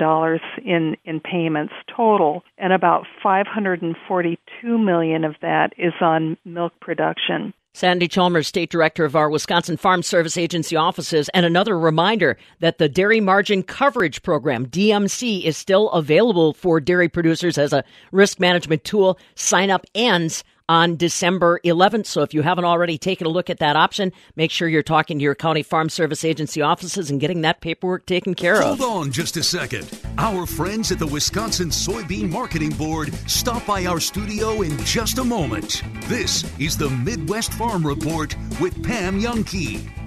in, 0.64 0.96
in 1.04 1.20
payments 1.20 1.72
total, 1.94 2.42
and 2.58 2.72
about 2.72 3.06
542 3.22 4.78
million 4.78 5.24
of 5.24 5.34
that 5.42 5.72
is 5.78 5.92
on 6.00 6.36
milk 6.44 6.72
production. 6.80 7.54
Sandy 7.72 8.08
Chalmers, 8.08 8.48
State 8.48 8.68
Director 8.70 9.04
of 9.04 9.14
our 9.14 9.30
Wisconsin 9.30 9.76
Farm 9.76 10.02
Service 10.02 10.36
Agency 10.36 10.74
offices, 10.74 11.30
and 11.32 11.46
another 11.46 11.78
reminder 11.78 12.36
that 12.58 12.78
the 12.78 12.88
Dairy 12.88 13.20
Margin 13.20 13.62
Coverage 13.62 14.22
Program, 14.22 14.66
DMC, 14.66 15.44
is 15.44 15.56
still 15.56 15.88
available 15.90 16.52
for 16.52 16.80
dairy 16.80 17.08
producers 17.08 17.58
as 17.58 17.72
a 17.72 17.84
risk 18.10 18.40
management 18.40 18.82
tool. 18.82 19.18
Sign 19.36 19.70
up 19.70 19.86
ends 19.94 20.42
on 20.70 20.94
December 20.94 21.60
11th. 21.64 22.06
So 22.06 22.22
if 22.22 22.32
you 22.32 22.42
haven't 22.42 22.64
already 22.64 22.96
taken 22.96 23.26
a 23.26 23.30
look 23.30 23.50
at 23.50 23.58
that 23.58 23.74
option, 23.74 24.12
make 24.36 24.52
sure 24.52 24.68
you're 24.68 24.84
talking 24.84 25.18
to 25.18 25.22
your 25.22 25.34
county 25.34 25.64
farm 25.64 25.88
service 25.88 26.24
agency 26.24 26.62
offices 26.62 27.10
and 27.10 27.20
getting 27.20 27.40
that 27.40 27.60
paperwork 27.60 28.06
taken 28.06 28.34
care 28.34 28.62
of. 28.62 28.78
Hold 28.78 29.06
on 29.06 29.10
just 29.10 29.36
a 29.36 29.42
second. 29.42 29.90
Our 30.16 30.46
friends 30.46 30.92
at 30.92 31.00
the 31.00 31.08
Wisconsin 31.08 31.70
Soybean 31.70 32.30
Marketing 32.30 32.70
Board 32.70 33.12
stop 33.28 33.66
by 33.66 33.86
our 33.86 33.98
studio 33.98 34.62
in 34.62 34.78
just 34.84 35.18
a 35.18 35.24
moment. 35.24 35.82
This 36.04 36.44
is 36.60 36.78
the 36.78 36.88
Midwest 36.88 37.52
Farm 37.54 37.84
Report 37.84 38.36
with 38.60 38.80
Pam 38.84 39.20
Jahnke. 39.20 39.99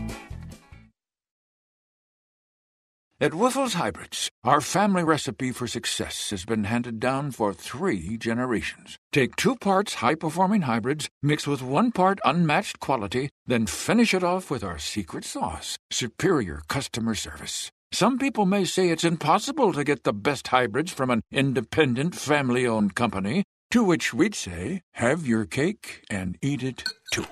At 3.23 3.31
Wyffels 3.31 3.75
Hybrids, 3.75 4.29
our 4.43 4.59
family 4.59 5.01
recipe 5.01 5.53
for 5.53 5.65
success 5.65 6.31
has 6.31 6.43
been 6.43 6.65
handed 6.65 6.99
down 6.99 7.31
for 7.31 7.53
three 7.53 8.17
generations. 8.17 8.97
Take 9.13 9.37
two 9.37 9.55
parts 9.55 9.93
high 10.03 10.15
performing 10.15 10.63
hybrids, 10.63 11.07
mix 11.21 11.47
with 11.47 11.61
one 11.61 11.93
part 11.93 12.19
unmatched 12.25 12.81
quality, 12.81 13.29
then 13.47 13.65
finish 13.65 14.13
it 14.13 14.25
off 14.25 14.51
with 14.51 14.61
our 14.61 14.77
secret 14.77 15.23
sauce 15.23 15.77
superior 15.89 16.63
customer 16.67 17.15
service. 17.15 17.71
Some 17.93 18.19
people 18.19 18.45
may 18.45 18.65
say 18.65 18.89
it's 18.89 19.05
impossible 19.05 19.71
to 19.71 19.85
get 19.85 20.03
the 20.03 20.11
best 20.11 20.49
hybrids 20.49 20.91
from 20.91 21.09
an 21.09 21.21
independent, 21.31 22.15
family 22.15 22.67
owned 22.67 22.93
company, 22.93 23.45
to 23.71 23.85
which 23.85 24.13
we'd 24.13 24.35
say, 24.35 24.81
have 24.95 25.25
your 25.25 25.45
cake 25.45 26.03
and 26.09 26.37
eat 26.41 26.61
it 26.61 26.83
too. 27.13 27.27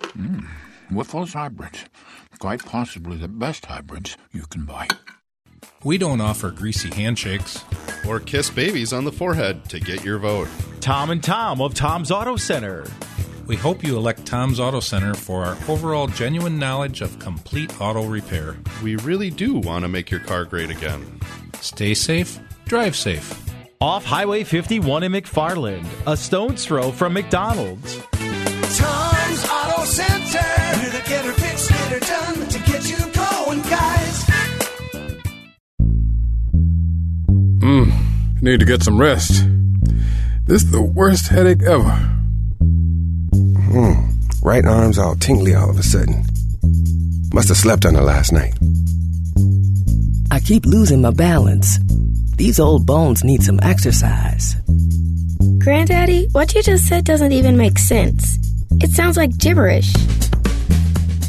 Mmm, 0.00 0.48
Wyffels 0.90 1.34
Hybrids. 1.34 1.84
Quite 2.40 2.64
possibly 2.64 3.16
the 3.16 3.28
best 3.28 3.66
hybrids 3.66 4.16
you 4.32 4.42
can 4.50 4.64
buy. 4.64 4.88
We 5.84 5.98
don't 5.98 6.20
offer 6.20 6.50
greasy 6.50 6.94
handshakes 6.94 7.64
or 8.06 8.20
kiss 8.20 8.50
babies 8.50 8.92
on 8.92 9.04
the 9.04 9.12
forehead 9.12 9.68
to 9.70 9.80
get 9.80 10.04
your 10.04 10.18
vote. 10.18 10.48
Tom 10.80 11.10
and 11.10 11.22
Tom 11.22 11.60
of 11.60 11.74
Tom's 11.74 12.10
Auto 12.10 12.36
Center. 12.36 12.86
We 13.46 13.56
hope 13.56 13.84
you 13.84 13.96
elect 13.96 14.26
Tom's 14.26 14.58
Auto 14.58 14.80
Center 14.80 15.14
for 15.14 15.44
our 15.44 15.56
overall 15.68 16.08
genuine 16.08 16.58
knowledge 16.58 17.00
of 17.00 17.18
complete 17.18 17.80
auto 17.80 18.04
repair. 18.06 18.56
We 18.82 18.96
really 18.96 19.30
do 19.30 19.54
want 19.54 19.84
to 19.84 19.88
make 19.88 20.10
your 20.10 20.20
car 20.20 20.44
great 20.44 20.70
again. 20.70 21.20
Stay 21.60 21.94
safe, 21.94 22.38
drive 22.64 22.96
safe. 22.96 23.42
Off 23.80 24.04
Highway 24.04 24.42
51 24.42 25.04
in 25.04 25.12
McFarland, 25.12 25.86
a 26.06 26.16
stone's 26.16 26.64
throw 26.64 26.90
from 26.90 27.12
McDonald's. 27.12 28.00
Tom's 28.12 29.48
Auto 29.48 29.84
Center. 29.84 30.56
Mmm, 37.66 37.90
need 38.42 38.60
to 38.60 38.64
get 38.64 38.84
some 38.84 38.96
rest. 38.96 39.44
This 40.44 40.62
is 40.62 40.70
the 40.70 40.80
worst 40.80 41.26
headache 41.26 41.64
ever. 41.64 41.90
Hmm, 43.72 44.08
right 44.40 44.64
arm's 44.64 45.00
all 45.00 45.16
tingly 45.16 45.52
all 45.52 45.70
of 45.70 45.76
a 45.76 45.82
sudden. 45.82 46.24
Must 47.34 47.48
have 47.48 47.56
slept 47.56 47.84
on 47.84 47.96
her 47.96 48.02
last 48.02 48.32
night. 48.32 48.54
I 50.30 50.38
keep 50.38 50.64
losing 50.64 51.02
my 51.02 51.10
balance. 51.10 51.80
These 52.36 52.60
old 52.60 52.86
bones 52.86 53.24
need 53.24 53.42
some 53.42 53.58
exercise. 53.64 54.54
Granddaddy, 55.58 56.28
what 56.30 56.54
you 56.54 56.62
just 56.62 56.86
said 56.86 57.04
doesn't 57.04 57.32
even 57.32 57.56
make 57.56 57.80
sense. 57.80 58.38
It 58.80 58.90
sounds 58.90 59.16
like 59.16 59.38
gibberish. 59.38 59.92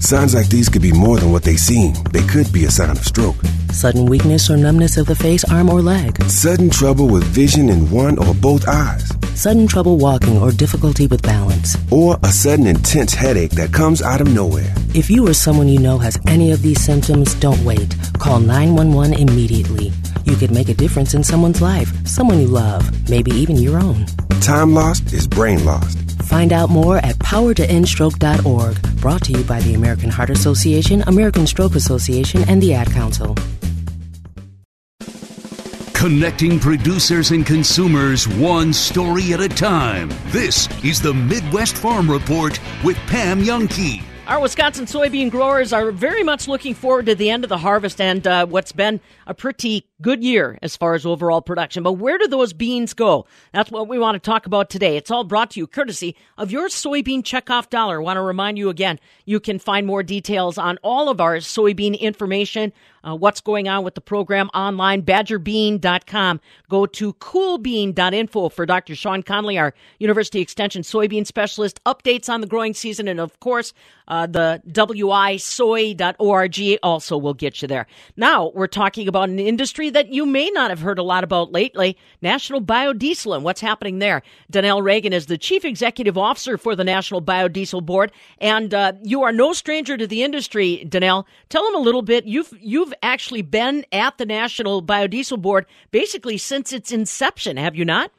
Signs 0.02 0.36
like 0.36 0.50
these 0.50 0.70
could 0.70 0.84
be 0.84 0.92
more 0.92 1.18
than 1.18 1.32
what 1.32 1.42
they 1.42 1.56
seem. 1.56 1.96
They 2.12 2.22
could 2.28 2.54
be 2.54 2.66
a 2.66 2.70
sign 2.70 2.92
of 2.92 3.00
stroke. 3.00 3.38
Sudden 3.78 4.08
weakness 4.08 4.50
or 4.50 4.58
numbness 4.58 4.98
of 4.98 5.06
the 5.06 5.14
face, 5.14 5.44
arm, 5.44 5.70
or 5.70 5.84
leg. 5.84 6.20
Sudden 6.24 6.72
trouble 6.72 7.08
with 7.08 7.24
vision 7.26 7.70
in 7.70 7.92
one 7.92 8.18
or 8.18 8.34
both 8.34 8.68
eyes. 8.68 9.12
Sudden 9.36 9.68
trouble 9.68 9.98
walking 9.98 10.42
or 10.42 10.52
difficulty 10.52 11.06
with 11.06 11.22
balance. 11.22 11.78
Or 11.92 12.18
a 12.24 12.30
sudden 12.30 12.66
intense 12.66 13.14
headache 13.14 13.52
that 13.52 13.72
comes 13.72 14.02
out 14.02 14.20
of 14.20 14.34
nowhere. 14.34 14.74
If 14.96 15.12
you 15.12 15.28
or 15.28 15.36
someone 15.36 15.68
you 15.68 15.78
know 15.78 16.00
has 16.00 16.18
any 16.26 16.52
of 16.52 16.64
these 16.64 16.82
symptoms, 16.82 17.36
don't 17.36 17.64
wait. 17.64 17.96
Call 18.18 18.40
911 18.40 19.14
immediately. 19.14 19.92
You 20.26 20.36
could 20.36 20.50
make 20.50 20.70
a 20.70 20.74
difference 20.74 21.14
in 21.14 21.24
someone's 21.24 21.62
life, 21.62 21.94
someone 22.08 22.40
you 22.40 22.48
love, 22.48 23.08
maybe 23.12 23.30
even 23.30 23.58
your 23.58 23.78
own. 23.78 24.08
Time 24.42 24.74
lost 24.74 25.14
is 25.14 25.28
brain 25.28 25.64
lost. 25.66 26.00
Find 26.24 26.52
out 26.52 26.72
more 26.72 26.98
at 26.98 27.20
powertoendstroke.org. 27.20 29.02
Brought 29.02 29.24
to 29.26 29.34
you 29.34 29.44
by 29.44 29.60
the 29.60 29.76
American 29.76 30.10
Heart 30.10 30.32
Association, 30.32 31.04
American 31.06 31.46
Stroke 31.46 31.76
Association, 31.76 32.44
and 32.50 32.60
the 32.60 32.74
Ad 32.74 32.92
Council. 32.92 33.36
Connecting 36.08 36.58
producers 36.58 37.32
and 37.32 37.46
consumers 37.46 38.30
one 38.30 38.72
story 38.72 39.34
at 39.34 39.42
a 39.42 39.50
time. 39.50 40.10
This 40.28 40.70
is 40.82 41.02
the 41.02 41.14
Midwest 41.14 41.76
Farm 41.76 42.10
Report 42.10 42.58
with 42.82 42.96
Pam 43.08 43.44
Jahnke. 43.44 44.02
Our 44.26 44.42
Wisconsin 44.42 44.86
soybean 44.86 45.30
growers 45.30 45.72
are 45.72 45.92
very 45.92 46.24
much 46.24 46.50
looking 46.50 46.74
forward 46.74 47.06
to 47.06 47.16
the 47.16 47.30
end 47.30 47.46
of 47.46 47.50
the 47.50 47.58
harvest 47.58 48.02
and 48.02 48.28
uh, 48.28 48.46
what's 48.46 48.74
been 48.74 49.00
a 49.26 49.34
pretty 49.34 49.88
good 50.02 50.22
year 50.22 50.60
as 50.62 50.76
far 50.76 50.96
as 50.96 51.06
overall 51.06 51.42
production. 51.42 51.84
But 51.84 51.94
where 51.94 52.18
do 52.18 52.28
those 52.28 52.52
beans 52.52 52.94
go? 52.94 53.26
That's 53.54 53.72
what 53.72 53.88
we 53.88 53.98
want 53.98 54.16
to 54.16 54.20
talk 54.20 54.46
about 54.46 54.70
today. 54.70 54.98
It's 54.98 55.12
all 55.12 55.24
brought 55.24 55.52
to 55.52 55.62
you 55.62 55.68
courtesy 55.68 56.16
of 56.38 56.52
your 56.52 56.68
soybean 56.68 57.24
checkoff 57.24 57.70
dollar. 57.70 58.02
I 58.02 58.04
want 58.04 58.18
to 58.18 58.22
remind 58.22 58.58
you 58.58 58.70
again, 58.70 59.00
you 59.26 59.40
can 59.40 59.60
find 59.60 59.88
more 59.88 60.04
details 60.04 60.58
on 60.58 60.78
all 60.84 61.08
of 61.08 61.22
our 61.22 61.38
soybean 61.38 61.98
information, 61.98 62.74
uh, 63.08 63.16
what's 63.16 63.42
going 63.42 63.68
on 63.68 63.84
with 63.84 63.96
the 63.96 64.02
program 64.02 64.50
online, 64.54 65.02
badgerbean.com. 65.02 66.42
Go 66.70 66.86
to 66.86 67.14
coolbean.info 67.14 68.50
for 68.50 68.66
Dr. 68.66 68.96
Shawn 68.96 69.24
Conley, 69.24 69.58
our 69.58 69.74
University 70.00 70.42
Extension 70.42 70.82
soybean 70.82 71.26
specialist, 71.26 71.82
updates 71.86 72.28
on 72.28 72.42
the 72.42 72.48
growing 72.48 72.74
season, 72.74 73.08
and 73.08 73.20
of 73.20 73.40
course, 73.40 73.74
uh, 74.08 74.26
the 74.26 74.62
wisoy.org 74.68 76.60
also 76.84 77.18
will 77.18 77.34
get 77.34 77.62
you 77.62 77.68
there. 77.68 77.88
Now, 78.16 78.52
we're 78.54 78.68
talking 78.68 79.08
about 79.08 79.30
an 79.30 79.40
industry 79.40 79.90
that 79.90 80.10
you 80.10 80.26
may 80.26 80.50
not 80.50 80.70
have 80.70 80.80
heard 80.80 81.00
a 81.00 81.04
lot 81.04 81.24
about 81.24 81.52
lately 81.52 81.98
National 82.22 82.62
Biodiesel 82.62 83.36
and 83.36 83.44
what's 83.44 83.62
happening 83.62 84.00
there. 84.00 84.22
Donnell 84.50 84.82
Rehagen 84.82 85.12
is 85.12 85.28
the 85.28 85.38
Chief 85.38 85.66
Executive 85.66 86.18
Officer 86.18 86.58
for 86.58 86.76
the 86.76 86.84
National 86.84 87.22
Biodiesel 87.22 87.86
Board, 87.86 88.12
and 88.40 88.74
uh, 88.74 88.94
you 89.04 89.24
are 89.24 89.32
no 89.32 89.54
stranger 89.54 89.98
to 89.98 90.08
the 90.08 90.24
industry, 90.24 90.84
Donnell. 90.86 91.28
Tell 91.50 91.64
them 91.66 91.76
a 91.76 91.80
little 91.84 92.02
bit. 92.02 92.26
You've, 92.26 92.54
you've 92.60 92.94
actually 93.02 93.42
been 93.42 93.86
at 93.92 94.18
the 94.18 94.26
National 94.26 94.84
Biodiesel 94.84 95.42
Board 95.42 95.66
basically 95.92 96.38
since 96.38 96.74
its 96.74 96.92
inception, 96.92 97.58
have 97.58 97.76
you 97.76 97.86
not? 97.86 98.12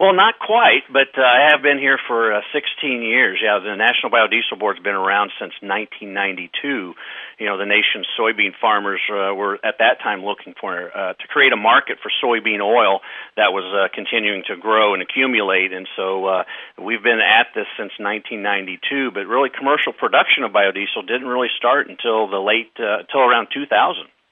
Well, 0.00 0.14
not 0.14 0.38
quite, 0.38 0.88
but 0.90 1.12
uh, 1.12 1.20
I 1.20 1.52
have 1.52 1.60
been 1.60 1.76
here 1.76 1.98
for 2.08 2.32
uh, 2.32 2.40
16 2.56 3.02
years. 3.02 3.38
Yeah, 3.44 3.60
the 3.60 3.76
National 3.76 4.08
Biodiesel 4.08 4.58
Board's 4.58 4.80
been 4.80 4.96
around 4.96 5.30
since 5.38 5.52
1992. 5.60 6.94
You 7.36 7.46
know, 7.46 7.58
the 7.58 7.68
nation's 7.68 8.08
soybean 8.18 8.56
farmers 8.58 9.00
uh, 9.12 9.36
were 9.36 9.60
at 9.62 9.76
that 9.76 10.00
time 10.00 10.24
looking 10.24 10.54
for 10.58 10.88
uh, 10.88 11.12
to 11.12 11.26
create 11.28 11.52
a 11.52 11.60
market 11.60 11.98
for 12.00 12.08
soybean 12.16 12.64
oil 12.64 13.04
that 13.36 13.52
was 13.52 13.68
uh, 13.76 13.92
continuing 13.94 14.42
to 14.48 14.56
grow 14.56 14.94
and 14.94 15.02
accumulate, 15.02 15.74
and 15.74 15.86
so 15.96 16.24
uh, 16.24 16.44
we've 16.80 17.02
been 17.02 17.20
at 17.20 17.52
this 17.54 17.68
since 17.76 17.92
1992. 18.00 19.10
But 19.12 19.28
really, 19.28 19.50
commercial 19.52 19.92
production 19.92 20.44
of 20.44 20.52
biodiesel 20.52 21.04
didn't 21.04 21.28
really 21.28 21.52
start 21.58 21.92
until 21.92 22.24
the 22.24 22.40
late, 22.40 22.72
uh, 22.80 23.04
until 23.04 23.20
around 23.20 23.48
2000. 23.52 23.68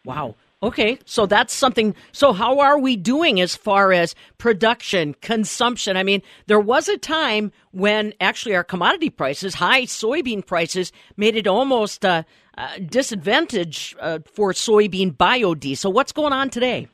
Wow. 0.06 0.34
Okay, 0.60 0.98
so 1.04 1.24
that's 1.24 1.54
something. 1.54 1.94
So, 2.10 2.32
how 2.32 2.58
are 2.58 2.80
we 2.80 2.96
doing 2.96 3.40
as 3.40 3.54
far 3.54 3.92
as 3.92 4.16
production, 4.38 5.14
consumption? 5.20 5.96
I 5.96 6.02
mean, 6.02 6.20
there 6.48 6.58
was 6.58 6.88
a 6.88 6.98
time 6.98 7.52
when 7.70 8.12
actually 8.20 8.56
our 8.56 8.64
commodity 8.64 9.08
prices, 9.08 9.54
high 9.54 9.82
soybean 9.82 10.44
prices, 10.44 10.90
made 11.16 11.36
it 11.36 11.46
almost 11.46 12.04
a, 12.04 12.26
a 12.54 12.80
disadvantage 12.80 13.94
uh, 14.00 14.18
for 14.32 14.52
soybean 14.52 15.16
biodiesel. 15.16 15.92
What's 15.92 16.10
going 16.10 16.32
on 16.32 16.50
today? 16.50 16.88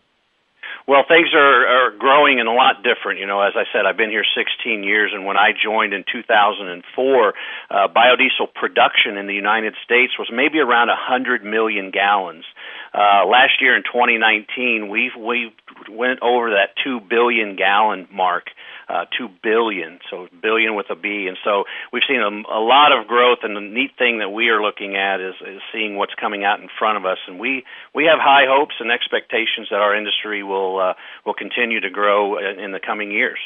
Well, 0.87 1.05
things 1.09 1.29
are, 1.33 1.67
are 1.67 1.91
growing 1.97 2.41
and 2.41 2.49
a 2.49 2.53
lot 2.53 2.85
different. 2.85 3.19
You 3.19 3.27
know, 3.27 3.41
as 3.41 3.55
I 3.57 3.65
said, 3.73 3.87
I've 3.87 3.97
been 3.97 4.11
here 4.11 4.25
16 4.37 4.83
years, 4.85 5.13
and 5.15 5.25
when 5.25 5.39
I 5.39 5.53
joined 5.57 5.95
in 5.95 6.05
2004, 6.05 7.35
uh, 7.71 7.89
biodiesel 7.89 8.53
production 8.55 9.17
in 9.17 9.27
the 9.27 9.33
United 9.33 9.75
States 9.83 10.13
was 10.19 10.29
maybe 10.31 10.59
around 10.59 10.89
100 10.89 11.43
million 11.43 11.91
gallons. 11.91 12.45
Uh, 12.93 13.25
last 13.25 13.63
year 13.63 13.75
in 13.77 13.83
2019, 13.83 14.91
we've 14.91 15.17
we 15.19 15.55
went 15.91 16.21
over 16.21 16.51
that 16.51 16.77
two 16.85 17.01
billion 17.01 17.57
gallon 17.57 18.07
mark. 18.13 18.51
Uh, 18.87 19.07
two 19.17 19.29
billion, 19.43 19.99
so 20.11 20.29
billion 20.43 20.75
with 20.75 20.87
a 20.91 20.95
B, 20.95 21.27
and 21.27 21.39
so 21.43 21.65
we've 21.91 22.03
seen 22.07 22.21
a, 22.21 22.29
a 22.29 22.61
lot 22.61 22.93
of 22.93 23.07
growth. 23.07 23.39
And 23.43 23.57
the 23.57 23.61
neat 23.61 23.93
thing 23.97 24.19
that 24.19 24.29
we 24.29 24.49
are 24.49 24.61
looking 24.61 24.97
at 24.97 25.21
is, 25.21 25.35
is 25.41 25.63
seeing 25.73 25.97
what's 25.97 26.15
coming 26.21 26.45
out 26.45 26.61
in 26.61 26.69
front 26.79 26.99
of 26.99 27.07
us, 27.07 27.19
and 27.27 27.39
we 27.39 27.65
we 27.95 28.05
have 28.05 28.19
high 28.21 28.45
hopes 28.47 28.75
and 28.81 28.91
expectations 28.91 29.69
that 29.71 29.81
our 29.81 29.97
industry 29.97 30.43
will 30.43 30.79
uh, 30.79 30.95
will 31.25 31.33
continue 31.33 31.81
to 31.81 31.89
grow 31.89 32.37
in, 32.37 32.59
in 32.61 32.73
the 32.73 32.81
coming 32.81 33.11
years. 33.11 33.39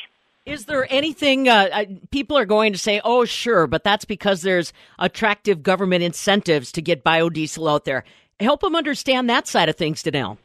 Is 0.45 0.65
there 0.65 0.87
anything 0.91 1.49
uh, 1.49 1.85
people 2.11 2.39
are 2.39 2.47
going 2.47 2.73
to 2.73 2.79
say, 2.79 3.03
oh, 3.05 3.27
sure, 3.27 3.67
but 3.67 3.85
that's 3.85 4.07
because 4.07 4.41
there's 4.41 4.73
attractive 4.99 5.63
government 5.63 6.03
incentives 6.03 6.73
to 6.73 6.83
get 6.83 7.05
biodiesel 7.05 7.71
out 7.71 7.85
there? 7.85 8.05
Help 8.41 8.63
them 8.63 8.75
understand 8.75 9.29
that 9.29 9.47
side 9.47 9.69
of 9.69 9.77
things, 9.77 10.03
Donnell. 10.03 10.39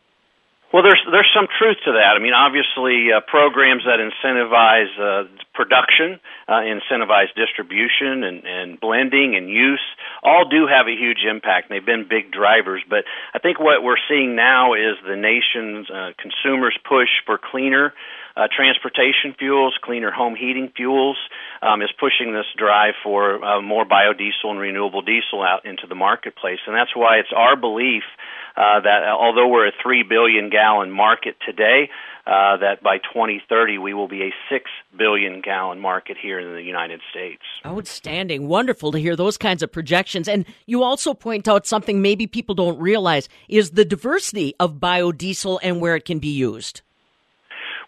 Well, 0.74 0.82
there's 0.82 1.06
there's 1.12 1.30
some 1.38 1.46
truth 1.46 1.78
to 1.86 1.92
that. 2.02 2.18
I 2.18 2.20
mean, 2.20 2.34
obviously, 2.34 3.14
uh, 3.14 3.22
programs 3.22 3.84
that 3.86 4.02
incentivize 4.02 4.90
uh, 4.98 5.30
production, 5.54 6.20
uh, 6.50 6.66
incentivize 6.66 7.30
distribution, 7.38 8.24
and, 8.26 8.44
and 8.44 8.80
blending 8.80 9.36
and 9.38 9.48
use 9.48 9.86
all 10.24 10.50
do 10.50 10.66
have 10.66 10.88
a 10.88 10.98
huge 10.98 11.30
impact. 11.30 11.70
They've 11.70 11.86
been 11.86 12.08
big 12.10 12.32
drivers. 12.32 12.82
But 12.90 13.06
I 13.36 13.40
think 13.40 13.60
what 13.60 13.84
we're 13.84 14.02
seeing 14.10 14.36
now 14.36 14.74
is 14.74 14.98
the 15.06 15.16
nation's 15.16 15.92
uh, 15.94 16.18
consumers' 16.18 16.78
push 16.90 17.22
for 17.28 17.38
cleaner 17.38 17.94
uh, 18.36 18.48
transportation 18.56 19.36
fuels, 19.38 19.78
cleaner 19.82 20.12
home 20.12 20.36
heating 20.36 20.72
fuels, 20.76 21.18
um, 21.62 21.82
is 21.82 21.90
pushing 22.00 22.34
this 22.34 22.46
drive 22.58 22.94
for 23.04 23.44
uh, 23.44 23.62
more 23.62 23.86
biodiesel 23.86 24.50
and 24.50 24.60
renewable 24.60 25.02
diesel 25.02 25.44
out 25.44 25.66
into 25.66 25.88
the 25.88 25.96
marketplace. 25.96 26.60
And 26.66 26.76
that's 26.76 26.96
why 26.96 27.18
it's 27.18 27.34
our 27.36 27.56
belief 27.56 28.04
uh, 28.56 28.82
that 28.82 29.04
although 29.10 29.48
we're 29.48 29.68
a 29.68 29.72
3 29.82 30.04
billion 30.04 30.50
gallon 30.50 30.92
market 30.92 31.36
today, 31.46 31.90
uh, 32.26 32.58
that 32.58 32.82
by 32.84 33.00
2030 33.00 33.80
we 33.80 33.94
will 33.94 34.08
be 34.08 34.22
a 34.24 34.34
6 34.50 34.70
billion 34.98 35.42
gallon 35.42 35.80
market 35.80 36.18
here 36.22 36.40
in 36.40 36.54
the 36.54 36.62
United 36.62 37.02
States. 37.10 37.42
Outstanding. 37.66 38.48
Wonderful 38.48 38.92
to 38.92 39.00
hear 39.00 39.16
those 39.16 39.38
kinds 39.38 39.64
of 39.64 39.72
projections. 39.72 40.28
And 40.28 40.46
you 40.68 40.84
also 40.84 41.14
point 41.14 41.48
out 41.48 41.66
something 41.66 42.02
maybe 42.02 42.28
people 42.28 42.56
don't 42.56 42.80
realize 42.80 43.28
is 43.50 43.72
the 43.72 43.86
diversity 43.86 44.54
of 44.60 44.76
biodiesel 44.76 45.60
and 45.64 45.82
where 45.82 45.96
it 45.96 46.06
can 46.06 46.20
be 46.20 46.30
used 46.30 46.83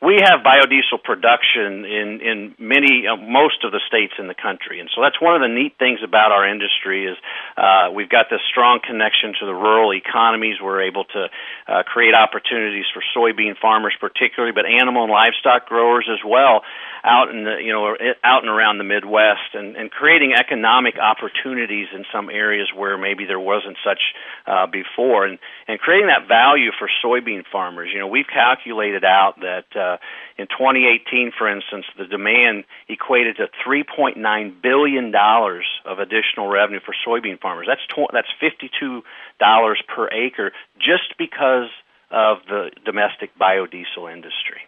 we 0.02 0.20
have 0.20 0.44
biodiesel 0.44 1.04
production 1.04 1.86
in 1.86 2.20
in 2.22 2.38
many 2.60 3.08
uh, 3.08 3.16
most 3.16 3.64
of 3.64 3.72
the 3.72 3.80
states 3.88 4.14
in 4.20 4.28
the 4.28 4.36
country, 4.36 4.80
and 4.80 4.90
so 4.94 5.02
that's 5.02 5.20
one 5.22 5.36
of 5.36 5.42
the 5.42 5.52
neat 5.52 5.78
things 5.80 6.00
about 6.04 6.32
our 6.32 6.48
industry 6.48 7.06
is 7.06 7.18
uh, 7.58 7.92
we've 7.94 8.10
got 8.10 8.28
this 8.30 8.42
strong 8.50 8.80
connection 8.84 9.34
to 9.40 9.46
the 9.46 9.54
rural 9.54 9.94
economies. 9.94 10.60
We're 10.62 10.84
able 10.84 11.06
to 11.16 11.30
uh, 11.68 11.84
create 11.84 12.14
opportunities 12.14 12.86
for 12.94 13.04
soybean 13.16 13.56
farmers, 13.62 13.94
particularly, 14.00 14.54
but 14.54 14.66
animal 14.66 15.04
and 15.04 15.12
livestock 15.12 15.68
growers 15.68 16.08
as 16.12 16.20
well, 16.26 16.64
out 17.06 17.30
in 17.34 17.46
the 17.46 17.56
you 17.64 17.72
know 17.72 17.96
out 18.24 18.44
and 18.44 18.50
around 18.52 18.78
the 18.78 18.84
Midwest, 18.84 19.54
and, 19.54 19.78
and 19.78 19.90
creating 19.90 20.34
economic 20.38 20.96
opportunities 21.00 21.88
in 21.96 22.04
some 22.12 22.30
areas 22.30 22.68
where 22.76 22.98
maybe 22.98 23.24
there 23.24 23.40
wasn't 23.40 23.78
such 23.86 24.02
uh, 24.46 24.68
before, 24.68 25.26
and 25.26 25.40
and 25.70 25.80
creating 25.80 26.08
that 26.08 26.28
value 26.28 26.72
for 26.78 26.90
soybean 27.04 27.44
farmers. 27.50 27.92
You 27.94 28.00
know, 28.00 28.08
we've 28.08 28.28
calculated 28.28 29.06
out 29.06 29.40
that. 29.40 29.66
Uh, 29.74 29.86
uh, 29.86 29.98
in 30.38 30.48
2018, 30.48 31.32
for 31.38 31.48
instance, 31.48 31.86
the 31.98 32.06
demand 32.06 32.66
equated 32.90 33.38
to 33.38 33.48
3.9 33.66 34.62
billion 34.62 35.12
dollars 35.12 35.66
of 35.86 36.00
additional 36.00 36.48
revenue 36.48 36.80
for 36.86 36.94
soybean 37.08 37.40
farmers. 37.40 37.68
That's 37.68 37.86
tw- 37.88 38.12
that's 38.12 38.28
52 38.40 39.02
dollars 39.40 39.82
per 39.88 40.10
acre 40.10 40.52
just 40.78 41.18
because 41.18 41.70
of 42.12 42.40
the 42.48 42.72
domestic 42.84 43.32
biodiesel 43.40 44.12
industry. 44.12 44.62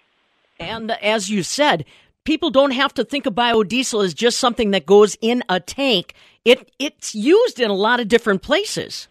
And 0.59 0.91
as 0.91 1.29
you 1.29 1.43
said, 1.43 1.85
people 2.27 2.49
don't 2.49 2.71
have 2.71 2.93
to 2.93 3.05
think 3.05 3.25
of 3.25 3.33
biodiesel 3.33 4.03
as 4.03 4.13
just 4.13 4.37
something 4.37 4.71
that 4.71 4.85
goes 4.85 5.15
in 5.21 5.41
a 5.47 5.61
tank. 5.61 6.13
It 6.43 6.69
it's 6.77 7.15
used 7.15 7.57
in 7.61 7.69
a 7.71 7.73
lot 7.73 8.01
of 8.01 8.09
different 8.09 8.41
places. 8.41 9.07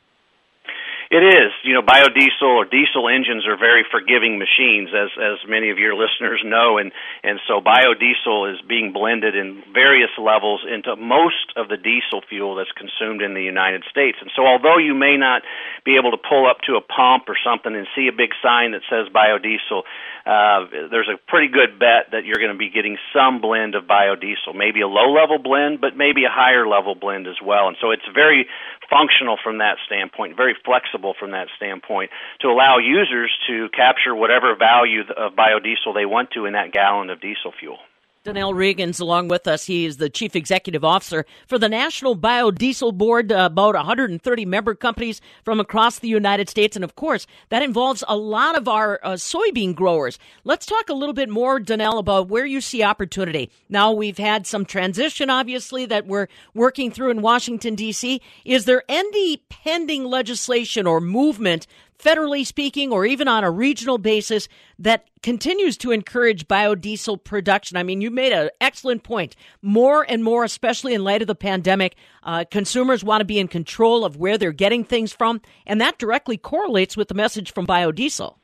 It 1.08 1.22
is. 1.22 1.54
You 1.62 1.72
know, 1.72 1.82
biodiesel 1.82 2.42
or 2.42 2.64
diesel 2.66 3.08
engines 3.08 3.46
are 3.46 3.56
very 3.56 3.86
forgiving 3.90 4.42
machines, 4.42 4.90
as 4.90 5.08
as 5.16 5.38
many 5.48 5.70
of 5.70 5.78
your 5.78 5.94
listeners 5.94 6.42
know, 6.44 6.78
and 6.78 6.90
and 7.22 7.38
so 7.46 7.60
biodiesel 7.62 8.52
is 8.52 8.60
being 8.68 8.92
blended 8.92 9.36
in 9.36 9.62
various 9.72 10.10
levels 10.18 10.66
into 10.66 10.96
most 10.96 11.54
of 11.56 11.68
the 11.68 11.78
diesel 11.78 12.20
fuel 12.28 12.56
that's 12.56 12.74
consumed 12.74 13.22
in 13.22 13.34
the 13.34 13.42
United 13.42 13.84
States. 13.88 14.18
And 14.20 14.30
so, 14.34 14.44
although 14.44 14.78
you 14.78 14.94
may 14.94 15.16
not 15.16 15.42
be 15.84 15.96
able 15.96 16.10
to 16.10 16.18
pull 16.18 16.44
up 16.44 16.58
to 16.66 16.74
a 16.74 16.82
pump 16.82 17.30
or 17.30 17.38
something 17.38 17.74
and 17.74 17.86
see 17.94 18.08
a 18.08 18.12
big 18.12 18.34
sign 18.42 18.72
that 18.72 18.82
says 18.90 19.06
biodiesel, 19.08 19.86
uh, 20.26 20.90
there's 20.90 21.08
a 21.08 21.16
pretty 21.30 21.46
good 21.46 21.78
bet 21.78 22.10
that 22.10 22.24
you're 22.26 22.42
going 22.42 22.52
to 22.52 22.58
be 22.58 22.68
getting 22.68 22.98
some 23.14 23.40
blend 23.40 23.74
of 23.74 23.84
biodiesel, 23.84 24.54
maybe 24.54 24.80
a 24.80 24.88
low 24.88 25.14
level 25.14 25.38
blend, 25.38 25.80
but 25.80 25.96
maybe 25.96 26.24
a 26.24 26.30
higher 26.30 26.66
level 26.66 26.94
blend 26.94 27.26
as 27.26 27.38
well. 27.42 27.68
And 27.68 27.76
so, 27.80 27.92
it's 27.92 28.06
very 28.12 28.46
functional 28.90 29.38
from 29.42 29.58
that 29.58 29.78
standpoint, 29.86 30.36
very 30.36 30.56
flexible 30.64 31.14
from 31.18 31.30
that 31.30 31.48
standpoint, 31.56 32.10
to 32.40 32.48
allow 32.48 32.78
users 32.78 33.30
to 33.48 33.68
capture 33.70 34.14
whatever 34.14 34.54
value 34.56 35.02
of 35.16 35.34
biodiesel 35.34 35.94
they 35.94 36.06
want 36.06 36.30
to 36.32 36.46
in 36.46 36.54
that 36.54 36.72
gallon 36.72 37.10
of 37.10 37.20
diesel 37.20 37.52
fuel. 37.58 37.78
Donnell 38.26 38.54
Rehagen's 38.54 38.98
along 38.98 39.28
with 39.28 39.46
us. 39.46 39.66
He 39.66 39.86
is 39.86 39.98
the 39.98 40.10
chief 40.10 40.34
executive 40.34 40.82
officer 40.84 41.24
for 41.46 41.60
the 41.60 41.68
National 41.68 42.16
Biodiesel 42.16 42.98
Board, 42.98 43.30
uh, 43.30 43.46
about 43.48 43.76
130 43.76 44.44
member 44.44 44.74
companies 44.74 45.20
from 45.44 45.60
across 45.60 46.00
the 46.00 46.08
United 46.08 46.48
States. 46.48 46.74
And 46.74 46.84
of 46.84 46.96
course, 46.96 47.28
that 47.50 47.62
involves 47.62 48.02
a 48.08 48.16
lot 48.16 48.58
of 48.58 48.66
our 48.66 48.98
uh, 49.04 49.12
soybean 49.12 49.76
growers. 49.76 50.18
Let's 50.42 50.66
talk 50.66 50.88
a 50.88 50.94
little 50.94 51.12
bit 51.12 51.28
more, 51.28 51.60
Donnell, 51.60 51.98
about 51.98 52.28
where 52.28 52.44
you 52.44 52.60
see 52.60 52.82
opportunity. 52.82 53.48
Now, 53.68 53.92
we've 53.92 54.18
had 54.18 54.44
some 54.44 54.64
transition, 54.64 55.30
obviously, 55.30 55.86
that 55.86 56.08
we're 56.08 56.26
working 56.52 56.90
through 56.90 57.10
in 57.10 57.22
Washington, 57.22 57.76
D.C. 57.76 58.20
Is 58.44 58.64
there 58.64 58.82
any 58.88 59.36
pending 59.48 60.02
legislation 60.02 60.84
or 60.84 61.00
movement 61.00 61.68
federally 61.98 62.46
speaking, 62.46 62.92
or 62.92 63.06
even 63.06 63.28
on 63.28 63.44
a 63.44 63.50
regional 63.50 63.98
basis, 63.98 64.48
that 64.78 65.08
continues 65.22 65.76
to 65.78 65.90
encourage 65.90 66.46
biodiesel 66.48 67.22
production. 67.24 67.76
I 67.76 67.82
mean, 67.82 68.00
you 68.00 68.10
made 68.10 68.32
an 68.32 68.50
excellent 68.60 69.02
point. 69.02 69.36
More 69.62 70.04
and 70.08 70.22
more, 70.22 70.44
especially 70.44 70.94
in 70.94 71.04
light 71.04 71.22
of 71.22 71.28
the 71.28 71.34
pandemic, 71.34 71.96
uh, 72.22 72.44
consumers 72.50 73.02
want 73.02 73.20
to 73.20 73.24
be 73.24 73.38
in 73.38 73.48
control 73.48 74.04
of 74.04 74.16
where 74.16 74.38
they're 74.38 74.52
getting 74.52 74.84
things 74.84 75.12
from, 75.12 75.40
and 75.66 75.80
that 75.80 75.98
directly 75.98 76.36
correlates 76.36 76.96
with 76.96 77.08
the 77.08 77.14
message 77.14 77.52
from 77.52 77.66
biodiesel. 77.66 78.36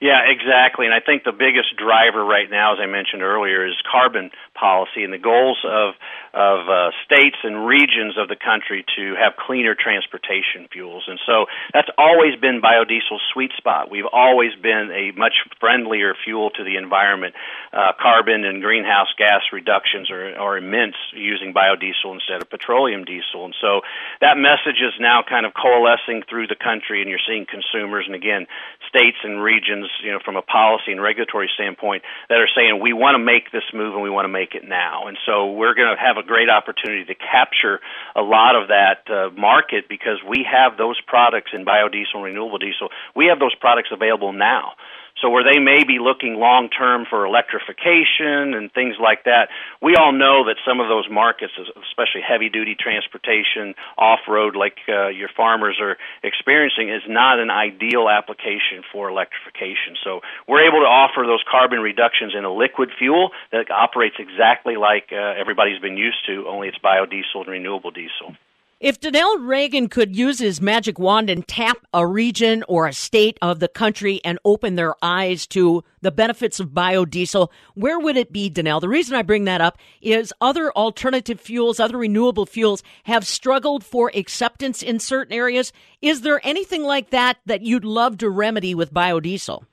Yeah, 0.00 0.20
exactly. 0.30 0.86
And 0.86 0.94
I 0.94 1.00
think 1.00 1.24
the 1.24 1.32
biggest 1.32 1.74
driver 1.76 2.24
right 2.24 2.48
now, 2.48 2.74
as 2.74 2.78
I 2.80 2.86
mentioned 2.86 3.22
earlier, 3.22 3.66
is 3.66 3.74
carbon 3.90 4.30
policy 4.54 5.02
and 5.02 5.12
the 5.12 5.18
goals 5.18 5.58
of 5.66 5.94
of 6.34 6.68
uh, 6.68 6.90
states 7.04 7.36
and 7.42 7.66
regions 7.66 8.16
of 8.18 8.28
the 8.28 8.36
country 8.36 8.84
to 8.96 9.14
have 9.16 9.34
cleaner 9.36 9.74
transportation 9.74 10.68
fuels. 10.72 11.04
And 11.08 11.18
so 11.26 11.46
that's 11.72 11.88
always 11.96 12.38
been 12.40 12.60
biodiesel's 12.60 13.22
sweet 13.32 13.52
spot. 13.56 13.90
We've 13.90 14.08
always 14.10 14.54
been 14.60 14.90
a 14.92 15.16
much 15.18 15.34
friendlier 15.60 16.14
fuel 16.24 16.50
to 16.56 16.64
the 16.64 16.76
environment. 16.76 17.34
Uh, 17.72 17.92
carbon 18.00 18.44
and 18.44 18.62
greenhouse 18.62 19.08
gas 19.16 19.42
reductions 19.52 20.10
are, 20.10 20.36
are 20.36 20.58
immense 20.58 20.96
using 21.14 21.54
biodiesel 21.54 22.12
instead 22.12 22.42
of 22.42 22.50
petroleum 22.50 23.04
diesel. 23.04 23.44
And 23.44 23.54
so 23.60 23.80
that 24.20 24.36
message 24.36 24.80
is 24.84 24.94
now 25.00 25.22
kind 25.28 25.46
of 25.46 25.52
coalescing 25.54 26.22
through 26.28 26.46
the 26.48 26.56
country, 26.56 27.00
and 27.00 27.10
you're 27.10 27.22
seeing 27.26 27.46
consumers 27.48 28.04
and 28.06 28.14
again 28.14 28.46
states 28.88 29.18
and 29.22 29.42
regions, 29.42 29.88
you 30.02 30.12
know, 30.12 30.18
from 30.24 30.36
a 30.36 30.42
policy 30.42 30.92
and 30.92 31.00
regulatory 31.00 31.48
standpoint, 31.54 32.02
that 32.28 32.40
are 32.40 32.48
saying 32.54 32.80
we 32.80 32.92
want 32.92 33.14
to 33.14 33.22
make 33.22 33.52
this 33.52 33.64
move 33.72 33.94
and 33.94 34.02
we 34.02 34.10
want 34.10 34.24
to 34.24 34.32
make 34.32 34.54
it 34.54 34.66
now. 34.66 35.08
And 35.08 35.18
so 35.26 35.52
we're 35.52 35.74
going 35.74 35.94
to 35.94 36.00
have 36.00 36.16
a 36.18 36.22
great 36.22 36.50
opportunity 36.50 37.04
to 37.04 37.14
capture 37.14 37.80
a 38.14 38.22
lot 38.22 38.56
of 38.56 38.68
that 38.68 39.08
uh, 39.10 39.30
market 39.38 39.88
because 39.88 40.18
we 40.28 40.46
have 40.50 40.76
those 40.76 41.00
products 41.06 41.50
in 41.54 41.64
biodiesel 41.64 42.14
and 42.14 42.24
renewable 42.24 42.58
diesel. 42.58 42.88
We 43.14 43.26
have 43.26 43.38
those 43.38 43.54
products 43.54 43.90
available 43.92 44.32
now. 44.32 44.72
So 45.20 45.30
where 45.30 45.42
they 45.42 45.58
may 45.58 45.84
be 45.84 45.98
looking 45.98 46.36
long 46.36 46.68
term 46.70 47.06
for 47.08 47.26
electrification 47.26 48.54
and 48.54 48.72
things 48.72 48.96
like 49.02 49.24
that, 49.24 49.48
we 49.82 49.96
all 49.96 50.12
know 50.12 50.46
that 50.46 50.56
some 50.66 50.80
of 50.80 50.88
those 50.88 51.08
markets, 51.10 51.52
especially 51.58 52.22
heavy 52.22 52.48
duty 52.48 52.76
transportation, 52.78 53.74
off 53.96 54.20
road, 54.28 54.54
like 54.54 54.78
uh, 54.88 55.08
your 55.08 55.28
farmers 55.36 55.78
are 55.80 55.96
experiencing, 56.22 56.88
is 56.88 57.02
not 57.08 57.40
an 57.40 57.50
ideal 57.50 58.08
application 58.08 58.86
for 58.92 59.08
electrification. 59.08 59.98
So 60.04 60.20
we're 60.46 60.66
able 60.66 60.80
to 60.80 60.90
offer 60.90 61.26
those 61.26 61.42
carbon 61.50 61.80
reductions 61.80 62.34
in 62.36 62.44
a 62.44 62.52
liquid 62.52 62.90
fuel 62.98 63.30
that 63.50 63.70
operates 63.70 64.16
exactly 64.18 64.76
like 64.76 65.10
uh, 65.12 65.34
everybody's 65.38 65.80
been 65.80 65.96
used 65.96 66.24
to, 66.26 66.46
only 66.46 66.68
it's 66.68 66.78
biodiesel 66.78 67.42
and 67.42 67.48
renewable 67.48 67.90
diesel. 67.90 68.36
If 68.80 69.00
Donnell 69.00 69.38
Rehagen 69.38 69.90
could 69.90 70.14
use 70.14 70.38
his 70.38 70.60
magic 70.60 71.00
wand 71.00 71.28
and 71.28 71.46
tap 71.48 71.78
a 71.92 72.06
region 72.06 72.62
or 72.68 72.86
a 72.86 72.92
state 72.92 73.36
of 73.42 73.58
the 73.58 73.66
country 73.66 74.20
and 74.24 74.38
open 74.44 74.76
their 74.76 74.94
eyes 75.02 75.48
to 75.48 75.82
the 76.00 76.12
benefits 76.12 76.60
of 76.60 76.68
biodiesel, 76.68 77.48
where 77.74 77.98
would 77.98 78.16
it 78.16 78.32
be, 78.32 78.48
Donnell? 78.48 78.78
The 78.78 78.88
reason 78.88 79.16
I 79.16 79.22
bring 79.22 79.46
that 79.46 79.60
up 79.60 79.78
is 80.00 80.32
other 80.40 80.70
alternative 80.74 81.40
fuels, 81.40 81.80
other 81.80 81.98
renewable 81.98 82.46
fuels 82.46 82.84
have 83.02 83.26
struggled 83.26 83.82
for 83.82 84.12
acceptance 84.14 84.80
in 84.80 85.00
certain 85.00 85.34
areas. 85.34 85.72
Is 86.00 86.20
there 86.20 86.40
anything 86.46 86.84
like 86.84 87.10
that 87.10 87.38
that 87.46 87.62
you'd 87.62 87.84
love 87.84 88.18
to 88.18 88.30
remedy 88.30 88.76
with 88.76 88.94
biodiesel? 88.94 89.64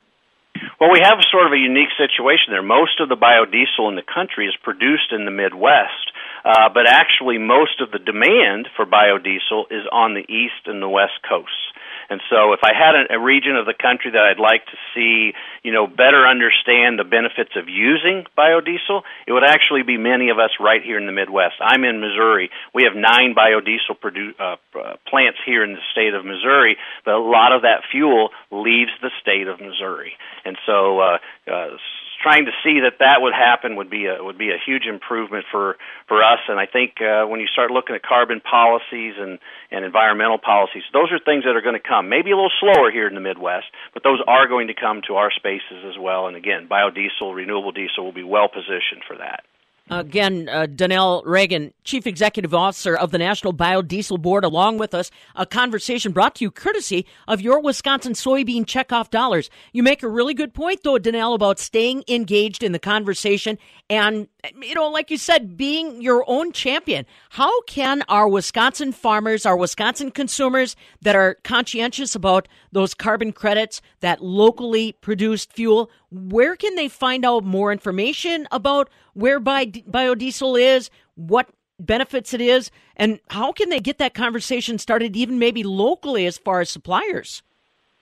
Well, 0.80 0.92
we 0.92 1.00
have 1.04 1.20
sort 1.32 1.46
of 1.46 1.54
a 1.54 1.58
unique 1.58 1.94
situation 1.96 2.50
there. 2.50 2.64
Most 2.64 3.00
of 3.00 3.10
the 3.10 3.16
biodiesel 3.16 3.88
in 3.88 3.96
the 3.96 4.02
country 4.02 4.48
is 4.48 4.56
produced 4.64 5.12
in 5.12 5.26
the 5.26 5.32
Midwest. 5.32 6.12
Uh, 6.46 6.70
but 6.70 6.86
actually, 6.88 7.40
most 7.40 7.82
of 7.82 7.90
the 7.90 7.98
demand 7.98 8.70
for 8.78 8.86
biodiesel 8.86 9.66
is 9.72 9.82
on 9.92 10.14
the 10.14 10.22
east 10.22 10.70
and 10.70 10.80
the 10.80 10.88
west 10.88 11.18
coasts. 11.28 11.74
And 12.08 12.22
so, 12.30 12.54
if 12.54 12.60
I 12.62 12.70
had 12.78 12.94
a, 12.94 13.18
a 13.18 13.20
region 13.20 13.56
of 13.58 13.66
the 13.66 13.74
country 13.74 14.12
that 14.12 14.22
I'd 14.22 14.40
like 14.40 14.64
to 14.68 14.78
see, 14.94 15.34
you 15.64 15.74
know, 15.74 15.88
better 15.88 16.28
understand 16.28 17.00
the 17.00 17.04
benefits 17.04 17.58
of 17.58 17.68
using 17.68 18.26
biodiesel, 18.38 19.02
it 19.26 19.34
would 19.34 19.44
actually 19.44 19.82
be 19.82 19.98
many 19.98 20.30
of 20.30 20.38
us 20.38 20.52
right 20.60 20.84
here 20.86 21.00
in 21.00 21.08
the 21.08 21.12
Midwest. 21.12 21.56
I'm 21.60 21.84
in 21.84 22.00
Missouri. 22.00 22.52
We 22.76 22.86
have 22.86 22.94
nine 22.94 23.34
biodiesel 23.34 23.98
produ- 23.98 24.38
uh, 24.38 24.58
uh, 24.78 25.02
plants 25.10 25.40
here 25.48 25.64
in 25.64 25.74
the 25.74 25.82
state 25.92 26.14
of 26.14 26.24
Missouri, 26.26 26.78
but 27.06 27.16
a 27.16 27.26
lot 27.26 27.54
of 27.54 27.64
that 27.64 27.82
fuel 27.92 28.30
leaves 28.52 28.92
the 29.02 29.10
state 29.20 29.48
of 29.48 29.60
Missouri. 29.60 30.14
And 30.46 30.58
so, 30.68 31.00
uh, 31.00 31.18
uh, 31.50 31.78
trying 32.22 32.46
to 32.46 32.52
see 32.64 32.82
that 32.82 33.00
that 33.00 33.22
would 33.22 33.34
happen 33.34 33.76
would 33.76 33.90
be 33.90 34.06
a 34.06 34.24
would 34.24 34.38
be 34.38 34.50
a 34.50 34.60
huge 34.64 34.86
improvement 34.86 35.46
for 35.52 35.78
for 36.08 36.24
us. 36.24 36.40
And 36.48 36.60
I 36.60 36.66
think 36.66 37.02
uh, 37.02 37.26
when 37.26 37.40
you 37.40 37.48
start 37.48 37.72
looking 37.72 37.96
at 37.96 38.04
carbon 38.04 38.42
policies 38.42 39.16
and 39.18 39.40
and 39.72 39.86
environmental 39.86 40.38
policies, 40.38 40.84
those 40.94 41.12
are 41.12 41.20
things 41.20 41.44
that 41.44 41.56
are 41.56 41.62
going 41.62 41.80
to 41.80 41.88
come. 41.88 42.10
Maybe 42.10 42.32
a 42.32 42.36
little 42.36 42.54
slower 42.60 42.92
here 42.92 43.08
in 43.08 43.16
the 43.16 43.22
Midwest, 43.22 43.68
but 43.94 44.04
those 44.04 44.22
are 44.28 44.48
going 44.48 44.68
to 44.68 44.76
come 44.76 45.02
to 45.08 45.16
our 45.16 45.32
spaces 45.32 45.86
as 45.88 45.98
well. 46.00 46.28
And 46.28 46.36
again, 46.36 46.68
biodiesel, 46.68 47.34
renewable 47.34 47.72
diesel 47.72 48.06
will 48.06 48.14
be 48.14 48.24
well 48.24 48.48
positioned 48.48 49.04
for 49.08 49.18
that. 49.18 49.44
Again, 49.88 50.50
uh, 50.50 50.66
Donnell 50.66 51.24
Rehagen, 51.28 51.72
Chief 51.84 52.08
Executive 52.08 52.56
Officer 52.56 52.96
of 52.96 53.12
the 53.12 53.20
National 53.20 53.54
Biodiesel 53.54 54.20
Board, 54.20 54.44
along 54.44 54.80
with 54.80 54.96
us. 54.96 55.12
A 55.36 55.46
conversation 55.46 56.12
brought 56.12 56.34
to 56.36 56.44
you 56.44 56.50
courtesy 56.50 57.06
of 57.28 57.40
your 57.40 57.62
Wisconsin 57.62 58.14
soybean 58.14 58.66
checkoff 58.66 59.12
dollars. 59.12 59.52
You 59.74 59.84
make 59.84 60.02
a 60.02 60.10
really 60.10 60.34
good 60.34 60.56
point, 60.56 60.82
though, 60.82 60.98
Donnell, 60.98 61.36
about 61.36 61.60
staying 61.60 62.04
engaged 62.08 62.64
in 62.64 62.72
the 62.72 62.80
conversation 62.80 63.60
and, 63.88 64.28
you 64.60 64.74
know, 64.74 64.90
like 64.90 65.12
you 65.12 65.18
said, 65.18 65.56
being 65.56 66.02
your 66.02 66.24
own 66.28 66.52
champion. 66.52 67.06
How 67.30 67.62
can 67.62 68.02
our 68.10 68.28
Wisconsin 68.28 68.92
farmers, 68.92 69.46
our 69.46 69.56
Wisconsin 69.56 70.10
consumers 70.10 70.76
that 71.04 71.16
are 71.16 71.36
conscientious 71.44 72.16
about 72.16 72.48
those 72.72 72.96
carbon 72.96 73.32
credits, 73.32 73.84
that 74.00 74.24
locally 74.24 74.94
produced 74.94 75.54
fuel, 75.54 75.92
where 76.10 76.56
can 76.56 76.74
they 76.74 76.88
find 76.88 77.24
out 77.24 77.44
more 77.44 77.72
information 77.72 78.48
about 78.52 78.90
where 79.14 79.40
biodiesel 79.84 80.60
is, 80.60 80.90
what 81.16 81.50
benefits 81.80 82.34
it 82.34 82.42
is, 82.42 82.72
and 82.96 83.20
how 83.30 83.52
can 83.52 83.70
they 83.70 83.80
get 83.80 83.98
that 83.98 84.14
conversation 84.14 84.78
started, 84.78 85.16
even 85.16 85.40
maybe 85.40 85.64
locally 85.64 86.26
as 86.26 86.38
far 86.38 86.62
as 86.62 86.70
suppliers? 86.70 87.44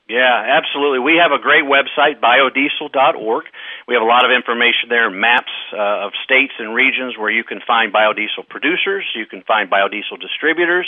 Yeah, 0.09 0.59
absolutely. 0.59 0.99
We 0.99 1.17
have 1.21 1.31
a 1.31 1.41
great 1.41 1.63
website, 1.63 2.19
biodiesel.org. 2.19 3.45
We 3.87 3.95
have 3.95 4.03
a 4.03 4.07
lot 4.07 4.23
of 4.23 4.31
information 4.31 4.87
there, 4.87 5.09
maps 5.09 5.51
uh, 5.73 6.07
of 6.07 6.11
states 6.23 6.53
and 6.59 6.73
regions 6.73 7.17
where 7.17 7.31
you 7.31 7.43
can 7.43 7.59
find 7.65 7.91
biodiesel 7.91 8.47
producers, 8.47 9.03
you 9.15 9.25
can 9.25 9.43
find 9.43 9.69
biodiesel 9.69 10.19
distributors, 10.19 10.87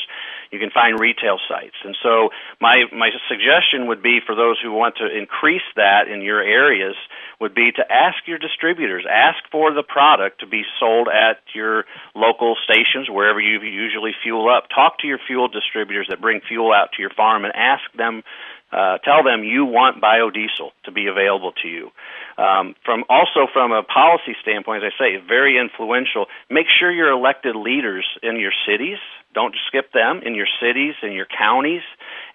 you 0.51 0.59
can 0.59 0.71
find 0.71 0.99
retail 0.99 1.37
sites. 1.49 1.75
And 1.83 1.95
so 2.01 2.29
my 2.61 2.85
my 2.93 3.09
suggestion 3.27 3.87
would 3.87 4.01
be 4.01 4.19
for 4.25 4.35
those 4.35 4.57
who 4.63 4.71
want 4.71 4.95
to 4.97 5.05
increase 5.05 5.65
that 5.75 6.07
in 6.07 6.21
your 6.21 6.41
areas 6.41 6.95
would 7.41 7.53
be 7.53 7.71
to 7.75 7.83
ask 7.91 8.23
your 8.27 8.37
distributors, 8.37 9.05
ask 9.09 9.43
for 9.51 9.73
the 9.73 9.83
product 9.83 10.39
to 10.39 10.47
be 10.47 10.63
sold 10.79 11.07
at 11.09 11.43
your 11.53 11.83
local 12.15 12.55
stations 12.63 13.09
wherever 13.09 13.41
you 13.41 13.59
usually 13.61 14.11
fuel 14.23 14.47
up. 14.49 14.69
Talk 14.73 14.99
to 14.99 15.07
your 15.07 15.19
fuel 15.27 15.47
distributors 15.47 16.07
that 16.09 16.21
bring 16.21 16.39
fuel 16.47 16.71
out 16.71 16.93
to 16.95 17.01
your 17.01 17.11
farm 17.11 17.43
and 17.43 17.53
ask 17.55 17.83
them 17.97 18.23
Uh, 18.71 18.97
tell 18.99 19.23
them 19.23 19.43
you 19.43 19.65
want 19.65 20.01
biodiesel 20.01 20.71
to 20.83 20.91
be 20.91 21.07
available 21.07 21.53
to 21.61 21.67
you. 21.67 21.91
Um, 22.37 22.75
from 22.83 23.05
also 23.07 23.47
from 23.53 23.71
a 23.71 23.83
policy 23.83 24.35
standpoint, 24.41 24.83
as 24.83 24.91
I 24.99 25.03
say, 25.03 25.23
very 25.25 25.57
influential. 25.57 26.25
Make 26.49 26.65
sure 26.67 26.91
your 26.91 27.11
elected 27.11 27.55
leaders 27.55 28.05
in 28.21 28.39
your 28.39 28.51
cities 28.67 28.97
don't 29.33 29.55
skip 29.67 29.91
them 29.93 30.21
in 30.25 30.35
your 30.35 30.47
cities 30.59 30.95
in 31.03 31.11
your 31.11 31.27
counties 31.27 31.83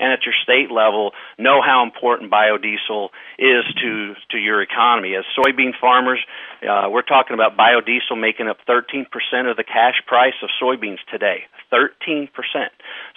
and 0.01 0.13
at 0.13 0.25
your 0.25 0.35
state 0.43 0.73
level 0.73 1.13
know 1.39 1.61
how 1.63 1.85
important 1.85 2.33
biodiesel 2.33 3.11
is 3.39 3.65
to 3.83 4.15
to 4.31 4.39
your 4.39 4.63
economy. 4.63 5.15
As 5.15 5.25
soybean 5.39 5.73
farmers, 5.81 6.21
uh, 6.69 6.89
we're 6.91 7.03
talking 7.03 7.35
about 7.35 7.57
biodiesel 7.57 8.19
making 8.19 8.49
up 8.49 8.59
13% 8.69 9.07
of 9.51 9.57
the 9.57 9.65
cash 9.65 10.03
price 10.07 10.35
of 10.43 10.49
soybeans 10.61 10.99
today. 11.11 11.45
13%. 11.73 12.29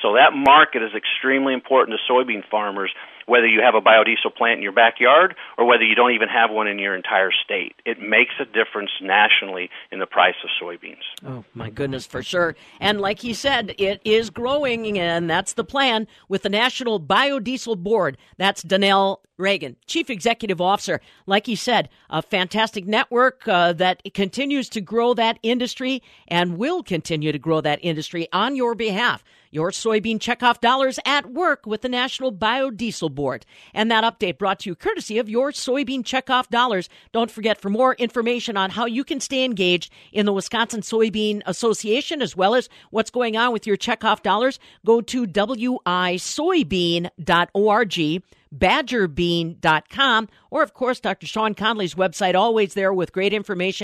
So 0.01 0.13
that 0.13 0.33
market 0.33 0.83
is 0.83 0.91
extremely 0.95 1.53
important 1.53 1.97
to 1.97 2.13
soybean 2.13 2.43
farmers 2.51 2.91
whether 3.25 3.47
you 3.47 3.61
have 3.61 3.75
a 3.75 3.81
biodiesel 3.81 4.35
plant 4.35 4.57
in 4.57 4.63
your 4.63 4.71
backyard 4.71 5.35
or 5.57 5.65
whether 5.65 5.83
you 5.83 5.95
don't 5.95 6.11
even 6.11 6.29
have 6.29 6.51
one 6.51 6.67
in 6.67 6.79
your 6.79 6.95
entire 6.95 7.31
state. 7.31 7.75
It 7.85 7.99
makes 7.99 8.33
a 8.39 8.45
difference 8.45 8.91
nationally 9.01 9.69
in 9.91 9.99
the 9.99 10.05
price 10.05 10.35
of 10.43 10.49
soybeans. 10.61 11.03
Oh, 11.25 11.43
my 11.53 11.69
goodness, 11.69 12.05
for 12.05 12.23
sure. 12.23 12.55
And 12.79 12.99
like 12.99 13.19
he 13.19 13.33
said, 13.33 13.75
it 13.77 14.01
is 14.03 14.29
growing, 14.29 14.97
and 14.99 15.29
that's 15.29 15.53
the 15.53 15.63
plan 15.63 16.07
with 16.27 16.43
the 16.43 16.49
National 16.49 16.72
Biodiesel 16.81 17.77
Board. 17.77 18.17
That's 18.37 18.63
Donnell 18.63 19.21
Rehagen, 19.39 19.75
Chief 19.87 20.09
Executive 20.09 20.61
Officer. 20.61 21.01
Like 21.25 21.45
he 21.45 21.55
said, 21.55 21.89
a 22.09 22.21
fantastic 22.21 22.85
network 22.85 23.47
uh, 23.47 23.73
that 23.73 24.01
continues 24.13 24.69
to 24.69 24.81
grow 24.81 25.13
that 25.13 25.39
industry 25.43 26.01
and 26.27 26.57
will 26.57 26.83
continue 26.83 27.31
to 27.31 27.39
grow 27.39 27.61
that 27.61 27.79
industry 27.81 28.27
on 28.31 28.55
your 28.55 28.75
behalf. 28.75 29.23
Your 29.53 29.69
soybean 29.69 30.17
checkoff 30.17 30.59
dollars 30.61 30.97
at 31.05 31.31
work 31.31 31.67
with 31.67 31.81
the 31.81 31.89
National 31.89 32.33
Biodiesel 32.33 33.13
Board. 33.13 33.45
And 33.71 33.91
that 33.91 34.03
update 34.03 34.39
brought 34.39 34.61
to 34.61 34.69
you 34.71 34.75
courtesy 34.75 35.19
of 35.19 35.29
your 35.29 35.51
soybean 35.51 36.01
checkoff 36.01 36.49
dollars. 36.49 36.89
Don't 37.11 37.29
forget 37.29 37.61
for 37.61 37.69
more 37.69 37.93
information 37.93 38.57
on 38.57 38.71
how 38.71 38.87
you 38.87 39.03
can 39.03 39.19
stay 39.19 39.45
engaged 39.45 39.93
in 40.11 40.25
the 40.25 40.33
Wisconsin 40.33 40.81
Soybean 40.81 41.43
Association 41.45 42.23
as 42.23 42.35
well 42.35 42.55
as 42.55 42.67
what's 42.89 43.11
going 43.11 43.37
on 43.37 43.53
with 43.53 43.67
your 43.67 43.77
checkoff 43.77 44.23
dollars, 44.23 44.57
go 44.83 45.01
to 45.01 45.27
wisoybean.org 45.27 48.23
badgerbean.com, 48.55 50.29
or 50.51 50.61
of 50.61 50.73
course, 50.73 50.99
Dr. 50.99 51.25
Shawn 51.25 51.55
Conley's 51.55 51.95
website, 51.95 52.35
always 52.35 52.75
there 52.75 52.93
with 52.93 53.11
great 53.11 53.33
information. 53.33 53.81